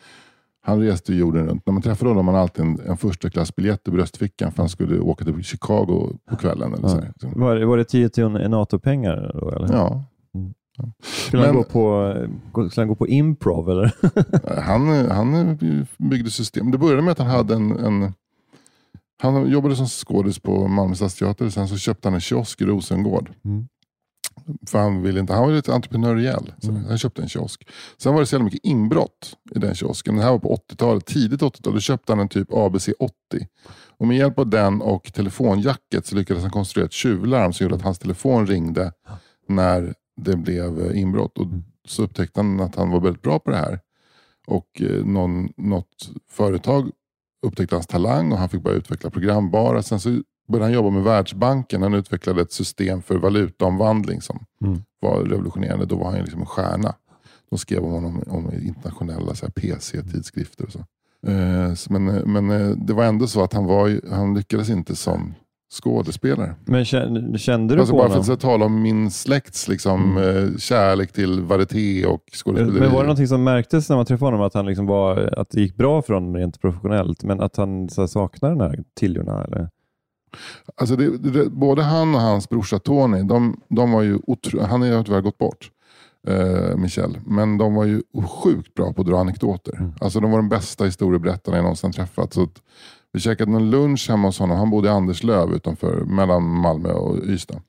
han 0.65 0.81
reste 0.81 1.15
jorden 1.15 1.47
runt. 1.47 1.67
När 1.67 1.73
man 1.73 1.83
träffade 1.83 2.11
honom 2.11 2.27
hade 2.27 2.35
man 2.35 2.43
alltid 2.43 2.65
en, 2.65 2.81
en 2.91 2.97
första 2.97 3.31
klassbiljett 3.31 3.89
i 3.89 3.91
bröstfickan 3.91 4.53
för 4.53 4.63
han 4.63 4.69
skulle 4.69 5.01
åka 5.01 5.25
till 5.25 5.43
Chicago 5.45 6.17
på 6.31 6.37
kvällen. 6.37 6.75
Eller 6.75 6.89
Ja. 6.89 7.03
Så, 7.21 7.29
Var, 7.41 7.55
det- 7.57 7.67
var 7.67 7.77
det 7.77 7.85
10 7.85 8.09
till 8.09 8.25
en 8.25 8.51
NATO-pengar 8.51 9.31
då? 9.41 9.51
Eller? 9.51 9.73
ja. 9.73 10.05
Mm. 10.79 10.93
Skulle, 11.03 11.47
han 11.47 11.55
gå 11.55 11.63
på, 11.65 12.15
gå- 12.53 12.71
skulle 12.71 12.83
han 12.83 12.89
gå 12.89 12.95
på 12.95 13.09
improv 13.09 13.71
eller? 13.71 13.95
Han, 14.61 15.11
han 15.11 15.59
byggde 15.99 16.31
system. 16.31 16.71
Det 16.71 16.79
började 16.79 17.03
med 17.03 17.13
att 17.13 17.19
han 17.19 17.27
hade 17.27 17.55
en, 17.55 17.71
en 17.71 18.13
han 19.23 19.51
jobbade 19.51 19.77
som 19.77 19.87
skådis 19.87 20.39
på 20.39 20.69
Malmö 20.69 20.95
stadsteater. 20.95 21.49
Sen 21.49 21.69
så 21.69 21.77
köpte 21.77 22.09
han 22.09 22.15
en 22.15 22.21
kiosk 22.21 22.61
i 22.61 22.65
Rosengård. 22.65 23.31
Mm. 23.45 23.69
För 24.67 24.79
han 24.79 25.03
ville 25.03 25.21
inte, 25.21 25.33
han 25.33 25.43
var 25.43 25.53
lite 25.53 25.75
entreprenöriell. 25.75 26.53
Så 26.63 26.73
Han 26.73 26.99
köpte 26.99 27.23
en 27.23 27.29
kiosk. 27.29 27.69
Sen 27.99 28.13
var 28.15 28.21
det 28.21 28.27
så 28.27 28.35
jävla 28.35 28.45
mycket 28.45 28.65
inbrott 28.65 29.37
i 29.55 29.59
den 29.59 29.75
kiosken. 29.75 30.17
Det 30.17 30.23
här 30.23 30.31
var 30.31 30.39
på 30.39 30.57
80-talet, 30.71 31.07
tidigt 31.07 31.41
80-tal. 31.41 31.75
Då 31.75 31.81
köpte 31.81 32.13
han 32.13 32.21
en 32.21 32.29
typ 32.29 32.49
ABC 32.53 32.89
80. 32.99 33.13
Och 33.99 34.07
med 34.07 34.17
hjälp 34.17 34.39
av 34.39 34.51
den 34.51 34.83
och 34.83 35.13
telefonjacket 35.13 36.07
så 36.07 36.17
lyckades 36.17 36.43
han 36.43 36.51
konstruera 36.53 36.87
ett 36.87 36.93
tjuvlarm 36.93 37.53
som 37.53 37.65
gjorde 37.65 37.77
att 37.77 37.83
hans 37.83 37.99
telefon 37.99 38.47
ringde 38.47 38.93
när 39.49 39.95
det 40.17 40.37
blev 40.37 40.81
eh, 40.81 41.01
inbrott. 41.01 41.39
Och 41.39 41.47
så 41.89 42.03
upptäckte 42.03 42.41
han 42.41 42.61
att 42.61 42.77
han 42.77 42.91
var 42.91 43.01
väldigt 43.01 43.23
bra 43.23 43.39
på 43.39 43.51
det 43.51 43.57
här. 43.57 43.81
Och 44.47 44.83
eh, 44.83 45.05
någon, 45.05 45.49
något 45.57 46.11
företag 46.31 46.91
upptäckte 47.47 47.75
hans 47.75 47.87
talang 47.87 48.33
och 48.33 48.39
han 48.39 48.49
fick 48.49 48.63
börja 48.63 48.77
utveckla 48.77 49.11
programbara. 49.11 49.83
Sen 49.83 50.01
så 50.01 50.23
började 50.49 50.65
han 50.65 50.73
jobba 50.75 50.91
med 50.91 51.03
Världsbanken. 51.03 51.83
Han 51.83 51.95
utvecklade 51.95 52.43
ett 52.43 52.53
system 52.53 53.03
för 53.03 53.17
valutaomvandling 53.17 54.21
som 54.23 54.45
Mm. 54.65 54.79
var 55.01 55.23
revolutionerande. 55.25 55.87
Då 55.87 55.97
var 55.97 56.11
han 56.11 56.21
liksom 56.21 56.41
en 56.41 56.47
stjärna. 56.47 56.95
De 57.51 57.59
skrev 57.59 57.85
om 57.85 57.93
honom 57.93 58.23
om 58.27 58.53
internationella 58.53 59.35
PC-tidskrifter 59.35 60.65
och 60.65 60.73
så. 60.73 60.79
Eh, 61.27 61.75
men 61.91 62.05
men 62.33 62.49
det 62.87 62.93
var 62.93 63.05
ändå 63.05 63.27
så 63.27 63.43
att 63.45 63.53
han, 63.53 63.65
var, 63.65 64.01
han 64.11 64.35
lyckades 64.35 64.69
inte 64.71 64.97
som 64.97 65.35
skådespelare. 65.73 66.55
Men 66.65 66.85
kände, 66.85 67.39
kände 67.39 67.75
du 67.75 67.81
Alltså 67.81 67.93
på 67.93 67.99
bara 67.99 68.09
för 68.09 68.19
honom? 68.19 68.35
att 68.35 68.41
tala 68.41 68.65
om 68.65 68.83
min 68.83 69.11
släkts 69.11 69.69
liksom, 69.69 70.17
eh, 70.17 70.59
kärlek 70.59 71.13
till 71.13 71.41
varieté 71.41 72.07
och 72.07 72.25
skådespeleri. 72.33 72.81
Men 72.81 72.93
var 72.93 72.99
det 72.99 73.07
någonting 73.07 73.29
som 73.29 73.45
märktes 73.45 73.89
när 73.89 73.97
man 73.97 74.07
träffade 74.07 74.27
honom, 74.27 74.47
att, 74.47 74.55
han 74.55 74.67
liksom 74.67 74.87
var, 74.87 75.35
att 75.39 75.51
det 75.51 75.61
gick 75.61 75.77
bra 75.77 76.03
för 76.03 76.15
honom 76.15 76.37
rent 76.37 76.61
professionellt, 76.61 77.25
men 77.25 77.41
att 77.41 77.57
han 77.57 77.89
så 77.89 78.03
här, 78.03 78.07
saknar 78.07 78.51
den 78.51 78.61
här 78.61 78.85
tiljorna? 78.95 79.45
Eller? 79.45 79.69
Alltså 80.77 80.97
det, 80.97 81.19
det, 81.19 81.51
både 81.51 81.83
han 81.83 82.15
och 82.15 82.21
hans 82.21 82.49
brorsa 82.49 82.79
Tony, 82.79 83.23
de, 83.23 83.61
de 83.69 83.93
var 83.93 84.03
ju 84.03 84.19
otro, 84.27 84.61
han 84.61 84.83
har 84.83 85.03
tyvärr 85.03 85.21
gått 85.21 85.39
bort, 85.39 85.71
eh, 86.29 86.77
Michel. 86.77 87.19
Men 87.27 87.59
de 87.59 87.75
var 87.75 87.85
ju 87.85 88.03
sjukt 88.43 88.75
bra 88.75 88.93
på 88.93 89.01
att 89.01 89.09
dra 89.09 89.19
anekdoter. 89.19 89.77
Mm. 89.77 89.93
Alltså 90.01 90.21
de 90.21 90.31
var 90.31 90.39
de 90.39 90.49
bästa 90.49 90.85
historieberättarna 90.85 91.57
jag 91.57 91.63
någonsin 91.63 91.93
träffat. 91.93 92.33
Så 92.33 92.43
att 92.43 92.63
vi 93.13 93.21
käkade 93.21 93.51
någon 93.51 93.71
lunch 93.71 94.07
hemma 94.11 94.29
hos 94.29 94.39
honom. 94.39 94.59
Han 94.59 94.71
bodde 94.71 94.89
i 94.89 94.91
Anderslöv 94.91 95.53
utanför, 95.55 96.05
mellan 96.05 96.43
Malmö 96.43 96.93
och 96.93 97.17
Ystad. 97.25 97.61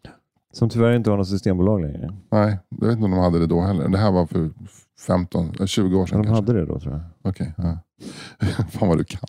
Som 0.54 0.70
tyvärr 0.70 0.94
inte 0.96 1.10
har 1.10 1.18
något 1.18 1.28
systembolag 1.28 1.82
längre. 1.82 2.14
Nej, 2.32 2.58
jag 2.80 2.88
vet 2.88 2.96
inte 2.96 3.06
om 3.06 3.12
de 3.12 3.20
hade 3.20 3.40
det 3.40 3.48
då 3.48 3.62
heller. 3.62 3.88
Det 3.90 3.98
här 3.98 4.12
var 4.12 4.26
för 4.26 4.50
15, 5.08 5.52
eh, 5.60 5.66
20 5.66 5.98
år 6.00 6.06
sedan 6.06 6.18
Men 6.18 6.26
de 6.28 6.34
kanske. 6.36 6.52
hade 6.52 6.60
det 6.60 6.74
då 6.74 6.80
tror 6.80 6.94
jag. 6.94 7.02
Okej, 7.32 7.54
ja. 7.58 7.78
Fan 8.72 8.88
vad 8.90 8.98
du 8.98 9.04
kan. 9.04 9.20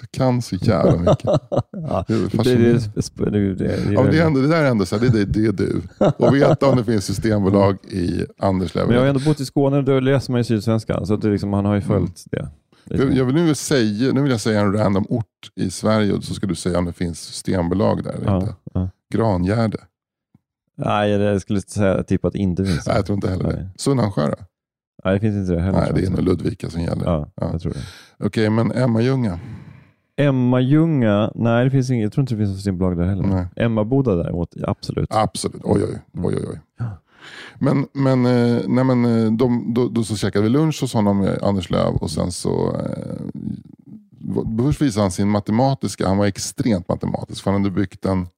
Du 0.00 0.06
kan 0.10 0.42
så 0.42 0.56
jävla 0.56 0.96
mycket. 0.98 1.24
Ja, 1.88 2.04
Det 2.08 2.14
är 2.14 2.18
det, 2.18 2.24
det, 2.24 2.30
fascinerande. 2.36 3.38
det, 3.38 3.54
det, 3.54 3.54
det, 3.86 3.92
Ja, 3.92 4.02
men 4.02 4.10
det, 4.12 4.18
är 4.18 4.26
ändå, 4.26 4.40
det 4.40 4.48
där 4.48 4.64
är 4.64 4.70
ändå 4.70 4.84
så 4.84 4.98
här, 4.98 5.08
det, 5.10 5.20
är- 5.20 5.26
det 5.26 5.46
är 5.46 5.52
du. 5.52 5.82
Och 6.26 6.34
veta 6.34 6.70
om 6.70 6.76
det 6.76 6.84
finns 6.84 7.04
systembolag 7.04 7.76
i 7.84 8.26
Anderslöv. 8.38 8.86
Men 8.86 8.94
jag 8.94 9.02
har 9.02 9.08
ändå 9.08 9.20
bott 9.20 9.40
i 9.40 9.44
Skåne 9.44 9.76
och 9.76 9.84
då 9.84 10.00
läser 10.00 10.32
man 10.32 10.40
ju 10.40 10.44
Sydsvenskan, 10.44 11.06
så 11.06 11.14
att 11.14 11.24
liksom, 11.24 11.52
han 11.52 11.64
har 11.64 11.74
ju 11.74 11.80
följt 11.80 12.24
det. 12.30 12.48
Jag, 12.84 13.12
jag 13.12 13.24
vill 13.24 13.34
nu, 13.34 13.54
säga, 13.54 14.12
nu 14.12 14.22
vill 14.22 14.30
jag 14.30 14.40
säga 14.40 14.60
en 14.60 14.72
random 14.72 15.06
ort 15.08 15.26
i 15.54 15.70
Sverige 15.70 16.12
och 16.12 16.24
så 16.24 16.34
ska 16.34 16.46
du 16.46 16.54
säga 16.54 16.78
om 16.78 16.84
det 16.84 16.92
finns 16.92 17.20
systembolag 17.20 18.04
där 18.04 18.12
eller 18.12 18.26
ja, 18.26 18.40
inte. 18.40 18.54
ja. 18.74 18.88
Grangärde. 19.14 19.78
Nej, 20.76 21.10
jag 21.10 21.40
skulle 21.40 21.60
säga 21.60 22.02
typ 22.02 22.24
att 22.24 22.32
det 22.32 22.38
inte 22.38 22.64
finns. 22.64 22.86
Nej, 22.86 22.96
jag 22.96 23.06
tror 23.06 23.14
inte 23.16 23.30
heller 23.30 23.44
Nej. 23.44 23.54
det. 23.56 23.70
Sunnansjö 23.76 24.26
då? 24.28 24.34
Nej, 25.04 25.14
det 25.14 25.20
finns 25.20 25.36
inte 25.36 25.52
det 25.52 25.60
heller. 25.60 25.78
Nej, 25.80 25.90
det 25.94 26.06
är 26.06 26.10
nog 26.10 26.22
Ludvika 26.22 26.70
som 26.70 26.80
gäller. 26.80 27.04
Ja, 27.04 27.28
Ja. 27.34 27.48
jag 27.52 27.60
tror 27.60 27.72
det. 27.72 28.26
Okej, 28.26 28.50
men 28.50 28.72
Emma-Ljunga? 28.72 29.38
Emma 30.16 30.60
Ljunga, 30.60 31.32
nej 31.34 31.64
det 31.64 31.70
finns 31.70 31.90
inget, 31.90 32.02
jag 32.02 32.12
tror 32.12 32.22
inte 32.22 32.34
det 32.34 32.38
finns 32.38 32.48
något 32.50 32.56
systembolag 32.56 32.96
där 32.96 33.04
heller. 33.04 33.22
Nej. 33.22 33.46
Emma 33.56 33.84
Boda 33.84 34.14
däremot, 34.14 34.54
absolut. 34.62 35.06
Absolut. 35.10 35.60
Oj, 35.64 35.82
oj, 35.84 35.98
oj. 36.14 36.36
oj, 36.36 36.44
oj. 36.50 36.60
Ja. 36.78 36.84
Men, 37.58 37.86
men, 37.92 38.26
eh, 38.26 38.62
nej, 38.68 38.84
men 38.84 39.04
eh, 39.04 39.32
de, 39.32 39.74
då, 39.74 39.88
då 39.88 40.04
så 40.04 40.16
käkade 40.16 40.42
vi 40.42 40.48
lunch 40.48 40.80
hos 40.80 40.94
eh, 40.94 40.98
honom, 40.98 41.36
Anders 41.42 41.70
Löv, 41.70 41.94
och 41.94 42.10
sen 42.10 42.32
så 42.32 42.76
eh, 42.76 43.16
först 44.58 44.82
visade 44.82 45.04
han 45.04 45.10
sin 45.10 45.28
matematiska, 45.28 46.08
han 46.08 46.18
var 46.18 46.26
extremt 46.26 46.88
matematisk, 46.88 47.42
för 47.42 47.50
han 47.50 47.62
hade 47.62 47.74
byggt 47.74 48.04
en, 48.04 48.28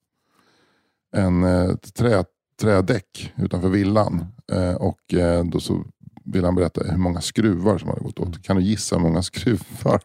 en 1.16 1.44
trä, 1.78 2.24
trädäck 2.60 3.32
utanför 3.36 3.68
villan. 3.68 4.26
Eh, 4.52 4.74
och 4.74 5.00
då 5.44 5.60
så 5.60 5.84
ville 6.24 6.46
han 6.46 6.54
berätta 6.54 6.84
hur 6.84 6.96
många 6.96 7.20
skruvar 7.20 7.78
som 7.78 7.88
hade 7.88 8.00
gått 8.00 8.18
åt. 8.18 8.42
Kan 8.42 8.56
du 8.56 8.62
gissa 8.62 8.96
hur 8.96 9.02
många 9.02 9.22
skruvar? 9.22 10.02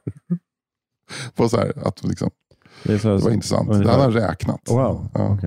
På 1.35 1.49
så 1.49 1.57
här, 1.57 1.87
att 1.87 2.03
liksom, 2.03 2.29
det, 2.83 3.05
är 3.05 3.09
det 3.17 3.23
var 3.23 3.31
intressant. 3.31 3.69
Det 3.69 3.89
hade 3.91 4.03
han 4.03 4.11
räknat. 4.13 4.61
Wow, 4.69 5.07
Ja. 5.13 5.37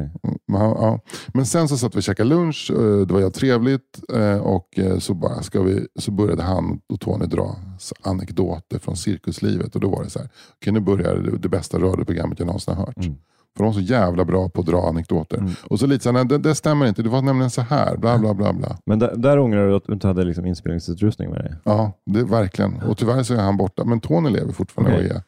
Men, 0.48 0.60
han- 0.60 0.70
ja. 0.70 0.98
Men 1.34 1.46
sen 1.46 1.68
så 1.68 1.76
satt 1.76 1.94
vi 1.94 1.98
och 1.98 2.02
käkade 2.02 2.28
lunch. 2.28 2.70
eh, 2.74 2.76
Det 3.06 3.12
var 3.12 3.20
jävligt 3.20 3.34
trevligt. 3.34 4.00
eh, 4.14 4.36
Och 4.38 4.78
eh, 4.78 4.98
så, 4.98 5.14
bara 5.14 5.42
ska 5.42 5.62
vi, 5.62 5.86
så 6.00 6.10
började 6.10 6.42
han 6.42 6.80
och 6.92 7.00
Tony 7.00 7.26
dra 7.26 7.56
anekdoter 8.02 8.78
från 8.78 8.96
cirkuslivet. 8.96 9.74
Och 9.74 9.80
då 9.80 9.88
var 9.88 10.04
det 10.04 10.10
så 10.10 10.18
här. 10.18 10.28
Okej, 10.60 10.72
nu 10.72 10.80
börjar 10.80 11.38
det, 11.42 11.48
bästa 11.48 11.78
radioprogrammet 11.78 12.38
jag 12.38 12.46
någonsin 12.46 12.74
har 12.74 12.86
hört. 12.86 12.96
Mm. 12.96 13.14
För 13.56 13.64
de 13.64 13.66
var 13.66 13.72
så 13.72 13.80
jävla 13.80 14.24
bra 14.24 14.48
på 14.48 14.60
att 14.60 14.66
dra 14.66 14.88
anekdoter. 14.88 15.38
Mm. 15.38 15.52
Och 15.70 15.78
så 15.80 15.86
lite 15.86 16.02
så 16.02 16.12
här, 16.12 16.24
det, 16.24 16.38
det 16.38 16.54
stämmer 16.54 16.86
inte. 16.86 17.02
Det 17.02 17.08
var 17.08 17.22
nämligen 17.22 17.50
så 17.50 17.60
här. 17.60 17.96
Bla 17.96 18.18
bla 18.18 18.34
bla 18.34 18.52
bla. 18.52 18.76
Men 18.86 18.98
där, 18.98 19.16
där 19.16 19.38
ångrar 19.38 19.68
du 19.68 19.74
att 19.76 19.84
du 19.86 19.92
inte 19.92 20.06
hade 20.06 20.24
liksom 20.24 20.46
inspelningsutrustning 20.46 21.30
med 21.30 21.38
dig? 21.38 21.54
Ja, 21.64 21.92
det, 22.06 22.24
verkligen. 22.24 22.82
Och 22.82 22.98
tyvärr 22.98 23.22
så 23.22 23.34
är 23.34 23.38
han 23.42 23.56
borta. 23.56 23.84
Men 23.84 24.00
Tony 24.00 24.30
lever 24.30 24.52
fortfarande 24.52 24.94
Okej. 24.96 25.10
och 25.10 25.16
är, 25.16 25.22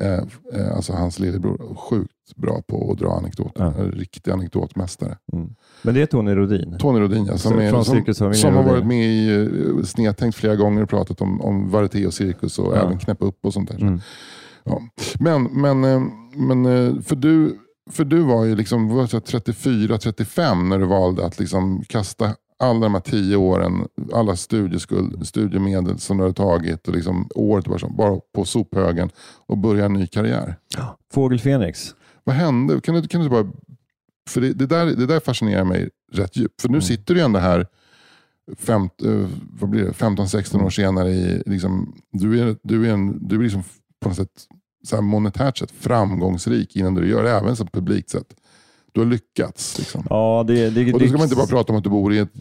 eh, 0.00 0.12
eh, 0.54 0.76
alltså 0.76 0.92
hans 0.92 1.18
lillebror, 1.18 1.74
sjukt 1.74 2.36
bra 2.36 2.62
på 2.66 2.92
att 2.92 2.98
dra 2.98 3.12
anekdoter. 3.12 3.64
Ja. 3.64 3.74
En 3.84 3.92
Riktig 3.92 4.30
anekdotmästare. 4.30 5.18
Mm. 5.32 5.54
Men 5.82 5.94
det 5.94 6.02
är 6.02 6.06
Tony 6.06 6.34
Rodin? 6.34 6.78
Tony 6.78 7.00
Rodin, 7.00 7.26
ja, 7.26 7.38
som, 7.38 7.58
är, 7.58 8.12
som, 8.12 8.34
som 8.34 8.54
har 8.54 8.62
varit 8.62 8.86
med 8.86 9.06
i 9.06 9.30
uh, 9.30 9.82
Snedtänkt 9.82 10.36
flera 10.36 10.56
gånger 10.56 10.82
och 10.82 10.88
pratat 10.88 11.20
om, 11.20 11.40
om 11.40 11.70
varieté 11.70 12.06
och 12.06 12.14
cirkus 12.14 12.58
och 12.58 12.76
Ja. 12.76 12.82
även 12.82 12.98
knäppa 12.98 13.24
upp 13.24 13.44
och 13.44 13.52
sånt 13.52 13.68
där. 13.68 13.82
Mm. 13.82 14.00
Ja. 14.64 14.82
Men, 15.18 15.42
men, 15.42 15.84
eh, 15.84 16.02
men 16.34 16.66
eh, 16.66 17.02
för, 17.02 17.16
du, 17.16 17.58
för 17.90 18.04
du 18.04 18.20
var 18.20 18.44
ju 18.44 18.56
liksom 18.56 18.90
34-35 18.90 20.62
när 20.62 20.78
du 20.78 20.86
valde 20.86 21.26
att 21.26 21.38
liksom 21.38 21.82
kasta 21.88 22.34
alla 22.60 22.80
de 22.80 22.94
här 22.94 23.00
tio 23.00 23.36
åren, 23.36 23.88
alla 24.12 24.36
studieskuld, 24.36 25.26
studiemedel 25.26 25.98
som 25.98 26.16
du 26.16 26.22
hade 26.22 26.34
tagit 26.34 26.88
och 26.88 26.94
liksom 26.94 27.28
året 27.34 27.66
bara, 27.66 27.78
som- 27.78 27.96
bara 27.96 28.20
på 28.34 28.44
sophögen 28.44 29.10
och 29.46 29.58
börja 29.58 29.84
en 29.84 29.92
ny 29.92 30.06
karriär. 30.06 30.56
Fågel 31.12 31.40
Fenix? 31.40 31.94
Vad 32.24 32.36
hände? 32.36 32.80
Kan 32.80 32.94
du, 32.94 33.08
kan 33.08 33.20
du 33.20 33.28
bara... 33.28 33.46
För 34.28 34.40
det, 34.40 34.52
det, 34.52 34.66
där, 34.66 34.86
det 34.86 35.06
där 35.06 35.20
fascinerar 35.20 35.64
mig 35.64 35.88
rätt 36.12 36.36
djupt. 36.36 36.62
För 36.62 36.68
nu 36.68 36.74
Mm. 36.74 36.82
sitter 36.82 37.14
du 37.14 37.20
ju 37.20 37.24
ändå 37.24 37.38
här 37.38 37.66
femt, 38.58 39.02
eh, 39.02 39.26
15-16 39.92 40.62
år 40.64 40.70
senare. 40.70 41.10
I, 41.10 41.42
liksom, 41.46 41.94
du 42.12 42.40
är, 42.40 42.56
du 42.62 42.86
är, 42.88 42.92
en, 42.92 43.28
du 43.28 43.36
är 43.36 43.42
liksom 43.42 43.62
på 44.00 44.08
något 44.08 44.16
sätt 44.16 44.46
så 44.84 45.02
monetärt 45.02 45.58
sett 45.58 45.70
framgångsrik 45.70 46.76
innan 46.76 46.94
du 46.94 47.08
gör 47.08 47.22
det, 47.22 47.30
även 47.30 47.56
som 47.56 47.66
publikt 47.66 48.10
sett. 48.10 48.34
Du 48.92 49.00
har 49.00 49.06
lyckats. 49.06 49.78
Liksom. 49.78 50.06
Ja, 50.10 50.44
det, 50.46 50.70
det, 50.70 50.92
Och 50.92 51.00
då 51.00 51.06
ska 51.06 51.16
man 51.16 51.24
inte 51.24 51.36
bara 51.36 51.46
prata 51.46 51.72
om 51.72 51.78
att 51.78 51.84
du 51.84 51.90
bor 51.90 52.14
i 52.14 52.18
ett 52.18 52.32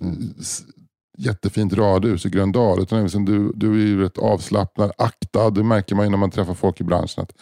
jättefint 1.17 1.73
radhus 1.73 2.25
i 2.25 2.29
Gröndal. 2.29 2.81
Utan 2.81 3.03
liksom 3.03 3.25
du, 3.25 3.51
du 3.55 3.71
är 3.71 3.87
ju 3.87 4.01
rätt 4.01 4.17
avslappnad, 4.17 4.91
aktad. 4.97 5.49
Det 5.49 5.63
märker 5.63 5.95
man 5.95 6.05
ju 6.05 6.09
när 6.09 6.17
man 6.17 6.31
träffar 6.31 6.53
folk 6.53 6.81
i 6.81 6.83
branschen. 6.83 7.23
att 7.23 7.33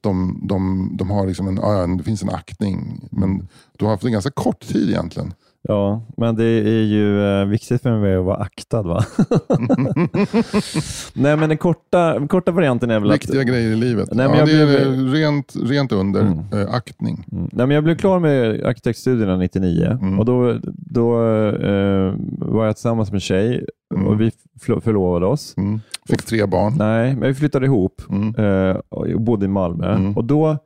de, 0.00 0.40
de, 0.48 0.90
de 0.96 1.10
har 1.10 1.26
liksom 1.26 1.48
en, 1.48 1.56
ja, 1.56 1.86
det 1.86 2.04
finns 2.04 2.22
en 2.22 2.30
aktning. 2.30 3.08
Men 3.10 3.48
du 3.78 3.84
har 3.84 3.92
haft 3.92 4.04
en 4.04 4.12
ganska 4.12 4.30
kort 4.30 4.60
tid 4.60 4.90
egentligen. 4.90 5.34
Ja, 5.68 6.02
men 6.16 6.36
det 6.36 6.44
är 6.44 6.82
ju 6.82 7.24
eh, 7.40 7.46
viktigt 7.46 7.82
för 7.82 7.98
mig 7.98 8.16
att 8.16 8.24
vara 8.24 8.36
aktad. 8.36 8.82
Va? 8.82 9.04
Nej, 11.14 11.36
men 11.36 11.48
den 11.48 11.58
korta, 11.58 12.26
korta 12.28 12.52
varianten 12.52 12.90
är 12.90 13.00
väl 13.00 13.12
Viktiga 13.12 13.40
att... 13.40 13.46
grejer 13.46 13.70
i 13.70 13.76
livet. 13.76 14.08
Nej, 14.12 14.28
men 14.28 14.38
ja, 14.38 14.46
jag 14.46 14.48
det 14.48 14.62
är 14.82 14.90
blev- 14.90 15.12
rent, 15.12 15.54
rent 15.62 15.92
under 15.92 16.20
Mm. 16.20 16.38
eh, 16.52 16.74
aktning. 16.74 17.26
Mm. 17.32 17.48
Nej, 17.52 17.66
men 17.66 17.74
jag 17.74 17.84
blev 17.84 17.96
klar 17.96 18.18
med 18.18 18.64
arkitektstudierna 18.64 19.36
99 19.36 19.84
Mm. 20.02 20.18
och 20.18 20.24
då, 20.24 20.58
då 20.76 21.12
eh, 21.52 22.14
var 22.38 22.66
jag 22.66 22.76
tillsammans 22.76 23.08
med 23.10 23.16
en 23.16 23.20
tjej 23.20 23.66
Mm. 23.94 24.06
och 24.06 24.20
vi 24.20 24.30
förlo- 24.66 24.80
förlovade 24.80 25.26
oss. 25.26 25.54
Mm. 25.56 25.80
Fick 26.08 26.22
tre 26.22 26.46
barn. 26.46 26.74
Nej, 26.78 27.16
men 27.16 27.28
vi 27.28 27.34
flyttade 27.34 27.66
ihop 27.66 28.02
Mm. 28.10 28.34
eh, 28.34 28.76
och 28.88 29.20
bodde 29.20 29.44
i 29.44 29.48
Malmö. 29.48 30.12
Och 30.16 30.24
Då 30.24 30.56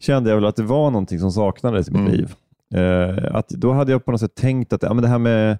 kände 0.00 0.30
jag 0.30 0.36
väl 0.36 0.44
att 0.46 0.56
det 0.56 0.62
var 0.62 0.90
någonting 0.90 1.18
som 1.18 1.32
saknades 1.32 1.88
i 1.88 1.92
mitt 1.92 2.12
liv. 2.12 2.34
Eh, 2.74 3.36
att 3.36 3.48
då 3.48 3.72
hade 3.72 3.92
jag 3.92 4.04
på 4.04 4.10
något 4.10 4.20
sätt 4.20 4.34
tänkt 4.34 4.72
att 4.72 4.82
ja, 4.82 4.94
men 4.94 5.02
det 5.02 5.08
här 5.08 5.18
med 5.18 5.58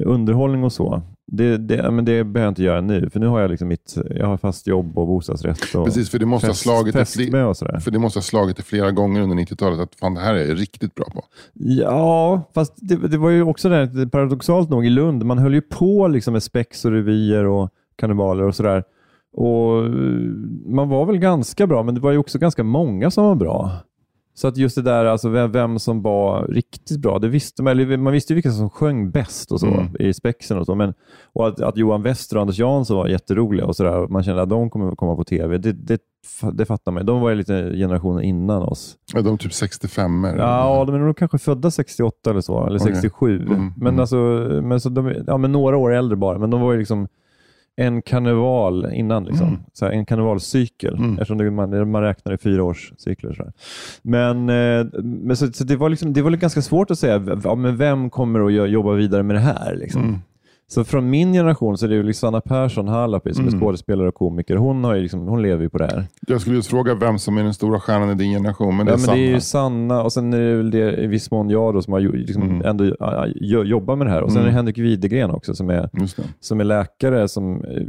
underhållning 0.00 0.64
och 0.64 0.72
så, 0.72 1.02
Det, 1.26 1.56
det, 1.56 1.90
men 1.90 2.04
det 2.04 2.24
behöver 2.24 2.40
jag 2.40 2.50
inte 2.50 2.62
göra 2.62 2.80
nu, 2.80 3.10
för 3.10 3.20
nu 3.20 3.26
har 3.26 3.40
jag 3.40 3.50
liksom 3.50 3.68
mitt, 3.68 3.96
jag 4.10 4.26
har 4.26 4.36
fast 4.36 4.66
jobb 4.66 4.98
och 4.98 5.06
bostadsrätt. 5.06 5.74
Och 5.74 5.84
Precis, 5.84 6.10
för 6.10 6.18
det 6.18 6.26
måste, 6.26 6.46
fest, 6.46 6.66
ha 6.66 6.74
slagit 6.74 7.08
fler, 7.08 7.46
och 7.46 7.56
sådär. 7.56 7.80
för 7.80 7.90
det 7.90 7.98
måste 7.98 8.18
ha 8.18 8.22
slagit 8.22 8.56
dig 8.56 8.64
flera 8.64 8.90
gånger 8.90 9.20
under 9.20 9.36
90-talet 9.36 9.80
att 9.80 9.94
fan, 9.94 10.14
det 10.14 10.20
här 10.20 10.34
är 10.34 10.48
jag 10.48 10.60
riktigt 10.60 10.94
bra 10.94 11.04
på. 11.14 11.24
Ja, 11.52 12.42
fast 12.54 12.72
det, 12.76 12.96
det 12.96 13.18
var 13.18 13.30
ju 13.30 13.42
också 13.42 13.68
det, 13.68 14.08
paradoxalt 14.08 14.70
nog 14.70 14.86
i 14.86 14.90
Lund, 14.90 15.24
man 15.24 15.38
höll 15.38 15.54
ju 15.54 15.60
på 15.62 16.08
liksom 16.08 16.32
med 16.32 16.42
spex 16.42 16.84
och 16.84 16.90
revyer 16.90 17.44
och 17.44 17.70
karnevaler 17.96 18.42
och 18.44 18.54
sådär. 18.54 18.84
Och 19.32 19.84
eh, 19.84 19.90
Man 20.66 20.88
var 20.88 21.06
väl 21.06 21.18
ganska 21.18 21.66
bra, 21.66 21.82
men 21.82 21.94
det 21.94 22.00
var 22.00 22.12
ju 22.12 22.18
också 22.18 22.38
ganska 22.38 22.62
många 22.62 23.10
som 23.10 23.24
var 23.24 23.34
bra. 23.34 23.72
Så 24.36 24.48
att 24.48 24.56
just 24.56 24.74
det 24.76 24.82
där, 24.82 25.04
alltså 25.04 25.28
vem, 25.28 25.52
vem 25.52 25.78
som 25.78 26.02
var 26.02 26.46
riktigt 26.46 27.00
bra, 27.00 27.18
det 27.18 27.28
visste 27.28 27.62
man. 27.62 27.70
Eller 27.70 27.96
man 27.96 28.12
visste 28.12 28.34
vilka 28.34 28.50
som 28.50 28.70
sjöng 28.70 29.10
bäst 29.10 29.52
och 29.52 29.60
så 29.60 29.66
Mm. 29.66 29.86
i 29.98 30.14
spexen 30.14 30.58
och 30.58 30.66
så. 30.66 30.74
Men, 30.74 30.94
och 31.32 31.48
att, 31.48 31.60
att 31.60 31.76
Johan 31.76 32.02
Wester 32.02 32.36
och 32.36 32.42
Anders 32.42 32.58
Jansson 32.58 32.96
var 32.96 33.08
jätteroliga 33.08 33.66
och 33.66 33.76
sådär. 33.76 34.08
Man 34.08 34.22
kände 34.22 34.42
att 34.42 34.48
de 34.48 34.70
kommer 34.70 34.92
att 34.92 34.98
komma 34.98 35.16
på 35.16 35.24
tv. 35.24 35.58
Det, 35.58 35.72
det, 35.72 36.00
det 36.52 36.64
fattar 36.64 36.92
man. 36.92 37.06
De 37.06 37.20
var 37.20 37.34
lite 37.34 37.72
generationen 37.76 38.22
innan 38.22 38.62
oss. 38.62 38.96
Ja, 39.14 39.20
De 39.22 39.34
är 39.34 39.38
typ 39.38 39.52
65 39.52 40.24
er 40.24 40.36
Ja, 40.36 40.84
de 40.86 40.94
är 40.94 40.98
nog 40.98 41.16
kanske 41.16 41.38
födda 41.38 41.70
68 41.70 42.30
eller 42.30 42.40
så, 42.40 42.66
eller 42.66 42.80
Okej. 42.80 42.94
67. 42.94 43.36
Mm, 43.36 43.72
Men, 43.76 43.86
mm. 43.88 44.00
alltså, 44.00 44.16
men 44.62 44.80
så 44.80 44.88
de, 44.88 45.14
ja, 45.26 45.36
men 45.36 45.52
några 45.52 45.76
år 45.76 45.92
äldre 45.92 46.16
bara, 46.16 46.38
men 46.38 46.50
de 46.50 46.60
var 46.60 46.72
ju 46.72 46.78
liksom 46.78 47.08
en 47.76 48.02
karneval 48.02 48.92
innan. 48.92 49.24
Liksom. 49.24 49.48
Mm. 49.48 49.60
Så 49.72 49.84
här, 49.84 49.92
en 49.92 50.06
karnevalcykel, 50.06 50.94
Mm. 50.94 51.12
eftersom 51.12 51.38
det, 51.38 51.50
man, 51.50 51.90
man 51.90 52.02
räknar 52.02 52.32
i 52.34 52.38
fyra 52.38 52.64
års 52.64 52.92
cykler. 52.96 53.32
Så 53.32 53.42
här. 53.42 53.52
Men, 54.02 54.48
eh, 54.48 54.86
men 55.02 55.36
så, 55.36 55.52
så 55.52 55.64
det, 55.64 55.76
var 55.76 55.88
liksom, 55.88 56.12
det 56.12 56.22
var 56.22 56.30
ganska 56.30 56.62
svårt 56.62 56.90
att 56.90 56.98
säga, 56.98 57.38
ja, 57.44 57.54
men 57.54 57.76
vem 57.76 58.10
kommer 58.10 58.40
att 58.46 58.52
jo- 58.52 58.66
jobba 58.66 58.92
vidare 58.92 59.22
med 59.22 59.36
det 59.36 59.40
här? 59.40 59.76
Liksom. 59.76 60.02
Mm. 60.02 60.18
Så 60.66 60.84
från 60.84 61.10
min 61.10 61.32
generation 61.32 61.78
så 61.78 61.84
är 61.86 61.88
det 61.90 61.94
ju 61.94 62.02
liksom 62.02 62.26
Sanna 62.26 62.40
Persson 62.40 62.88
Halapi 62.88 63.34
som 63.34 63.44
är 63.44 63.48
Mm. 63.48 63.60
skådespelare 63.60 64.08
och 64.08 64.14
komiker. 64.14 64.56
Hon, 64.56 64.84
har 64.84 64.94
ju 64.94 65.02
liksom, 65.02 65.20
hon 65.28 65.42
lever 65.42 65.62
ju 65.62 65.70
på 65.70 65.78
det 65.78 65.84
här. 65.86 66.04
Jag 66.26 66.40
skulle 66.40 66.56
just 66.56 66.70
fråga 66.70 66.94
vem 66.94 67.18
som 67.18 67.38
är 67.38 67.42
den 67.42 67.54
stora 67.54 67.80
stjärnan 67.80 68.10
i 68.10 68.14
din 68.14 68.30
generation, 68.32 68.76
men 68.76 68.86
det 68.86 68.92
ja, 68.92 68.94
är 68.94 68.98
men 68.98 69.04
Sanna. 69.06 69.16
det 69.16 69.26
är 69.26 69.30
ju 69.34 69.40
Sanna 69.40 70.02
och 70.02 70.12
sen 70.12 70.32
är 70.32 70.40
det 70.40 70.56
väl 70.56 70.70
det 70.70 70.96
i 71.02 71.06
viss 71.06 71.30
mån 71.30 71.50
jag 71.50 71.74
då, 71.74 71.82
som 71.82 71.92
har 71.92 72.00
liksom 72.00 72.42
Mm. 72.42 72.62
ändå 72.62 72.84
ja, 73.00 73.26
jo- 73.34 73.64
jobbar 73.64 73.96
med 73.96 74.06
det 74.06 74.10
här. 74.10 74.22
Och 74.22 74.32
sen 74.32 74.36
Mm. 74.40 74.46
är 74.48 74.50
det 74.52 74.56
Henrik 74.56 74.78
Widegren 74.78 75.30
också 75.30 75.54
som 75.54 75.70
är, 75.70 75.90
som 76.40 76.60
är 76.60 76.64
läkare, 76.64 77.28
som, 77.28 77.64
eh, 77.64 77.82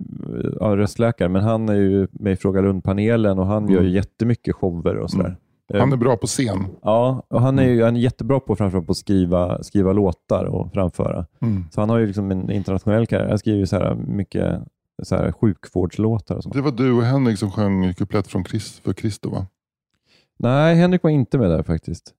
ja, 0.59 0.77
röstläkare, 0.77 1.29
men 1.29 1.43
han 1.43 1.69
är 1.69 1.75
ju 1.75 2.07
med 2.11 2.33
i 2.33 2.35
Fråga 2.35 2.61
Lund-panelen 2.61 3.39
och 3.39 3.45
han 3.45 3.63
Mm. 3.63 3.75
gör 3.75 3.81
ju 3.83 3.89
jättemycket 3.89 4.55
shower 4.55 4.95
och 4.97 5.11
sådär. 5.11 5.35
Eh, 5.73 5.79
Han 5.79 5.93
är 5.93 5.97
bra 5.97 6.17
på 6.17 6.27
scen. 6.27 6.67
Ja, 6.81 7.23
och 7.27 7.41
han 7.41 7.59
är 7.59 7.63
ju 7.67 7.83
han 7.83 7.95
är 7.95 7.99
jättebra 7.99 8.39
på 8.39 8.55
framförallt 8.55 8.87
på 8.87 8.91
att 8.91 8.97
skriva, 8.97 9.63
skriva 9.63 9.93
låtar 9.93 10.45
och 10.45 10.73
framföra. 10.73 11.25
Mm. 11.41 11.65
Så 11.71 11.81
han 11.81 11.89
har 11.89 11.97
ju 11.97 12.07
liksom 12.07 12.31
en 12.31 12.51
internationell 12.51 13.07
karriär. 13.07 13.29
Han 13.29 13.39
skriver 13.39 13.65
så 13.65 13.75
här 13.75 13.95
mycket 13.95 14.61
så 15.03 15.15
här 15.15 15.31
sjukvårdslåtar 15.31 16.35
och 16.35 16.43
sånt. 16.43 16.55
Det 16.55 16.61
var 16.61 16.71
du 16.71 16.91
och 16.91 17.03
Henrik 17.03 17.39
som 17.39 17.51
sjöng 17.51 17.93
kuplett 17.93 18.27
från 18.27 18.45
Chris, 18.45 18.79
för 18.79 18.93
Christo 18.93 19.29
va? 19.29 19.47
Nej, 20.37 20.75
Henrik 20.75 21.03
var 21.03 21.09
inte 21.09 21.37
med 21.37 21.49
där 21.49 21.63
faktiskt. 21.63 22.13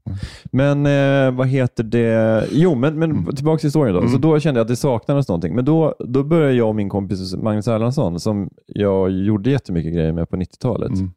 Men 0.45 0.87
eh, 0.87 1.37
vad 1.39 1.47
heter 1.49 1.85
det? 1.85 2.45
Jo, 2.53 2.75
men, 2.75 2.99
men 2.99 3.11
Mm. 3.11 3.35
tillbaka 3.35 3.59
till 3.59 3.67
historien 3.67 3.95
då. 3.95 4.01
Mm. 4.01 4.13
Så 4.13 4.19
då 4.19 4.41
kände 4.41 4.59
jag 4.61 4.65
att 4.65 4.69
det 4.69 4.77
saknades 4.77 5.29
någonting. 5.29 5.55
Men 5.55 5.65
då, 5.65 5.95
då 5.99 6.23
började 6.25 6.53
jag 6.53 6.69
och 6.69 6.75
min 6.75 6.89
kompis 6.89 7.35
Magnus 7.37 7.69
Erlandsson, 7.69 8.21
som 8.21 8.51
jag 8.67 9.11
gjorde 9.11 9.51
jättemycket 9.51 9.95
grejer 9.95 10.13
med 10.13 10.31
på 10.31 10.37
90-talet. 10.37 10.91
Mm. 10.93 11.11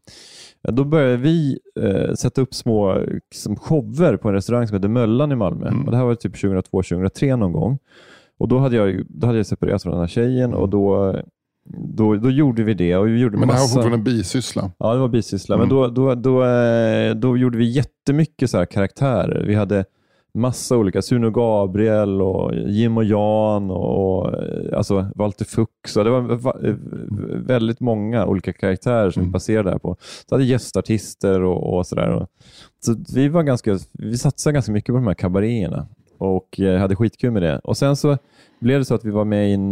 Då 0.70 0.84
började 0.84 1.18
vi 1.18 1.60
eh, 1.80 2.14
sätta 2.14 2.42
upp 2.42 2.54
små 2.54 2.96
liksom, 3.14 3.56
shower 3.56 4.18
på 4.18 4.28
en 4.28 4.34
restaurang 4.34 4.68
som 4.68 4.76
heter 4.76 4.88
Möllan 4.90 5.32
i 5.32 5.36
Malmö. 5.36 5.68
Mm. 5.68 5.86
Och 5.86 5.92
det 5.92 5.98
här 5.98 6.06
var 6.06 6.16
typ 6.16 6.36
2002-2003 6.36 7.36
någon 7.36 7.52
gång. 7.54 7.78
Och 8.40 8.48
Då 8.48 8.58
hade 8.58 8.76
jag, 8.76 9.04
då 9.10 9.28
hade 9.28 9.40
jag 9.40 9.46
separerat 9.46 9.84
från 9.84 9.92
den 9.92 10.00
här 10.02 10.08
tjejen 10.08 10.54
och 10.54 10.70
då, 10.70 11.16
då, 11.96 12.16
då 12.16 12.30
gjorde 12.32 12.64
vi 12.64 12.74
det. 12.74 12.96
Och 12.98 13.08
vi 13.08 13.20
gjorde 13.20 13.38
Men 13.38 13.48
det 13.48 13.54
här 13.54 13.62
var 13.62 13.68
fortfarande 13.68 13.98
bisyssla. 14.12 14.72
Ja, 14.78 14.94
det 14.94 15.00
var 15.00 15.08
bisyssla. 15.08 15.56
Mm. 15.56 15.68
Men 15.68 15.76
då, 15.78 15.88
då, 15.88 16.16
då, 16.16 16.44
eh, 16.46 17.16
då 17.16 17.38
gjorde 17.38 17.58
vi 17.58 17.66
jättemycket 17.70 18.50
så 18.50 18.58
här 18.58 18.66
karaktärer. 18.66 19.44
Vi 19.48 19.56
hade 19.56 19.86
massa 20.34 20.78
olika, 20.78 21.02
Suno 21.02 21.32
Gabriel 21.32 22.22
och 22.22 22.56
Jim 22.56 22.98
och 22.98 23.04
Jan 23.04 23.72
och, 23.72 24.20
och 24.20 24.34
eh, 24.34 24.78
alltså 24.78 25.06
Walter 25.16 25.46
Fuchs. 25.46 25.98
Och 25.98 26.04
det 26.04 26.10
var 26.10 26.22
va- 26.22 26.58
eh, 26.64 26.76
väldigt 27.46 27.80
många 27.80 28.26
olika 28.26 28.54
karaktärer 28.54 29.10
som 29.12 29.22
vi 29.22 29.26
Mm. 29.26 29.32
baserade 29.32 29.70
det 29.70 29.72
här 29.72 29.80
på. 29.80 29.98
Så 30.30 30.36
hade 30.36 30.44
gästartister 30.46 31.42
och, 31.44 31.78
och 31.78 31.88
sådär. 31.88 32.28
Så 32.86 32.96
vi, 33.16 33.28
var 33.30 33.44
ganska, 33.44 33.78
vi 33.94 34.18
satsade 34.18 34.54
ganska 34.54 34.72
mycket 34.72 34.88
på 34.94 34.98
de 34.98 35.08
här 35.08 35.14
kabaréerna 35.14 35.88
och 36.18 36.60
hade 36.80 36.96
skitkul 36.96 37.32
med 37.32 37.42
det. 37.42 37.60
Och 37.60 37.78
Sen 37.78 37.96
så 37.96 38.18
blev 38.60 38.80
det 38.80 38.86
så 38.86 38.96
att 38.96 39.06
vi 39.06 39.12
var 39.12 39.26
med 39.26 39.50
i 39.50 39.54
en 39.54 39.72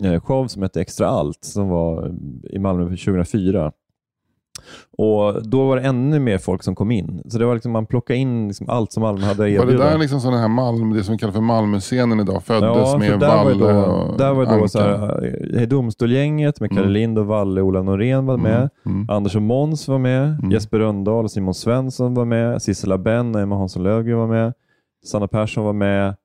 humorshow 0.00 0.46
som 0.46 0.62
hette 0.62 0.80
Extra 0.80 1.08
Allt 1.08 1.44
som 1.44 1.68
var 1.68 2.14
i 2.50 2.58
Malmö 2.58 2.84
2004. 2.84 3.72
Och 4.98 5.48
Då 5.48 5.68
var 5.68 5.76
det 5.76 5.82
ännu 5.82 6.18
mer 6.18 6.38
folk 6.38 6.62
som 6.62 6.74
kom 6.74 6.90
in. 6.90 7.22
Så 7.28 7.38
det 7.38 7.46
var 7.46 7.54
liksom, 7.54 7.72
man 7.72 7.86
plockade 7.86 8.18
in 8.18 8.48
liksom 8.48 8.68
allt 8.68 8.92
som 8.92 9.00
Malmö 9.02 9.26
hade 9.26 9.44
att 9.52 9.58
Var 9.58 9.66
det 9.66 9.78
där 9.78 9.98
liksom 9.98 10.20
sån 10.20 10.34
här 10.34 10.48
Malmö, 10.48 10.96
det 10.96 11.04
som 11.04 11.18
kallas 11.18 11.34
för 11.34 11.42
Malmöscenen 11.42 12.20
idag 12.20 12.42
föddes 12.44 12.92
Ja, 12.92 12.98
med 12.98 13.20
där 13.20 13.28
var 13.28 13.44
Valle 13.44 13.72
då, 13.72 13.80
och 13.80 14.18
där 14.18 14.32
var 14.32 14.58
då 14.58 14.68
så 14.68 14.78
här, 14.78 15.60
eh, 15.60 15.68
Domstolgänget 15.68 16.60
med 16.60 16.70
Kalle 16.70 16.80
Mm. 16.80 16.92
Lind 16.92 17.18
och 17.18 17.26
Valle 17.26 17.60
Ola 17.60 17.82
Norén 17.82 18.26
var 18.26 18.36
med. 18.36 18.56
Mm. 18.86 18.96
Mm. 19.00 19.10
Anders 19.10 19.36
och 19.36 19.42
Måns 19.42 19.88
var 19.88 19.98
med. 19.98 20.28
Mm. 20.38 20.50
Jesper 20.50 20.78
Rönndahl 20.78 21.24
och 21.24 21.30
Simon 21.30 21.54
Svensson 21.54 22.14
var 22.14 22.24
med. 22.24 22.62
Sissela 22.62 22.98
Benn 22.98 23.34
och 23.34 23.40
Emma 23.40 23.56
Hansson 23.56 23.82
Löfgren 23.82 24.18
var 24.18 24.28
med. 24.28 24.52
Sanna 25.06 25.28
Persson 25.28 25.64
var 25.64 25.72
med. 25.72 26.16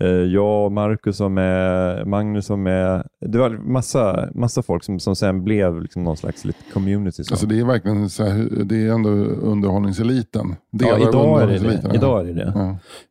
Eh, 0.00 0.06
Jag 0.08 0.64
och 0.66 0.72
Marcus 0.72 1.20
var 1.20 1.28
med. 1.28 2.06
Magnus 2.06 2.50
var 2.50 2.56
med. 2.56 3.06
Det 3.20 3.38
var 3.38 3.50
massa, 3.50 4.28
massa 4.34 4.62
folk 4.62 4.84
som, 4.84 5.00
som 5.00 5.16
sen 5.16 5.44
blev 5.44 5.82
liksom 5.82 6.04
någon 6.04 6.16
slags 6.16 6.44
lite 6.44 6.58
community. 6.72 7.24
Så. 7.24 7.34
Alltså 7.34 7.46
det 7.46 7.60
är 7.60 7.64
verkligen 7.64 8.10
så 8.10 8.24
här, 8.24 8.48
det 8.64 8.86
är 8.86 8.92
ändå 8.92 9.08
underhållningseliten. 9.10 10.54
ja, 10.70 10.78
Delar 10.78 10.94
av 10.94 11.00
idag 11.08 11.42
är 11.42 11.46
det 11.46 11.58
det. 11.58 11.80
ja. 11.84 11.94
Idag 11.94 12.20
är 12.20 12.24
det, 12.24 12.32
det. 12.32 12.52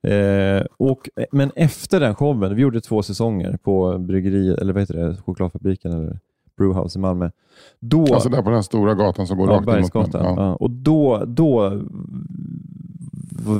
Ja. 0.04 0.10
Eh, 0.10 0.66
och, 0.78 1.10
men 1.32 1.52
efter 1.56 2.00
den 2.00 2.16
showen, 2.16 2.56
vi 2.56 2.62
gjorde 2.62 2.82
två 2.82 3.04
säsonger 3.04 3.58
på 3.64 3.98
bryggeriet, 3.98 4.60
eller 4.60 4.74
vad 4.74 4.82
heter 4.82 4.94
det, 4.98 5.16
chokladfabriken 5.26 5.92
eller 5.92 6.20
Brewhouse 6.58 7.00
i 7.00 7.02
Malmö. 7.02 7.30
Då, 7.80 8.14
Alltså 8.14 8.30
där 8.30 8.42
på 8.42 8.50
den 8.50 8.64
stora 8.64 8.94
gatan 8.96 9.28
som 9.28 9.38
går 9.38 9.52
ja, 9.52 9.56
rakt 9.58 9.96
in 9.96 10.02
mot. 10.02 10.14
Ja. 10.14 10.20
Ja. 10.38 10.56
Och 10.56 10.72
då, 10.72 11.24
då, 11.28 11.82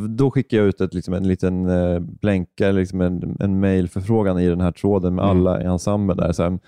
då 0.10 0.32
skickade 0.32 0.62
jag 0.62 0.68
ut 0.70 0.82
ett, 0.82 0.94
liksom 0.94 1.14
en 1.14 1.28
liten 1.28 1.70
eh, 1.70 2.00
blänka, 2.00 2.68
eller 2.68 2.80
liksom 2.80 3.02
en, 3.02 3.38
en 3.40 3.60
mailförfrågan 3.60 4.40
i 4.40 4.50
den 4.50 4.62
här 4.62 4.72
tråden 4.72 5.16
med 5.16 5.26
Mm. 5.26 5.38
alla 5.38 5.62
i 5.62 5.66
ensemblen. 5.66 6.18
Där, 6.18 6.32
så 6.32 6.44
här, 6.44 6.60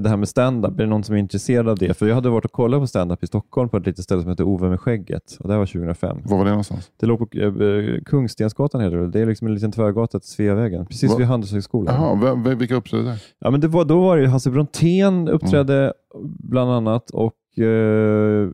det 0.00 0.08
här 0.08 0.16
med 0.16 0.28
stand-up, 0.28 0.72
är 0.74 0.82
det 0.82 0.86
någon 0.86 1.04
som 1.04 1.14
är 1.14 1.18
intresserad 1.18 1.68
av 1.68 1.78
det? 1.78 1.94
För 1.94 2.06
jag 2.06 2.14
hade 2.14 2.28
varit 2.30 2.44
och 2.44 2.52
kollat 2.52 2.80
på 2.80 2.86
stand-up 2.86 3.24
i 3.24 3.26
Stockholm 3.26 3.68
på 3.68 3.76
ett 3.76 3.86
litet 3.86 4.04
ställe 4.04 4.22
som 4.22 4.30
heter 4.30 4.44
Ove 4.44 4.68
med 4.68 4.80
skägget. 4.80 5.36
Och 5.40 5.48
det 5.48 5.52
här 5.54 5.58
var 5.58 5.66
2005. 5.66 6.16
Var 6.24 6.38
var 6.38 6.44
det 6.44 6.50
någonstans? 6.50 6.90
Det 7.00 7.06
låg 7.06 7.18
på 7.30 7.38
eh, 7.38 8.02
Kungstensgatan 8.04 8.80
heter 8.80 8.96
det. 8.96 9.08
Det 9.10 9.20
är 9.20 9.26
liksom 9.26 9.46
en 9.48 9.54
liten 9.54 9.72
tvärgata 9.72 10.20
till 10.20 10.28
Sveavägen. 10.30 10.86
Precis 10.86 11.10
Va? 11.10 11.16
vid 11.18 11.26
Handelshögskolan. 11.26 11.94
Jaha, 11.94 12.54
vilka 12.54 12.74
uppträdde 12.74 13.04
där? 13.04 13.22
Ja, 13.38 13.50
men 13.50 13.60
det 13.60 13.68
var, 13.68 13.84
då 13.84 14.00
var 14.00 14.16
det 14.18 14.28
Hasse 14.28 14.50
Brontén 14.50 15.28
uppträdde 15.28 15.92
bland 16.38 16.70
annat 16.70 17.10
och 17.10 17.58
eh, 17.58 18.48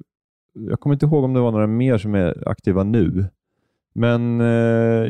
jag 0.52 0.80
kommer 0.80 0.94
inte 0.94 1.06
ihåg 1.06 1.24
om 1.24 1.34
det 1.34 1.40
var 1.40 1.52
några 1.52 1.66
mer 1.66 1.98
som 1.98 2.14
är 2.14 2.48
aktiva 2.48 2.84
nu. 2.84 3.24
Men 3.98 4.40
eh, 4.40 4.46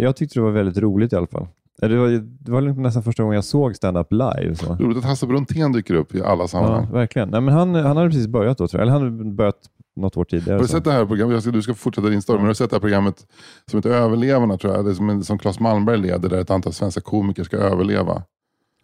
jag 0.03 0.16
tyckte 0.16 0.39
det 0.39 0.43
var 0.43 0.51
väldigt 0.51 0.78
roligt 0.78 1.12
i 1.12 1.16
alla 1.16 1.26
fall. 1.26 1.47
Det 1.80 1.97
var, 1.97 2.09
det 2.45 2.51
var 2.51 2.61
liksom 2.61 2.82
nästan 2.82 3.03
första 3.03 3.22
gången 3.22 3.34
jag 3.34 3.45
såg 3.45 3.76
stand-up 3.76 4.12
live. 4.12 4.55
Så. 4.55 4.74
Roligt 4.74 4.99
att 4.99 5.05
Hasse 5.05 5.26
Brontén 5.26 5.72
dyker 5.72 5.95
upp 5.95 6.14
i 6.14 6.22
alla 6.22 6.43
Ja, 6.43 6.49
sammanhang. 6.49 6.93
verkligen. 6.93 7.28
Nej, 7.28 7.41
men 7.41 7.55
han, 7.55 7.74
han 7.74 7.97
hade 7.97 8.09
precis 8.09 8.26
börjat 8.26 8.59
då, 8.59 8.68
tror 8.68 8.80
jag. 8.80 8.82
Eller 8.82 8.93
han 8.93 9.18
hade 9.18 9.30
börjat 9.34 9.57
något 9.97 10.16
år 10.16 10.24
tidigare. 10.24 10.55
Har 10.57 10.62
du 10.62 10.68
sett 10.68 10.84
det 10.84 10.93
här 10.93 11.07
programmet? 11.07 11.34
Jag 11.34 11.43
ska, 11.43 11.51
du 11.53 11.62
ska 11.62 11.74
fortsätta 11.74 12.09
din 12.09 12.22
story, 12.22 12.36
men 12.36 12.45
har 12.45 12.49
du 12.49 12.55
sett 12.55 12.70
det 12.70 12.76
här 12.76 12.80
programmet 12.80 13.26
som 13.70 13.78
heter 13.78 13.91
Överlevarna 13.91 14.57
tror 14.59 14.74
jag? 14.74 14.84
Det 14.84 14.95
som, 14.95 15.22
som 15.24 15.39
Claes 15.39 15.61
Malmberg 15.61 15.99
leder 15.99 16.28
där 16.28 16.41
ett 16.41 16.51
antal 16.51 16.72
svenska 16.72 17.01
komiker 17.01 17.45
ska 17.45 17.57
överleva. 17.57 18.22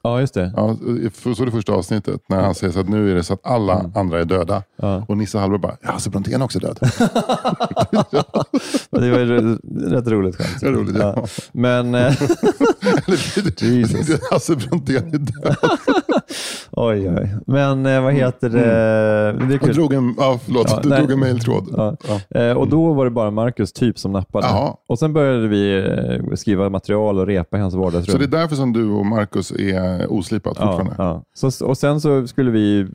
Ja, 0.07 0.21
just 0.21 0.35
det. 0.35 0.53
Ja, 0.57 0.77
så 1.37 1.43
är 1.43 1.45
det 1.47 1.53
första 1.53 1.73
avsnittet 1.73 2.21
när 2.29 2.41
han 2.41 2.55
säger 2.55 2.73
så 2.73 2.81
att 2.81 2.89
nu 2.89 3.11
är 3.11 3.15
det 3.15 3.23
så 3.25 3.35
att 3.35 3.47
alla 3.47 3.81
Mm. 3.81 3.93
andra 3.95 4.21
är 4.21 4.25
döda. 4.25 4.63
Ja. 4.77 5.05
Och 5.09 5.17
Nisse 5.17 5.39
Hallberg 5.39 5.61
bara, 5.61 5.77
ja, 5.83 5.93
Hasse 5.93 6.11
Brontén 6.11 6.41
är 6.41 6.45
också 6.45 6.59
död. 6.59 6.79
Det 8.91 9.11
var 9.11 9.19
ju 9.19 9.57
rätt- 9.91 10.09
roligt 10.09 10.37
skämt. 10.37 10.63
Roligt, 10.63 10.97
ja. 10.99 11.27
Men, 11.53 11.95
eh, 11.95 12.01
Eller, 13.07 13.63
Jesus. 13.65 14.21
Hasse 14.31 14.57
Brontén 14.57 15.15
är 15.15 15.19
död. 15.19 15.57
Oj, 16.77 17.11
oj. 17.11 17.35
Men 17.47 17.87
eh, 17.87 18.03
vad 18.03 18.13
heter 18.15 18.49
det? 18.49 18.59
Men 19.39 19.49
det 19.49 19.55
är 19.55 19.67
Jag 19.67 19.75
drog 19.75 19.93
en, 19.93 20.15
ja, 20.19 20.41
förlåt, 20.45 20.67
Ja, 20.71 20.81
du 20.83 20.89
nej. 20.89 20.99
drog 20.99 21.11
en 21.11 21.21
mejltråd. 21.21 21.69
Ja. 21.77 21.97
Ja. 22.31 22.41
Eh, 22.41 22.57
och 22.57 22.69
då 22.69 22.93
var 22.93 23.05
det 23.05 23.11
bara 23.11 23.31
Marcus 23.31 23.73
typ 23.73 23.99
som 23.99 24.13
nappade. 24.13 24.47
Jaha. 24.47 24.77
Och 24.89 24.99
sen 24.99 25.13
började 25.13 25.49
vi 25.49 25.77
eh, 26.31 26.35
skriva 26.35 26.69
material 26.71 27.19
och 27.19 27.27
repa 27.27 27.57
i 27.59 27.61
hans 27.61 27.75
vardagsrum. 27.75 28.13
Så 28.13 28.19
det 28.19 28.25
är 28.37 28.41
därför 28.41 28.57
som 28.57 28.73
du 28.73 28.91
och 28.91 29.07
Marcus 29.07 29.51
är 29.53 30.13
oslipat 30.13 30.57
fortfarande? 30.59 30.95
ja. 30.99 31.23
Så, 31.35 31.67
och 31.67 31.79
sen 31.79 32.01
så 32.01 32.27
skulle 32.27 32.51
vi, 32.51 32.87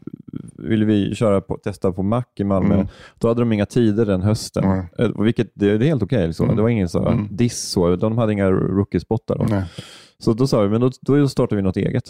ville 0.58 0.86
vi 0.86 1.16
köra 1.16 1.42
på, 1.42 1.58
testa 1.58 1.92
på 1.92 2.04
Mac 2.04 2.24
i 2.36 2.44
Malmö. 2.44 2.74
Mm. 2.76 2.88
Då 3.20 3.28
hade 3.28 3.42
de 3.42 3.52
inga 3.54 3.66
tider 3.66 4.06
den 4.06 4.22
hösten. 4.22 4.84
Och 5.16 5.26
Vilket, 5.26 5.52
det, 5.54 5.78
det 5.78 5.86
är 5.86 5.88
helt 5.90 6.04
okej. 6.04 6.28
liksom. 6.28 6.44
Mm. 6.46 6.56
Det 6.56 6.62
var 6.62 6.70
ingen 6.70 6.90
så, 6.90 7.00
Mm. 7.08 7.28
diss 7.32 7.70
så. 7.70 7.96
De 7.96 8.18
hade 8.18 8.34
inga 8.34 8.50
rookie-spottar. 8.52 9.64
Så 10.24 10.34
då 10.34 10.48
sa 10.48 10.62
vi, 10.62 10.70
men 10.70 10.82
då, 10.82 10.92
då 11.02 11.28
startar 11.28 11.56
vi 11.56 11.62
något 11.62 11.78
eget. 11.78 12.04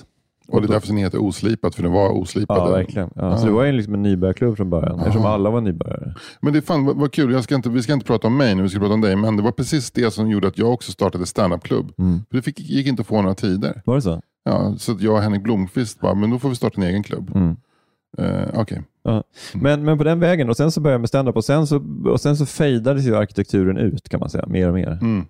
Och 0.51 0.61
det 0.61 0.67
är 0.67 0.71
därför 0.71 0.87
den 0.87 0.97
heter 0.97 1.17
Oslipat, 1.23 1.75
för 1.75 1.83
den 1.83 1.91
var 1.91 2.09
oslipad. 2.09 2.57
Ja, 2.57 2.69
verkligen. 2.69 3.09
Ja, 3.15 3.37
Så 3.37 3.45
det 3.45 3.51
var 3.51 3.63
ju 3.63 3.71
liksom 3.71 3.93
en 3.93 4.01
nybörjarklubb 4.01 4.57
från 4.57 4.69
början, 4.69 4.99
eftersom 4.99 5.25
alla 5.25 5.49
var 5.49 5.61
nybörjare. 5.61 6.13
Men 6.41 6.53
det 6.53 6.61
fan 6.61 6.85
vad, 6.85 7.11
kul, 7.11 7.31
jag 7.31 7.43
ska 7.43 7.55
inte, 7.55 7.69
vi 7.69 7.81
ska 7.83 7.93
inte 7.93 8.05
prata 8.05 8.27
om 8.27 8.37
mig 8.37 8.55
nu, 8.55 8.63
vi 8.63 8.69
ska 8.69 8.79
prata 8.79 8.93
om 8.93 9.01
dig. 9.01 9.15
Men 9.15 9.37
det 9.37 9.43
var 9.43 9.51
precis 9.51 9.91
det 9.91 10.11
som 10.11 10.29
gjorde 10.31 10.47
att 10.47 10.57
jag 10.57 10.73
också 10.73 10.91
startade 10.91 11.25
standup-klubb. 11.25 11.91
För 12.29 12.35
det 12.37 12.41
fick, 12.41 12.59
gick 12.59 12.87
inte 12.87 13.01
att 13.01 13.07
få 13.07 13.21
några 13.21 13.35
tider. 13.35 13.81
Var 13.85 13.95
det 13.95 14.01
så? 14.01 14.21
Ja, 14.43 14.75
så 14.77 14.97
jag 14.99 15.13
och 15.15 15.21
Henrik 15.21 15.43
Blomqvist 15.43 15.99
bara, 15.99 16.13
men 16.13 16.29
då 16.29 16.39
får 16.39 16.49
vi 16.49 16.55
starta 16.55 16.81
en 16.81 16.87
egen 16.87 17.03
klubb. 17.03 17.31
Mm. 17.35 17.55
Eh, 18.17 18.47
Okej. 18.53 18.81
Ja. 19.03 19.23
Men, 19.53 19.83
men 19.85 19.97
på 19.97 20.03
den 20.03 20.19
vägen, 20.19 20.49
och 20.49 20.57
sen 20.57 20.71
så 20.71 20.81
började 20.81 20.93
jag 20.93 21.01
med 21.01 21.09
standup 21.09 21.35
och 21.35 21.45
sen 21.45 21.67
så, 21.67 21.83
och 22.05 22.21
sen 22.21 22.37
så 22.37 22.45
fejdades 22.45 23.05
ju 23.05 23.15
arkitekturen 23.15 23.77
ut 23.77 24.09
kan 24.09 24.19
man 24.19 24.29
säga, 24.29 24.45
mer 24.47 24.67
och 24.67 24.73
mer. 24.73 24.91
Mm. 25.01 25.25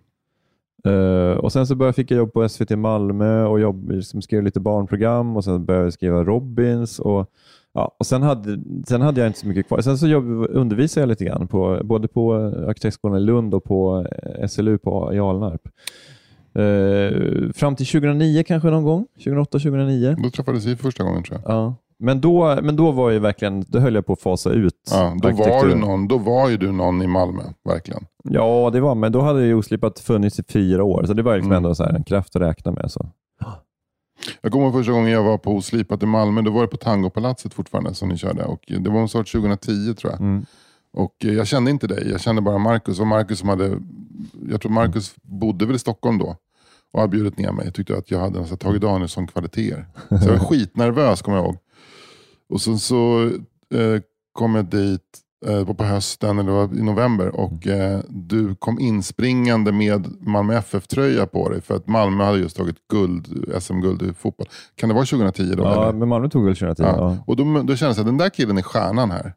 Eh, 0.85 1.37
och 1.37 1.51
Sen 1.51 1.67
så 1.67 1.75
började, 1.75 1.93
fick 1.93 2.11
jag 2.11 2.17
jobb 2.17 2.33
på 2.33 2.49
SVT 2.49 2.69
Malmö 2.69 3.43
och 3.45 3.59
jobb, 3.59 3.91
liksom 3.91 4.21
skrev 4.21 4.43
lite 4.43 4.59
barnprogram 4.59 5.37
och 5.37 5.43
sen 5.43 5.65
började 5.65 5.85
jag 5.85 5.93
skriva 5.93 6.23
Robins. 6.23 6.99
Och, 6.99 7.31
ja, 7.73 7.95
och 7.99 8.05
sen, 8.05 8.21
hade, 8.23 8.59
sen 8.87 9.01
hade 9.01 9.21
jag 9.21 9.29
inte 9.29 9.39
så 9.39 9.47
mycket 9.47 9.67
kvar. 9.67 9.81
Sen 9.81 9.97
så 9.97 10.07
jobb, 10.07 10.45
undervisade 10.49 11.01
jag 11.01 11.09
lite 11.09 11.25
grann, 11.25 11.47
på, 11.47 11.81
både 11.83 12.07
på 12.07 12.33
Arkitektskolan 12.67 13.17
i 13.17 13.21
Lund 13.21 13.53
och 13.53 13.63
på 13.63 14.07
eh, 14.11 14.47
SLU 14.47 14.77
på, 14.77 15.13
i 15.13 15.19
Alnarp. 15.19 15.61
Eh, 16.53 17.51
fram 17.53 17.75
till 17.75 17.85
2009 17.85 18.43
kanske 18.47 18.69
någon 18.69 18.83
gång, 18.83 19.05
2008-2009. 19.19 20.23
Då 20.23 20.29
träffades 20.29 20.65
vi 20.65 20.75
första 20.75 21.03
gången 21.03 21.23
tror 21.23 21.39
jag. 21.43 21.51
Ja. 21.55 21.75
Men, 21.99 22.21
då, 22.21 22.59
men 22.61 22.75
då 22.75 22.91
var 22.91 23.09
ju 23.09 23.19
verkligen, 23.19 23.65
då 23.67 23.79
höll 23.79 23.95
jag 23.95 24.05
på 24.05 24.13
att 24.13 24.21
fasa 24.21 24.49
ut 24.49 24.73
Ja, 24.91 25.15
då, 25.21 25.29
var 25.31 25.65
du 25.67 25.75
någon, 25.75 26.07
då 26.07 26.17
var 26.17 26.49
ju 26.49 26.57
du 26.57 26.71
någon 26.71 27.01
i 27.01 27.07
Malmö, 27.07 27.43
verkligen. 27.69 28.05
Ja, 28.23 28.69
det 28.73 28.79
var, 28.79 28.95
men 28.95 29.11
då 29.11 29.21
hade 29.21 29.45
ju 29.45 29.53
Oslipat 29.53 29.99
funnits 29.99 30.39
i 30.39 30.43
fyra 30.43 30.83
år, 30.83 31.03
så 31.05 31.13
det 31.13 31.23
var 31.23 31.35
liksom 31.35 31.51
Mm. 31.51 31.57
ändå 31.63 31.75
så 31.75 31.83
här 31.83 31.93
en 31.93 32.03
kraft 32.03 32.35
att 32.35 32.41
räkna 32.41 32.71
med. 32.71 32.91
Så. 32.91 33.09
Jag 34.41 34.51
kommer 34.51 34.65
ihåg 34.65 34.73
första 34.73 34.91
gången 34.91 35.11
jag 35.11 35.23
var 35.23 35.37
på 35.37 35.51
Oslipat 35.51 36.03
i 36.03 36.05
Malmö, 36.05 36.41
då 36.41 36.51
var 36.51 36.61
det 36.61 36.67
på 36.67 36.77
Tangopalatset 36.77 37.53
fortfarande 37.53 37.93
som 37.93 38.09
ni 38.09 38.17
körde. 38.17 38.43
Och 38.43 38.59
det 38.67 38.89
var 38.89 38.99
en 39.01 39.07
sort 39.07 39.31
2010 39.31 39.93
tror 39.93 40.11
jag. 40.13 40.21
Mm. 40.21 40.45
Och 40.93 41.15
eh, 41.25 41.33
jag 41.33 41.47
kände 41.47 41.71
inte 41.71 41.87
dig, 41.87 42.09
jag 42.11 42.21
kände 42.21 42.41
bara 42.41 42.57
Marcus. 42.57 42.99
Och 42.99 43.07
Marcus 43.07 43.39
som 43.39 43.49
hade, 43.49 43.77
jag 44.49 44.61
tror 44.61 44.71
Marcus 44.71 45.15
bodde 45.21 45.65
väl 45.65 45.75
i 45.75 45.79
Stockholm 45.79 46.17
då. 46.17 46.35
Och 46.93 46.99
hade 46.99 47.11
bjudit 47.11 47.37
ner 47.37 47.51
mig. 47.51 47.65
Jag 47.65 47.73
tyckte 47.73 47.97
att 47.97 48.11
jag 48.11 48.19
hade 48.19 48.39
här 48.39 48.55
Tage 48.55 48.79
Danielsson-kvaliteter. 48.79 49.85
Så 50.09 50.15
jag 50.29 50.37
var 50.37 50.45
skitnervös 50.45 51.21
kommer 51.21 51.37
jag 51.37 51.45
ihåg. 51.45 51.57
Och 52.49 52.61
sen 52.61 52.79
så 52.79 53.31
eh, 53.73 54.01
kom 54.33 54.55
jag 54.55 54.65
dit 54.65 55.01
eh, 55.45 55.73
på 55.73 55.83
hösten, 55.83 56.39
eller 56.39 56.51
var 56.51 56.77
i 56.77 56.81
november. 56.81 57.35
Och 57.35 57.67
eh, 57.67 57.99
du 58.09 58.55
kom 58.55 58.79
inspringande 58.79 59.71
med 59.71 60.07
Malmö 60.21 60.57
FF-tröja 60.57 61.25
på 61.25 61.49
dig. 61.49 61.61
För 61.61 61.75
att 61.75 61.87
Malmö 61.87 62.23
hade 62.23 62.37
just 62.37 62.57
tagit 62.57 62.87
guld, 62.91 63.53
SM-guld 63.59 64.01
i 64.01 64.13
fotboll. 64.13 64.47
Kan 64.75 64.89
det 64.89 64.95
vara 64.95 65.05
2010 65.05 65.43
då? 65.43 65.63
Ja, 65.63 65.83
eller? 65.83 65.93
men 65.93 66.07
Malmö 66.07 66.29
tog 66.29 66.45
väl 66.45 66.55
2010? 66.55 66.83
Ja. 66.83 66.95
Ja. 66.97 67.17
Och 67.27 67.35
då, 67.35 67.61
då 67.61 67.75
kändes 67.75 67.97
det 67.97 68.01
att 68.01 68.07
den 68.07 68.17
där 68.17 68.29
killen 68.29 68.57
är 68.57 68.61
stjärnan 68.61 69.11
här. 69.11 69.33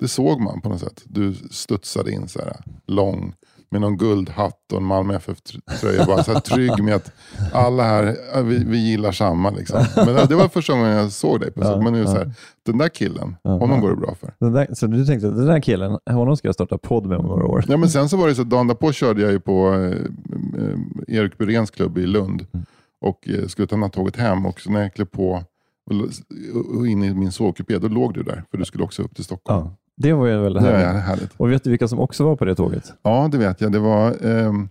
Det 0.00 0.08
såg 0.08 0.40
man 0.40 0.60
på 0.60 0.68
något 0.68 0.80
sätt. 0.80 1.02
Du 1.04 1.34
studsade 1.34 2.12
in 2.12 2.28
så 2.28 2.38
här 2.38 2.56
lång 2.86 3.34
med 3.72 3.80
någon 3.80 3.96
guldhatt 3.96 4.72
och 4.72 4.78
en 4.78 4.84
Malmö 4.84 5.14
FF-tröja. 5.16 6.06
Bara 6.06 6.22
så 6.22 6.32
här 6.32 6.40
trygg 6.40 6.84
med 6.84 6.94
att 6.94 7.12
alla 7.52 7.82
här, 7.82 8.16
ja, 8.34 8.42
vi, 8.42 8.64
vi 8.64 8.78
gillar 8.78 9.12
samma. 9.12 9.50
Liksom. 9.50 9.84
Men 9.96 10.28
det 10.28 10.34
var 10.34 10.48
första 10.48 10.72
gången 10.72 10.90
jag 10.90 11.12
såg 11.12 11.40
dig. 11.40 11.52
Ja. 11.54 11.80
Men 11.80 11.92
nu 11.92 11.98
är 11.98 12.02
det 12.02 12.10
så 12.10 12.16
ja. 12.16 12.18
här, 12.18 12.32
den 12.66 12.78
där 12.78 12.88
killen, 12.88 13.36
Ja, 13.42 13.50
honom 13.50 13.70
ja. 13.70 13.80
går 13.80 13.90
det 13.90 13.96
bra 13.96 14.14
för. 14.14 14.34
Den 14.40 14.52
där, 14.52 14.68
så 14.72 14.86
du 14.86 15.06
tänkte 15.06 15.28
att 15.28 15.36
den 15.36 15.46
där 15.46 15.60
killen, 15.60 15.98
honom 16.10 16.36
ska 16.36 16.48
jag 16.48 16.54
starta 16.54 16.78
podd 16.78 17.06
med 17.06 17.18
om 17.18 17.26
några 17.26 17.46
år? 17.46 17.64
Ja, 17.68 17.76
men 17.76 17.90
sen 17.90 18.08
så 18.08 18.16
var 18.16 18.28
det 18.28 18.34
så 18.34 18.42
att 18.42 18.50
dagen 18.50 18.66
därpå 18.66 18.92
körde 18.92 19.22
jag 19.22 19.32
ju 19.32 19.40
på 19.40 19.74
eh, 19.74 19.90
eh, 20.62 21.18
Erik 21.18 21.38
Buréns 21.38 21.70
klubb 21.70 21.98
i 21.98 22.06
Lund. 22.06 22.46
Mm. 22.52 22.66
Och 23.00 23.28
eh, 23.28 23.46
skulle 23.46 23.68
ta 23.68 23.76
nattåget 23.76 24.16
hem. 24.16 24.46
Och 24.46 24.60
så 24.60 24.70
när 24.70 24.82
jag 24.82 24.94
klev 24.94 25.04
på 25.04 25.44
och 26.78 26.86
in 26.86 27.02
i 27.02 27.14
min 27.14 27.32
sovkupé, 27.32 27.78
då 27.78 27.88
låg 27.88 28.14
du 28.14 28.22
där. 28.22 28.44
För 28.50 28.58
du 28.58 28.64
skulle 28.64 28.84
också 28.84 29.02
upp 29.02 29.14
till 29.14 29.24
Stockholm. 29.24 29.66
Ja. 29.66 29.76
Det 29.96 30.12
var 30.12 30.26
ju 30.26 30.38
väldigt 30.40 30.62
Det 30.62 30.70
är 30.70 30.86
härligt. 30.86 31.02
härligt. 31.02 31.30
Och 31.36 31.52
vet 31.52 31.64
du 31.64 31.70
vilka 31.70 31.88
som 31.88 32.00
också 32.00 32.24
var 32.24 32.36
på 32.36 32.44
det 32.44 32.54
tåget? 32.54 32.92
Ja, 33.02 33.28
det 33.32 33.38
vet 33.38 33.60
jag. 33.60 33.72
Det 33.72 33.78
var 33.78 34.26
ehm, 34.26 34.68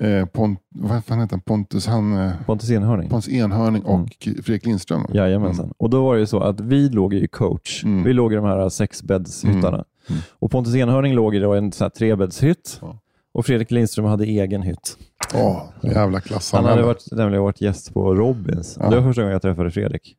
eh, 0.00 0.26
Pont, 0.26 0.60
vad 0.74 1.04
fan 1.04 1.20
heter 1.20 1.32
han? 1.36 1.40
Pontus, 1.40 1.86
han, 1.86 2.16
eh, 2.16 2.32
Pontus 2.46 2.70
Enhörning? 2.70 3.08
Pontus 3.10 3.28
Enhörning 3.28 3.82
och 3.82 3.94
Mm. 3.94 4.08
Fredrik 4.42 4.66
Lindström. 4.66 5.06
Jajamensan. 5.12 5.72
Och 5.76 5.90
då 5.90 6.04
var 6.04 6.14
det 6.14 6.20
ju 6.20 6.26
så 6.26 6.40
att 6.40 6.60
vi 6.60 6.88
låg 6.88 7.14
i 7.14 7.26
coach. 7.28 7.84
Mm. 7.84 8.04
Vi 8.04 8.12
låg 8.12 8.32
i 8.32 8.36
de 8.36 8.44
här 8.44 8.68
sexbäddshyttarna. 8.68 9.84
Mm. 10.10 10.20
Och 10.38 10.50
Pontus 10.50 10.74
Enhörning 10.74 11.14
låg 11.14 11.34
i 11.34 11.38
en 11.44 11.72
sån 11.72 11.84
här 11.84 11.90
trebäddshytt. 11.90 12.78
Ja. 12.80 12.98
Och 13.32 13.46
Fredrik 13.46 13.70
Lindström 13.70 14.04
hade 14.06 14.24
egen 14.24 14.62
hytt. 14.62 14.96
Åh, 15.34 15.62
jävla 15.82 16.20
Han 16.52 16.64
hade 16.64 16.82
varit, 16.82 17.04
nämligen 17.12 17.42
varit 17.42 17.60
gäst 17.60 17.94
på 17.94 18.14
Robins. 18.14 18.76
Ja. 18.80 18.90
Det 18.90 18.96
var 18.96 19.02
första 19.02 19.22
gången 19.22 19.32
jag 19.32 19.42
träffade 19.42 19.70
Fredrik. 19.70 20.16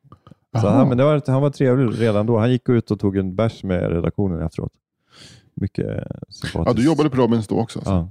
Så 0.62 0.68
han, 0.68 0.88
men 0.90 0.98
det 0.98 1.04
var, 1.04 1.22
han 1.32 1.42
var 1.42 1.50
trevlig 1.50 2.02
redan 2.02 2.26
då. 2.26 2.38
Han 2.38 2.52
gick 2.52 2.70
ut 2.70 2.92
och 2.92 3.00
tog 3.00 3.18
en 3.18 3.36
bärs 3.36 3.64
med 3.64 3.92
redaktionen 3.92 4.42
efteråt. 4.42 4.72
Mycket 5.54 5.86
eh, 5.88 5.94
sympatiskt. 6.30 6.54
Ja, 6.66 6.74
du 6.74 6.86
jobbade 6.86 7.10
på 7.10 7.18
Robins 7.18 7.48
då 7.48 7.60
också? 7.60 7.80
alltså. 7.80 7.92
Ja. 7.92 8.10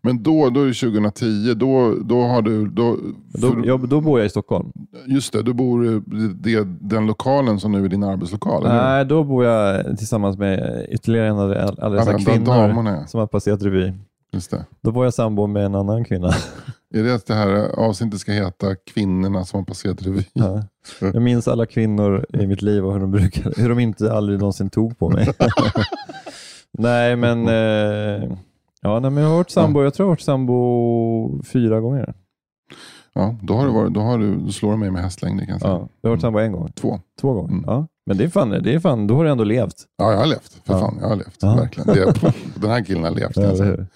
Men 0.00 0.22
då, 0.22 0.50
då 0.50 0.60
är 0.62 0.66
det 0.66 0.74
2010, 0.74 1.54
då, 1.54 1.94
då 2.04 2.22
har 2.22 2.42
du... 2.42 2.66
Då, 2.68 2.96
Då, 3.28 3.48
för- 3.50 3.66
jag, 3.66 3.88
då 3.88 4.00
bor 4.00 4.18
jag 4.18 4.26
i 4.26 4.30
Stockholm. 4.30 4.72
Just 5.06 5.32
det, 5.32 5.42
du 5.42 5.52
bor 5.52 5.86
i 5.86 6.00
det, 6.34 6.64
den 6.80 7.06
lokalen 7.06 7.60
som 7.60 7.72
nu 7.72 7.84
är 7.84 7.88
din 7.88 8.02
arbetslokal. 8.04 8.62
Nej, 8.62 9.04
då 9.04 9.24
bor 9.24 9.44
jag 9.44 9.98
tillsammans 9.98 10.38
med 10.38 10.86
ytterligare 10.90 11.28
en 11.28 11.38
av 11.38 11.74
alla 11.78 11.96
dessa 11.96 12.12
de 12.12 12.24
kvinnor 12.24 12.46
damerna, 12.46 13.06
som 13.06 13.20
har 13.20 13.26
passerat 13.26 13.62
revy. 13.62 13.92
Just 14.32 14.50
det. 14.50 14.64
Då 14.80 14.90
var 14.90 15.04
jag 15.04 15.14
sambo 15.14 15.46
med 15.46 15.64
en 15.64 15.74
annan 15.74 16.04
kvinna. 16.04 16.30
Är 16.94 17.02
det 17.02 17.14
att 17.14 17.26
det 17.26 17.34
här 17.34 17.78
avsnittet 17.78 18.20
ska 18.20 18.32
heta 18.32 18.74
Kvinnorna 18.74 19.44
som 19.44 19.58
har 19.60 19.64
passerat 19.64 20.02
revy? 20.02 20.24
Ja. 20.32 20.62
Jag 21.00 21.22
minns 21.22 21.48
alla 21.48 21.66
kvinnor 21.66 22.26
i 22.28 22.46
mitt 22.46 22.62
liv 22.62 22.86
och 22.86 22.92
hur 22.92 23.00
de, 23.00 23.10
brukade, 23.10 23.62
hur 23.62 23.68
de 23.68 23.78
inte 23.78 24.12
aldrig 24.12 24.38
någonsin 24.38 24.70
tog 24.70 24.98
på 24.98 25.08
mig. 25.10 25.32
nej, 26.78 27.16
men, 27.16 27.48
eh, 27.48 28.32
ja, 28.80 29.00
nej, 29.00 29.10
men 29.10 29.16
jag 29.22 29.30
har 29.30 29.36
varit 29.36 29.50
sambo. 29.50 29.82
Jag 29.82 29.94
tror 29.94 30.04
jag 30.04 30.08
har 30.08 30.12
varit 30.12 30.20
sambo 30.20 31.42
fyra 31.42 31.80
gånger. 31.80 32.14
Ja, 33.12 33.36
då, 33.42 33.54
har 33.54 33.66
du 33.66 33.72
varit, 33.72 33.94
då, 33.94 34.00
har 34.00 34.18
du, 34.18 34.36
då 34.36 34.52
slår 34.52 34.70
du 34.70 34.76
mig 34.76 34.90
med 34.90 35.02
hästlängder 35.02 35.44
kan 35.44 35.52
jag 35.52 35.60
säga. 35.60 35.72
Ja, 35.72 35.88
jag 36.00 36.10
har 36.10 36.16
varit 36.16 36.20
sambo 36.22 36.38
en 36.38 36.52
gång. 36.52 36.72
Två. 36.72 37.00
Två 37.20 37.32
gånger. 37.32 37.52
Mm. 37.52 37.64
Ja. 37.66 37.86
Men 38.06 38.16
det 38.16 38.24
är, 38.24 38.28
fan, 38.28 38.50
det 38.50 38.74
är 38.74 38.80
fan, 38.80 39.06
då 39.06 39.14
har 39.16 39.24
du 39.24 39.30
ändå 39.30 39.44
levt. 39.44 39.74
Ja, 39.98 40.12
jag 40.12 40.18
har 40.18 40.26
levt. 40.26 40.52
För 40.64 40.74
Ja. 40.74 40.80
fan, 40.80 40.98
jag 41.00 41.08
har 41.08 41.16
levt. 41.16 41.36
Ja. 41.40 41.54
Verkligen. 41.54 41.94
Det, 41.94 42.34
den 42.60 42.70
här 42.70 42.84
killen 42.84 43.04
har 43.04 43.10
levt. 43.10 43.34
kan 43.34 43.42
jag 43.42 43.56
säga. 43.56 43.86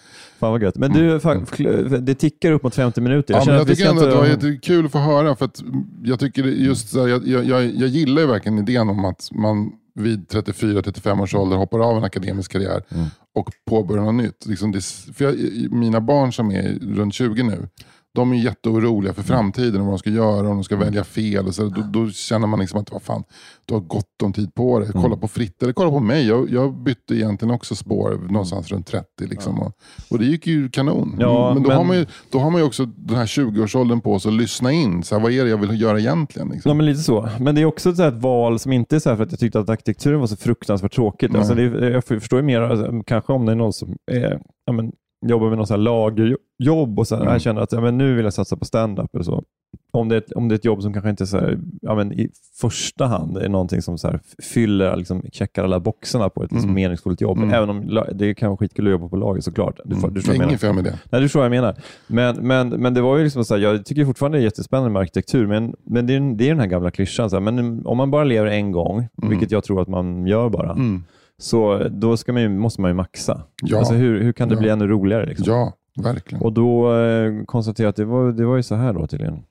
Fan 0.44 0.52
vad 0.52 0.62
gött. 0.62 0.76
Men 0.76 0.92
du, 0.92 1.18
fa- 1.18 1.98
det 2.00 2.14
tickar 2.14 2.52
upp 2.52 2.62
mot 2.62 2.74
50 2.74 3.00
minuter. 3.00 3.34
Ja, 3.34 3.42
men 3.46 3.54
jag 3.54 3.66
tycker 3.68 3.88
ändå 3.90 4.02
att 4.02 4.10
det 4.10 4.16
var 4.16 4.26
jättekul 4.26 4.86
att 4.86 4.92
få 4.92 4.98
höra. 4.98 5.36
För 5.36 5.44
att 5.44 5.62
jag, 6.02 6.20
tycker 6.20 6.44
just 6.44 6.94
jag, 6.94 7.08
jag, 7.08 7.26
jag, 7.26 7.64
jag 7.64 7.88
gillar 7.88 8.22
ju 8.22 8.28
verkligen 8.28 8.58
idén 8.58 8.88
om 8.88 9.04
att 9.04 9.28
man 9.32 9.72
vid 9.94 10.26
34-35 10.28 11.22
års 11.22 11.34
ålder 11.34 11.56
hoppar 11.56 11.78
av 11.90 11.96
en 11.96 12.04
akademisk 12.04 12.52
karriär 12.52 12.82
Mm. 12.94 13.06
och 13.34 13.50
påbörjar 13.66 14.04
något 14.04 14.14
nytt. 14.14 14.46
Liksom 14.46 14.72
det, 14.72 14.84
för 15.14 15.24
jag, 15.24 15.34
mina 15.72 16.00
barn 16.00 16.32
som 16.32 16.50
är 16.50 16.78
runt 16.96 17.14
20 17.14 17.42
nu, 17.42 17.68
de 18.14 18.32
är 18.32 18.36
jätteoroliga 18.36 19.12
för 19.14 19.22
framtiden 19.22 19.80
och 19.80 19.86
vad 19.86 19.94
de 19.94 19.98
ska 19.98 20.10
göra, 20.10 20.48
om 20.48 20.56
de 20.56 20.64
ska 20.64 20.76
välja 20.76 21.04
fel. 21.04 21.46
Och 21.46 21.54
så, 21.54 21.64
då, 21.68 21.82
då 21.92 22.10
känner 22.10 22.46
man 22.46 22.60
liksom 22.60 22.80
att 22.80 22.92
vad 22.92 23.02
fan, 23.02 23.24
du 23.64 23.74
har 23.74 23.80
gott 23.80 24.22
om 24.22 24.32
tid 24.32 24.54
på 24.54 24.78
dig. 24.78 24.88
Kolla 24.92 25.16
på 25.16 25.28
Fritt, 25.28 25.62
eller 25.62 25.72
kolla 25.72 25.90
på 25.90 26.00
mig. 26.00 26.26
Jag, 26.28 26.50
jag 26.50 26.74
bytte 26.74 27.14
egentligen 27.14 27.54
också 27.54 27.74
spår 27.74 28.20
någonstans 28.28 28.68
runt 28.72 28.86
30. 28.86 29.06
Liksom, 29.18 29.58
och, 29.60 29.72
och 30.10 30.18
det 30.18 30.24
gick 30.24 30.46
ju 30.46 30.68
kanon. 30.68 31.16
Ja, 31.20 31.54
men 31.54 31.62
då, 31.62 31.68
men- 31.68 31.76
Har 31.78 31.84
man 31.84 31.96
ju, 31.96 32.06
då 32.30 32.38
har 32.38 32.50
man 32.50 32.60
ju 32.60 32.66
också 32.66 32.86
den 32.86 33.16
här 33.16 33.26
20-årsåldern 33.26 34.00
på 34.00 34.18
sig 34.18 34.28
att 34.28 34.34
lyssna 34.34 34.72
in. 34.72 35.02
Så 35.02 35.14
här, 35.14 35.22
vad 35.22 35.32
är 35.32 35.44
det 35.44 35.50
jag 35.50 35.58
vill 35.58 35.80
göra 35.80 35.98
egentligen? 36.00 36.48
Liksom? 36.48 36.68
Ja, 36.70 36.74
men 36.74 36.86
lite 36.86 37.00
så. 37.00 37.28
Men 37.40 37.54
det 37.54 37.60
är 37.60 37.64
också 37.64 37.90
ett, 37.90 38.14
val 38.14 38.58
som 38.58 38.72
inte 38.72 38.96
är 38.96 39.00
så 39.00 39.08
här 39.10 39.16
för 39.16 39.24
att 39.24 39.30
jag 39.30 39.40
tyckte 39.40 39.60
att 39.60 39.68
arkitekturen 39.68 40.20
var 40.20 40.26
så 40.26 40.36
fruktansvärt 40.36 40.94
tråkigt. 40.94 41.34
Alltså 41.34 41.54
det, 41.54 41.62
jag 41.90 42.04
förstår 42.04 42.38
ju 42.38 42.42
mer, 42.46 42.60
alltså, 42.60 43.02
kanske 43.06 43.32
om 43.32 43.46
det 43.46 43.52
är 43.52 43.56
någon 43.56 43.72
som 43.72 43.96
är, 44.12 44.40
ja, 44.66 44.72
men, 44.72 44.92
jobbar 45.28 45.48
med 45.48 45.58
någon 45.58 45.66
så 45.66 45.72
här 45.74 45.78
lagerjobb 45.78 46.98
och 46.98 47.06
så 47.08 47.14
här, 47.14 47.22
Mm. 47.22 47.32
jag 47.32 47.42
känner 47.42 47.60
att 47.60 47.72
ja, 47.72 47.80
men 47.80 47.98
nu 47.98 48.14
vill 48.14 48.24
jag 48.24 48.34
satsa 48.34 48.56
på 48.56 48.64
stand-up 48.64 49.14
eller 49.14 49.24
så. 49.24 49.44
Om 49.92 50.08
det, 50.08 50.14
är 50.14 50.18
ett, 50.18 50.32
om 50.32 50.48
det 50.48 50.54
är 50.54 50.56
ett 50.56 50.64
jobb 50.64 50.82
som 50.82 50.92
kanske 50.92 51.10
inte 51.10 51.26
så 51.26 51.38
här, 51.38 51.58
ja, 51.82 51.94
men 51.94 52.12
i 52.12 52.28
första 52.60 53.06
hand 53.06 53.36
är 53.36 53.48
någonting 53.48 53.82
som 53.82 53.98
så 53.98 54.08
här, 54.08 54.20
fyller, 54.42 54.96
liksom, 54.96 55.22
checkar 55.32 55.64
alla 55.64 55.80
boxarna 55.80 56.28
på 56.28 56.42
ett 56.44 56.52
liksom, 56.52 56.70
Mm. 56.70 56.74
meningsfullt 56.82 57.20
jobb. 57.20 57.38
Mm. 57.38 57.50
Även 57.54 57.70
om 57.70 58.04
det 58.14 58.34
kan 58.34 58.48
vara 58.48 58.56
skitkul 58.56 58.86
att 58.86 58.90
jobba 58.90 59.08
på 59.08 59.16
lager 59.16 59.40
såklart. 59.40 59.80
Du, 59.84 59.96
får- 59.96 60.10
du 60.10 60.20
jag 60.26 60.36
inget 60.36 60.60
fel 60.60 60.74
med 60.74 60.84
det. 60.84 60.98
Nej, 61.10 61.20
du 61.20 61.24
förstår 61.28 61.40
vad 61.40 61.44
jag 61.46 61.50
menar. 61.50 61.74
Men, 62.06 62.36
men, 62.46 62.68
men 62.68 62.94
det 62.94 63.00
var 63.00 63.16
ju 63.18 63.24
liksom 63.24 63.44
så 63.44 63.54
här, 63.54 63.60
jag 63.62 63.84
tycker 63.86 64.04
fortfarande 64.04 64.38
det 64.38 64.42
är 64.42 64.44
jättespännande 64.44 64.90
med 64.90 65.00
arkitektur, 65.00 65.46
men, 65.46 65.74
men 65.84 66.06
det, 66.06 66.14
är, 66.14 66.34
det 66.36 66.44
är 66.44 66.48
den 66.48 66.60
här 66.60 66.66
gamla 66.66 66.90
klyschan. 66.90 67.30
Så 67.30 67.36
här, 67.36 67.40
men 67.40 67.86
om 67.86 67.96
man 67.96 68.10
bara 68.10 68.24
lever 68.24 68.46
en 68.50 68.72
gång, 68.72 69.08
vilket 69.16 69.50
jag 69.50 69.64
tror 69.64 69.82
att 69.82 69.88
man 69.88 70.26
gör 70.26 70.48
bara, 70.48 70.70
Mm. 70.72 71.04
Så 71.38 71.88
då 71.90 72.16
man 72.32 72.42
ju, 72.42 72.48
måste 72.48 72.80
man 72.80 72.90
ju 72.90 72.94
maxa. 72.94 73.42
Ja. 73.62 73.78
Alltså 73.78 73.94
hur, 73.94 74.20
hur 74.22 74.32
kan 74.32 74.48
det 74.48 74.54
Ja. 74.54 74.60
bli 74.60 74.68
ännu 74.68 74.86
roligare? 74.86 75.26
Liksom? 75.26 75.46
Ja, 75.54 75.72
verkligen. 76.02 76.42
Och 76.44 76.52
då 76.52 76.96
eh, 76.98 77.44
konstaterade 77.44 77.82
jag 77.86 77.90
att 77.90 77.96
det 77.96 78.04
var, 78.04 78.32
det 78.32 78.44
var 78.44 78.56
ju 78.56 78.62
så 78.62 78.74
här 78.74 78.92
då 78.92 79.06
tydligen. 79.06 79.42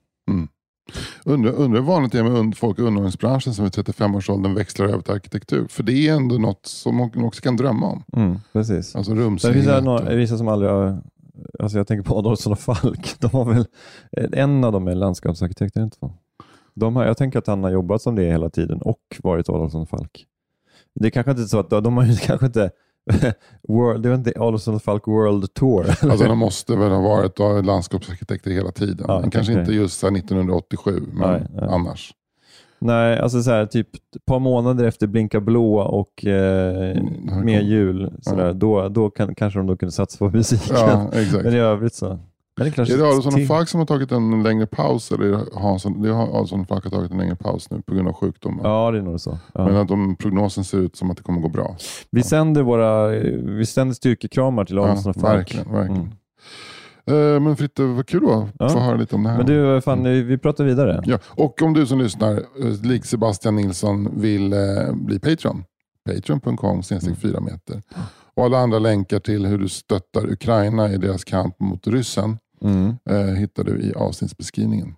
Undrar, 1.24 1.52
undrar 1.52 1.80
hur 1.80 1.86
vanligt 1.86 2.12
det 2.12 2.18
är 2.18 2.42
med 2.42 2.56
folk 2.56 2.78
i 2.78 2.82
underhållningsbranschen 2.82 3.54
som 3.54 3.66
i 3.66 3.68
35-årsåldern 3.68 4.54
växlar 4.54 4.86
över 4.86 5.00
till 5.02 5.14
arkitektur. 5.14 5.66
För 5.68 5.82
det 5.82 6.08
är 6.08 6.14
ändå 6.14 6.34
något 6.38 6.66
som 6.66 6.96
man 6.96 7.24
också 7.24 7.42
kan 7.42 7.56
drömma 7.56 7.86
om. 7.86 8.02
Mm, 8.16 8.36
precis. 8.52 8.96
Alltså 8.96 9.12
finns 9.12 9.24
rumsrenhet. 9.24 9.66
det 9.66 9.80
några, 9.80 10.12
och- 10.12 10.18
vissa 10.18 10.38
som 10.38 10.48
aldrig 10.48 10.70
har, 10.70 11.02
alltså 11.58 11.78
jag 11.78 11.86
tänker 11.86 12.02
på 12.08 12.18
Adolfsson 12.18 12.52
och 12.52 12.58
Falk. 12.58 13.14
De 13.20 13.30
har 13.32 13.44
väl, 13.44 13.66
en 14.32 14.64
av 14.64 14.72
dem 14.72 14.88
är 14.88 14.94
landskapsarkitekt, 14.94 15.76
är 15.76 15.80
det 15.80 15.84
inte 15.84 15.96
så? 15.96 16.12
De 16.74 16.96
har, 16.96 17.04
jag 17.04 17.16
tänker 17.16 17.38
att 17.38 17.46
han 17.46 17.64
har 17.64 17.70
jobbat 17.70 18.02
som 18.02 18.14
det 18.14 18.22
hela 18.24 18.50
tiden 18.50 18.82
och 18.82 19.00
varit 19.22 19.48
Adolfsson 19.48 19.86
Falk. 19.86 20.26
Det 20.94 21.06
är 21.06 21.10
kanske 21.10 21.30
inte 21.30 21.44
så 21.44 21.58
att 21.58 21.70
de 21.70 21.96
har 21.96 22.04
ju 22.04 22.16
kanske 22.22 22.46
inte 22.46 22.70
World, 23.68 24.02
det 24.02 24.08
var 24.08 24.16
inte 24.16 24.32
Adolfsson 24.36 24.80
Falk 24.80 25.06
World 25.06 25.54
Tour. 25.54 25.86
Alltså 25.88 26.26
de 26.26 26.38
måste 26.38 26.76
väl 26.76 26.90
ha 26.90 27.00
varit 27.00 27.64
landskapsarkitekter 27.66 28.50
hela 28.50 28.70
tiden. 28.70 29.04
Ja, 29.08 29.24
kanske 29.32 29.52
inte 29.52 29.72
just 29.72 29.98
så 29.98 30.06
här 30.10 30.16
1987, 30.16 31.02
men 31.12 31.30
Nej, 31.30 31.46
nej. 31.54 31.68
annars. 31.70 32.12
Nej, 32.78 33.18
alltså 33.18 33.42
så 33.42 33.50
här, 33.50 33.66
typ 33.66 33.88
ett 33.94 34.26
par 34.26 34.38
månader 34.38 34.84
efter 34.84 35.06
Blinka 35.06 35.40
blå 35.40 35.76
och 35.78 36.26
eh, 36.26 36.90
Mm, 36.96 37.28
kom- 37.28 37.48
jul, 37.48 38.12
sådär, 38.22 38.52
då, 38.52 38.88
då 38.88 39.10
kan, 39.10 39.34
kanske 39.34 39.58
de 39.58 39.66
då 39.66 39.76
kunde 39.76 39.92
satsa 39.92 40.18
på 40.18 40.30
musiken. 40.30 40.76
Ja. 40.76 41.10
Men 41.44 41.54
i 41.54 41.58
övrigt 41.58 41.94
så. 41.94 42.18
Men 42.56 42.70
det 42.70 42.78
är, 42.78 42.98
det 42.98 43.08
Adolfsson 43.08 43.34
och 43.42 43.46
Falk 43.48 43.68
som 43.68 43.80
har 43.80 43.86
tagit 43.86 44.12
en 44.12 44.42
längre 44.42 44.66
paus? 44.66 45.12
Eller 45.12 45.24
är 45.24 45.30
det 45.30 45.60
Hansson? 45.60 46.02
Det 46.02 46.08
har 46.12 46.22
Adolfsson 46.28 46.60
och 46.60 46.68
Falk 46.68 46.84
har 46.84 46.90
tagit 46.90 47.10
en 47.10 47.18
längre 47.18 47.36
paus 47.36 47.70
nu 47.70 47.82
på 47.82 47.94
grund 47.94 48.08
av 48.08 48.14
sjukdom. 48.14 48.60
Ja, 48.62 48.90
det 48.90 48.98
är 48.98 49.02
nog 49.02 49.20
så. 49.20 49.38
Ja. 49.54 49.64
Men 49.64 49.76
att 49.76 49.88
de, 49.88 50.16
prognosen 50.16 50.64
ser 50.64 50.78
ut 50.78 50.96
som 50.96 51.10
att 51.10 51.16
det 51.16 51.22
kommer 51.22 51.40
gå 51.40 51.48
bra. 51.48 51.76
Vi 52.10 52.22
sänder 52.22 52.62
våra 52.62 53.08
vi 53.58 53.66
sänder 53.66 53.94
styrkekramar 53.94 54.64
till 54.64 54.78
Adolfsson 54.78 55.10
och 55.10 55.16
Falk. 55.16 55.36
verkligen. 55.38 55.72
verkligen. 55.72 56.12
Mm. 57.06 57.34
Eh, 57.34 57.40
men 57.40 57.56
Fritte, 57.56 57.82
vad 57.82 58.06
kul 58.06 58.22
då 58.22 58.48
Ja. 58.58 58.66
att 58.66 58.72
få 58.72 58.78
höra 58.78 58.96
lite 58.96 59.14
om 59.16 59.22
det 59.22 59.30
här. 59.30 59.36
Men 59.36 59.46
du, 59.46 59.80
fan, 59.80 60.02
vi 60.04 60.38
pratar 60.38 60.64
vidare. 60.64 61.02
Ja, 61.06 61.18
och 61.26 61.62
om 61.62 61.72
du 61.74 61.86
som 61.86 61.98
lyssnar, 61.98 62.32
eh, 62.32 62.82
lik 62.82 63.04
Sebastian 63.04 63.56
Nilsson, 63.56 64.08
vill 64.20 64.52
eh, 64.52 64.58
bli 64.92 65.18
Patreon. 65.18 65.64
Patreon.com 66.10 66.82
Mm. 66.90 67.16
4 67.16 67.40
meter. 67.40 67.82
Och 68.36 68.44
alla 68.44 68.58
andra 68.58 68.78
länkar 68.78 69.18
till 69.18 69.46
hur 69.46 69.58
du 69.58 69.68
stöttar 69.68 70.32
Ukraina 70.32 70.92
i 70.92 70.96
deras 70.96 71.24
kamp 71.24 71.60
mot 71.60 71.86
ryssen 71.86 72.38
Mm. 72.62 72.96
eh, 73.10 73.34
hittar 73.34 73.64
du 73.64 73.80
i 73.82 73.94
avsnittsbeskrivningen. 73.94 74.94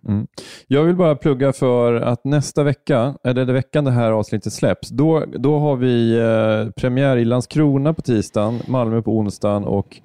Jag 0.66 0.84
vill 0.84 0.96
bara 0.96 1.16
plugga 1.16 1.52
för 1.52 1.94
att 1.94 2.24
nästa 2.24 2.62
vecka, 2.62 3.14
eller 3.24 3.44
det 3.44 3.52
veckan 3.52 3.84
det 3.84 3.90
här 3.90 4.12
avsnittet 4.12 4.52
släpps, 4.52 4.88
då, 4.88 5.24
då 5.38 5.58
har 5.58 5.76
vi 5.76 6.18
eh, 6.18 6.70
premiär 6.70 7.16
i 7.16 7.24
Landskrona 7.24 7.94
på 7.94 8.02
tisdagen, 8.02 8.60
Malmö 8.68 9.02
på 9.02 9.18
onsdagen 9.18 9.64
och 9.64 10.00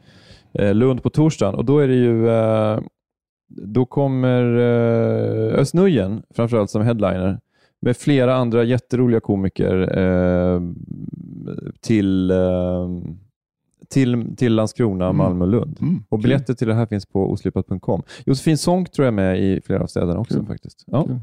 eh, 0.53 0.73
Lund 0.73 1.03
på 1.03 1.09
torsdagen. 1.09 1.55
Och 1.55 1.65
då 1.65 1.79
är 1.79 1.87
det 1.87 1.95
ju 1.95 2.29
eh, 2.29 2.79
då 3.47 3.85
kommer 3.85 4.43
eh, 4.57 5.59
Özz 5.59 5.73
framförallt 6.35 6.69
som 6.69 6.81
headliner 6.81 7.39
med 7.81 7.97
flera 7.97 8.35
andra 8.35 8.63
jätteroliga 8.63 9.19
komiker 9.19 9.97
eh, 9.97 10.61
till, 11.81 12.31
eh, 12.31 12.89
till, 13.91 14.35
till 14.37 14.55
Landskrona, 14.55 15.05
Mm. 15.05 15.17
Malmö 15.17 15.45
och 15.45 15.51
Lund. 15.51 15.77
Mm, 15.81 16.03
Och 16.09 16.19
biljetter 16.19 16.53
till 16.53 16.67
det 16.67 16.73
här 16.75 16.85
finns 16.85 17.05
på 17.05 17.31
oslipat.com. 17.31 18.01
Josefin 18.25 18.57
Sonck 18.57 18.91
tror 18.91 19.05
jag 19.05 19.11
är 19.11 19.15
med 19.15 19.39
i 19.39 19.61
flera 19.65 19.83
av 19.83 19.87
städerna 19.87 20.19
också 20.19 20.37
Kul. 20.37 20.45
faktiskt. 20.45 20.83
Ja. 20.87 21.03
Kul. 21.03 21.19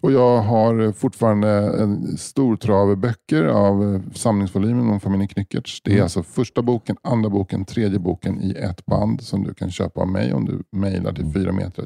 Och 0.00 0.12
jag 0.12 0.38
har 0.42 0.92
fortfarande 0.92 1.48
en 1.82 2.16
stor 2.16 2.56
trave 2.56 2.96
böcker 2.96 3.44
av 3.44 3.94
eh, 3.94 4.00
samlingsvolymen 4.14 4.90
om 4.90 5.00
familjen 5.00 5.28
Knyckertz. 5.28 5.80
Det 5.82 5.90
är 5.90 5.94
Mm. 5.94 6.02
alltså 6.02 6.22
första 6.22 6.62
boken, 6.62 6.96
andra 7.02 7.30
boken, 7.30 7.64
tredje 7.64 7.98
boken 7.98 8.42
i 8.42 8.50
ett 8.50 8.86
band 8.86 9.20
som 9.22 9.44
du 9.44 9.54
kan 9.54 9.70
köpa 9.70 10.00
av 10.00 10.08
mig 10.08 10.32
om 10.34 10.44
du 10.44 10.62
mejlar 10.72 11.12
till 11.12 11.32
4 11.34 11.52
meter 11.52 11.82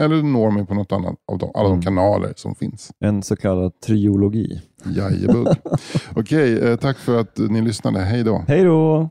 eller 0.00 0.22
når 0.22 0.50
mig 0.50 0.66
på 0.66 0.74
något 0.74 0.92
annat 0.92 1.14
av 1.32 1.38
de, 1.38 1.50
alla 1.54 1.68
de 1.68 1.72
Mm. 1.72 1.82
kanaler 1.82 2.32
som 2.36 2.54
finns. 2.54 2.90
En 3.00 3.22
så 3.22 3.36
kallad 3.36 3.80
triologi. 3.80 4.60
Jajebugg. 4.96 5.46
Okej, 6.16 6.58
eh, 6.70 6.76
tack 6.76 6.98
för 6.98 7.20
att 7.20 7.38
ni 7.38 7.60
lyssnade. 7.62 8.00
Hej 8.00 8.22
då. 8.24 8.44
Hej 8.48 8.64
då! 8.64 9.10